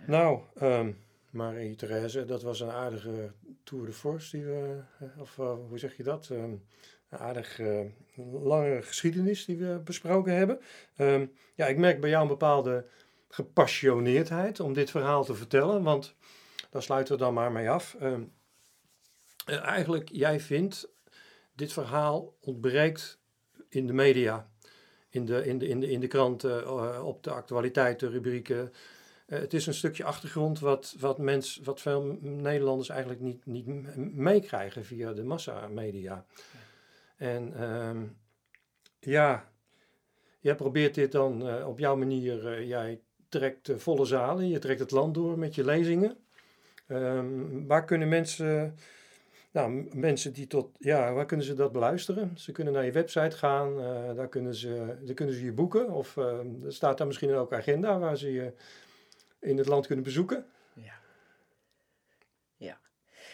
Nou, 0.06 0.40
ehm 0.54 0.92
Marie-Therese, 1.30 2.24
dat 2.24 2.42
was 2.42 2.60
een 2.60 2.70
aardige 2.70 3.32
tour 3.64 3.86
de 3.86 3.92
force, 3.92 4.36
die 4.36 4.44
we, 4.44 4.80
eh, 4.98 5.20
of 5.20 5.38
eh, 5.38 5.54
hoe 5.68 5.78
zeg 5.78 5.96
je 5.96 6.02
dat? 6.02 6.28
Ehm, 6.30 6.54
een 7.10 7.18
aardig 7.18 7.58
eh, 7.58 7.80
lange 8.42 8.82
geschiedenis 8.82 9.44
die 9.44 9.56
we 9.56 9.80
besproken 9.84 10.36
hebben. 10.36 10.60
Ehm, 10.96 11.26
ja, 11.54 11.66
ik 11.66 11.76
merk 11.76 12.00
bij 12.00 12.10
jou 12.10 12.22
een 12.22 12.28
bepaalde 12.28 12.86
gepassioneerdheid 13.28 14.60
om 14.60 14.72
dit 14.72 14.90
verhaal 14.90 15.24
te 15.24 15.34
vertellen, 15.34 15.82
want 15.82 16.14
daar 16.70 16.82
sluiten 16.82 17.14
we 17.14 17.20
dan 17.20 17.34
maar 17.34 17.52
mee 17.52 17.70
af. 17.70 17.96
Ehm, 18.00 18.22
eh, 19.46 19.64
eigenlijk, 19.64 20.08
jij 20.12 20.40
vindt, 20.40 20.88
dit 21.54 21.72
verhaal 21.72 22.36
ontbreekt 22.40 23.20
in 23.68 23.86
de 23.86 23.92
media, 23.92 24.50
in 25.08 25.24
de, 25.24 25.46
in 25.46 25.58
de, 25.58 25.68
in 25.68 25.80
de, 25.80 25.90
in 25.90 26.00
de 26.00 26.06
kranten, 26.06 27.04
op 27.04 27.22
de 27.22 27.30
actualiteitenrubrieken. 27.30 28.72
Het 29.30 29.54
is 29.54 29.66
een 29.66 29.74
stukje 29.74 30.04
achtergrond 30.04 30.60
wat, 30.60 30.94
wat, 30.98 31.18
mens, 31.18 31.60
wat 31.64 31.80
veel 31.80 32.18
Nederlanders 32.20 32.88
eigenlijk 32.88 33.20
niet, 33.20 33.46
niet 33.46 33.96
meekrijgen 34.14 34.84
via 34.84 35.12
de 35.12 35.24
massamedia. 35.24 36.24
En 37.16 37.54
ehm, 37.54 38.04
ja, 39.00 39.50
jij 40.40 40.54
probeert 40.54 40.94
dit 40.94 41.12
dan 41.12 41.64
op 41.64 41.78
jouw 41.78 41.96
manier, 41.96 42.64
jij 42.64 43.00
trekt 43.28 43.72
volle 43.76 44.04
zalen, 44.04 44.48
je 44.48 44.58
trekt 44.58 44.80
het 44.80 44.90
land 44.90 45.14
door 45.14 45.38
met 45.38 45.54
je 45.54 45.64
lezingen. 45.64 46.16
Ehm, 46.86 47.66
waar 47.66 47.84
kunnen 47.84 48.08
mensen, 48.08 48.74
nou, 49.50 49.88
mensen 49.92 50.32
die 50.32 50.46
tot, 50.46 50.68
ja, 50.78 51.12
waar 51.12 51.26
kunnen 51.26 51.46
ze 51.46 51.54
dat 51.54 51.72
beluisteren? 51.72 52.32
Ze 52.36 52.52
kunnen 52.52 52.72
naar 52.72 52.84
je 52.84 52.92
website 52.92 53.36
gaan, 53.36 53.76
daar, 54.16 54.28
kunnen 54.28 54.54
ze, 54.54 54.96
daar 55.02 55.14
kunnen 55.14 55.34
ze 55.34 55.44
je 55.44 55.52
boeken. 55.52 55.90
Of 55.90 56.16
uh, 56.16 56.24
er 56.64 56.72
staat 56.72 56.98
daar 56.98 57.06
misschien 57.06 57.34
ook 57.34 57.52
agenda 57.52 57.98
waar 57.98 58.16
ze 58.16 58.32
je 58.32 58.52
in 59.40 59.58
het 59.58 59.66
land 59.66 59.86
kunnen 59.86 60.04
bezoeken. 60.04 60.46
Ja. 60.72 60.94
Ja. 62.56 62.80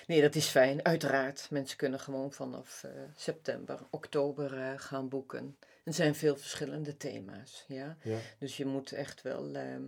Nee, 0.06 0.20
dat 0.20 0.34
is 0.34 0.46
fijn. 0.46 0.84
Uiteraard, 0.84 1.46
mensen 1.50 1.76
kunnen 1.76 2.00
gewoon 2.00 2.32
vanaf 2.32 2.82
uh, 2.86 2.90
september, 3.16 3.78
oktober 3.90 4.78
gaan 4.78 5.08
boeken. 5.08 5.56
Er 5.84 5.94
zijn 5.94 6.14
veel 6.14 6.36
verschillende 6.36 6.96
thema's, 6.96 7.64
ja. 7.68 7.96
ja. 8.02 8.18
Dus 8.38 8.56
je 8.56 8.66
moet 8.66 8.92
echt 8.92 9.22
wel 9.22 9.54
ehm, 9.54 9.82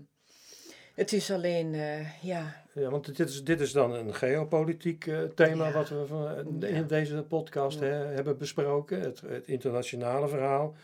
het 0.99 1.12
is 1.12 1.31
alleen, 1.31 1.75
uh, 1.75 2.23
ja. 2.23 2.62
Ja, 2.73 2.91
want 2.91 3.16
dit 3.16 3.29
is, 3.29 3.45
dit 3.45 3.61
is 3.61 3.73
dan 3.73 3.95
een 3.95 4.14
geopolitiek 4.14 5.11
thema 5.35 5.73
wat 5.73 5.89
we 5.89 6.07
van, 6.07 6.64
in 6.64 6.87
deze 6.87 7.25
podcast 7.29 7.81
hebben 7.81 8.39
besproken. 8.39 9.01
Het, 9.01 9.21
het 9.21 9.47
internationale 9.47 10.29
verhaal. 10.29 10.75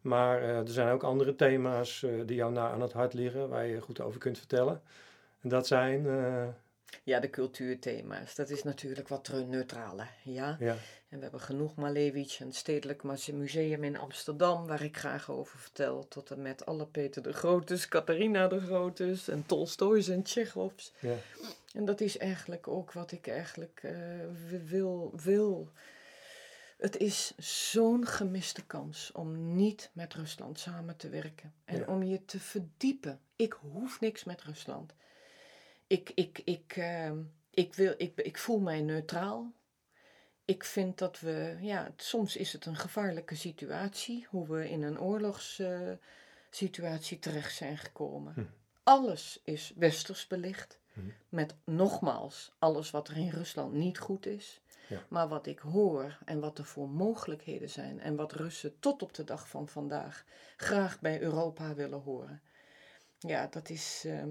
Maar 0.00 0.42
uh, 0.42 0.58
er 0.58 0.68
zijn 0.68 0.88
ook 0.88 1.02
andere 1.02 1.34
thema's 1.34 2.06
die 2.26 2.36
jou 2.36 2.52
na 2.52 2.70
aan 2.70 2.80
het 2.82 2.92
hart 2.92 3.14
liggen, 3.14 3.48
waar 3.48 3.66
je 3.66 3.80
goed 3.80 4.00
over 4.00 4.20
kunt 4.20 4.38
vertellen. 4.38 4.80
En 5.40 5.48
dat 5.48 5.66
zijn. 5.66 6.06
Ja, 7.02 7.20
de 7.20 7.30
cultuurthema's. 7.30 8.34
Dat 8.34 8.50
is 8.50 8.62
natuurlijk 8.62 9.08
wat 9.08 9.32
neutraler. 9.48 10.10
Ja? 10.22 10.56
ja. 10.60 10.76
En 11.08 11.18
we 11.18 11.22
hebben 11.22 11.40
genoeg 11.40 11.74
Malevich, 11.74 12.40
een 12.40 12.52
stedelijk 12.52 13.02
museum 13.32 13.84
in 13.84 13.98
Amsterdam, 13.98 14.66
waar 14.66 14.82
ik 14.82 14.96
graag 14.96 15.30
over 15.30 15.58
vertel. 15.58 16.08
Tot 16.08 16.30
en 16.30 16.42
met 16.42 16.66
alle 16.66 16.86
Peter 16.86 17.22
de 17.22 17.32
Grotes, 17.32 17.88
Catharina 17.88 18.48
de 18.48 18.60
Grotes 18.60 19.28
en 19.28 19.46
Tolstoy's 19.46 20.08
en 20.08 20.22
Tsjechovs. 20.22 20.92
Ja. 20.98 21.14
En 21.74 21.84
dat 21.84 22.00
is 22.00 22.18
eigenlijk 22.18 22.68
ook 22.68 22.92
wat 22.92 23.12
ik 23.12 23.26
eigenlijk 23.26 23.82
uh, 23.84 23.92
wil, 24.64 25.12
wil. 25.22 25.68
Het 26.82 26.96
is 26.96 27.32
zo'n 27.70 28.06
gemiste 28.06 28.66
kans 28.66 29.12
om 29.12 29.54
niet 29.54 29.90
met 29.92 30.14
Rusland 30.14 30.58
samen 30.58 30.96
te 30.96 31.08
werken. 31.08 31.54
En 31.64 31.88
om 31.88 32.02
je 32.02 32.24
te 32.24 32.40
verdiepen. 32.40 33.20
Ik 33.36 33.52
hoef 33.52 34.00
niks 34.00 34.24
met 34.24 34.42
Rusland. 34.42 34.94
Ik, 35.86 36.10
ik, 36.14 36.40
ik, 36.44 36.76
uh, 36.76 37.10
ik, 37.50 37.74
wil, 37.74 37.94
ik, 37.96 38.20
ik 38.20 38.38
voel 38.38 38.58
mij 38.58 38.80
neutraal 38.80 39.52
ik 40.44 40.64
vind 40.64 40.98
dat 40.98 41.20
we, 41.20 41.56
ja, 41.60 41.92
soms 41.96 42.36
is 42.36 42.52
het 42.52 42.66
een 42.66 42.76
gevaarlijke 42.76 43.34
situatie, 43.34 44.26
hoe 44.30 44.46
we 44.46 44.70
in 44.70 44.82
een 44.82 45.00
oorlogssituatie 45.00 47.16
uh, 47.16 47.22
terecht 47.22 47.54
zijn 47.54 47.78
gekomen. 47.78 48.32
Hm. 48.34 48.44
Alles 48.82 49.40
is 49.44 49.72
westers 49.76 50.26
belicht, 50.26 50.78
hm. 50.92 51.00
met 51.28 51.54
nogmaals 51.64 52.52
alles 52.58 52.90
wat 52.90 53.08
er 53.08 53.16
in 53.16 53.30
Rusland 53.30 53.72
niet 53.72 53.98
goed 53.98 54.26
is. 54.26 54.61
Maar 55.08 55.28
wat 55.28 55.46
ik 55.46 55.58
hoor 55.58 56.18
en 56.24 56.40
wat 56.40 56.58
er 56.58 56.64
voor 56.64 56.88
mogelijkheden 56.88 57.70
zijn 57.70 58.00
en 58.00 58.16
wat 58.16 58.32
Russen 58.32 58.78
tot 58.78 59.02
op 59.02 59.14
de 59.14 59.24
dag 59.24 59.48
van 59.48 59.68
vandaag 59.68 60.24
graag 60.56 61.00
bij 61.00 61.20
Europa 61.20 61.74
willen 61.74 62.00
horen. 62.00 62.42
Ja, 63.18 63.46
dat 63.46 63.68
is. 63.68 64.04
Uh, 64.06 64.22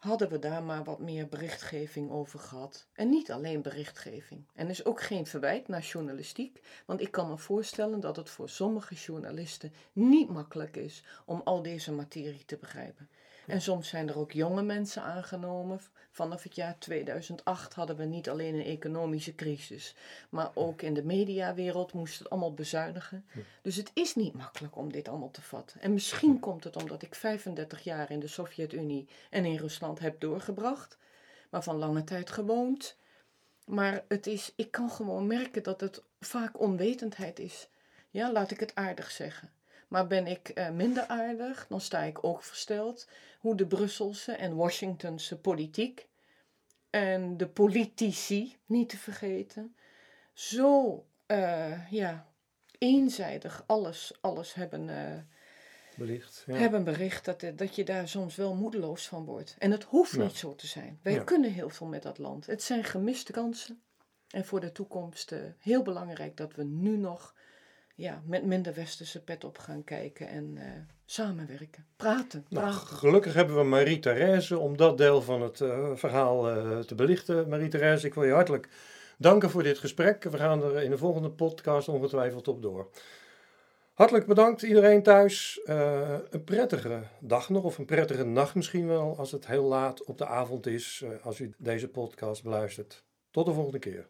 hadden 0.00 0.28
we 0.28 0.38
daar 0.38 0.62
maar 0.62 0.84
wat 0.84 0.98
meer 0.98 1.28
berichtgeving 1.28 2.10
over 2.10 2.38
gehad. 2.38 2.86
En 2.92 3.08
niet 3.08 3.30
alleen 3.30 3.62
berichtgeving. 3.62 4.44
En 4.54 4.68
is 4.68 4.84
ook 4.84 5.02
geen 5.02 5.26
verwijt 5.26 5.68
naar 5.68 5.80
journalistiek, 5.80 6.62
want 6.86 7.00
ik 7.00 7.10
kan 7.10 7.28
me 7.28 7.38
voorstellen 7.38 8.00
dat 8.00 8.16
het 8.16 8.30
voor 8.30 8.48
sommige 8.48 8.94
journalisten 8.94 9.72
niet 9.92 10.28
makkelijk 10.28 10.76
is 10.76 11.04
om 11.24 11.40
al 11.44 11.62
deze 11.62 11.92
materie 11.92 12.44
te 12.44 12.56
begrijpen. 12.56 13.08
En 13.50 13.62
soms 13.62 13.88
zijn 13.88 14.08
er 14.08 14.18
ook 14.18 14.32
jonge 14.32 14.62
mensen 14.62 15.02
aangenomen. 15.02 15.80
Vanaf 16.10 16.42
het 16.42 16.54
jaar 16.54 16.78
2008 16.78 17.74
hadden 17.74 17.96
we 17.96 18.04
niet 18.04 18.28
alleen 18.28 18.54
een 18.54 18.64
economische 18.64 19.34
crisis, 19.34 19.94
maar 20.28 20.50
ook 20.54 20.82
in 20.82 20.94
de 20.94 21.04
mediawereld 21.04 21.92
moest 21.92 22.18
het 22.18 22.30
allemaal 22.30 22.54
bezuinigen. 22.54 23.24
Dus 23.62 23.76
het 23.76 23.90
is 23.94 24.14
niet 24.14 24.34
makkelijk 24.34 24.76
om 24.76 24.92
dit 24.92 25.08
allemaal 25.08 25.30
te 25.30 25.42
vatten. 25.42 25.80
En 25.80 25.92
misschien 25.92 26.38
komt 26.40 26.64
het 26.64 26.76
omdat 26.76 27.02
ik 27.02 27.14
35 27.14 27.84
jaar 27.84 28.10
in 28.10 28.20
de 28.20 28.26
Sovjet-Unie 28.26 29.08
en 29.30 29.44
in 29.44 29.56
Rusland 29.56 29.98
heb 29.98 30.20
doorgebracht, 30.20 30.98
maar 31.50 31.62
van 31.62 31.76
lange 31.76 32.04
tijd 32.04 32.30
gewoond. 32.30 32.96
Maar 33.64 34.04
het 34.08 34.26
is, 34.26 34.52
ik 34.56 34.70
kan 34.70 34.90
gewoon 34.90 35.26
merken 35.26 35.62
dat 35.62 35.80
het 35.80 36.02
vaak 36.20 36.60
onwetendheid 36.60 37.38
is. 37.38 37.68
Ja, 38.10 38.32
laat 38.32 38.50
ik 38.50 38.60
het 38.60 38.74
aardig 38.74 39.10
zeggen. 39.10 39.50
Maar 39.90 40.06
ben 40.06 40.26
ik 40.26 40.50
uh, 40.54 40.70
minder 40.70 41.06
aardig, 41.06 41.66
dan 41.68 41.80
sta 41.80 42.02
ik 42.02 42.24
ook 42.24 42.42
versteld 42.42 43.08
hoe 43.38 43.54
de 43.54 43.66
Brusselse 43.66 44.32
en 44.32 44.56
Washingtonse 44.56 45.38
politiek 45.38 46.08
en 46.90 47.36
de 47.36 47.48
politici, 47.48 48.56
niet 48.66 48.88
te 48.88 48.96
vergeten, 48.96 49.76
zo 50.32 51.04
uh, 51.26 51.90
ja, 51.90 52.26
eenzijdig 52.78 53.64
alles, 53.66 54.12
alles 54.20 54.54
hebben, 54.54 54.88
uh, 54.88 54.96
belicht, 55.96 56.42
ja. 56.46 56.54
hebben 56.54 56.84
bericht 56.84 57.24
dat, 57.24 57.44
dat 57.54 57.74
je 57.74 57.84
daar 57.84 58.08
soms 58.08 58.36
wel 58.36 58.54
moedeloos 58.54 59.08
van 59.08 59.24
wordt. 59.24 59.56
En 59.58 59.70
het 59.70 59.84
hoeft 59.84 60.18
niet 60.18 60.36
zo 60.36 60.54
te 60.54 60.66
zijn. 60.66 60.98
Wij 61.02 61.24
kunnen 61.24 61.52
heel 61.52 61.70
veel 61.70 61.86
met 61.86 62.02
dat 62.02 62.18
land. 62.18 62.46
Het 62.46 62.62
zijn 62.62 62.84
gemiste 62.84 63.32
kansen. 63.32 63.82
En 64.28 64.44
voor 64.44 64.60
de 64.60 64.72
toekomst 64.72 65.34
heel 65.58 65.82
belangrijk 65.82 66.36
dat 66.36 66.54
we 66.54 66.64
nu 66.64 66.96
nog 66.96 67.34
ja, 67.94 68.22
met 68.26 68.44
minder 68.44 68.74
westerse 68.74 69.22
pet 69.24 69.44
op 69.44 69.58
gaan 69.58 69.84
kijken 69.84 70.28
en 70.28 70.56
uh, 70.56 70.62
samenwerken. 71.04 71.86
Praten, 71.96 72.44
nou, 72.48 72.64
praten. 72.64 72.86
gelukkig 72.86 73.34
hebben 73.34 73.56
we 73.56 73.62
Marie-Thérèse 73.62 74.58
om 74.58 74.76
dat 74.76 74.98
deel 74.98 75.22
van 75.22 75.42
het 75.42 75.60
uh, 75.60 75.90
verhaal 75.94 76.56
uh, 76.56 76.78
te 76.78 76.94
belichten. 76.94 77.48
Marie-Thérèse, 77.48 78.06
ik 78.06 78.14
wil 78.14 78.24
je 78.24 78.32
hartelijk 78.32 78.68
danken 79.18 79.50
voor 79.50 79.62
dit 79.62 79.78
gesprek. 79.78 80.24
We 80.24 80.36
gaan 80.36 80.62
er 80.62 80.82
in 80.82 80.90
de 80.90 80.98
volgende 80.98 81.30
podcast 81.30 81.88
ongetwijfeld 81.88 82.48
op 82.48 82.62
door. 82.62 82.90
Hartelijk 83.94 84.26
bedankt 84.26 84.62
iedereen 84.62 85.02
thuis. 85.02 85.60
een 85.64 86.44
prettige 86.44 87.02
dag 87.20 87.48
nog, 87.48 87.64
of 87.64 87.78
een 87.78 87.84
prettige 87.84 88.24
nacht 88.24 88.54
misschien 88.54 88.86
wel, 88.86 89.16
als 89.18 89.32
het 89.32 89.46
heel 89.46 89.64
laat 89.64 90.04
op 90.04 90.18
de 90.18 90.26
avond 90.26 90.66
is, 90.66 91.04
als 91.22 91.40
u 91.40 91.54
deze 91.58 91.88
podcast 91.88 92.42
beluistert. 92.42 93.04
Tot 93.30 93.46
de 93.46 93.52
volgende 93.52 93.78
keer. 93.78 94.06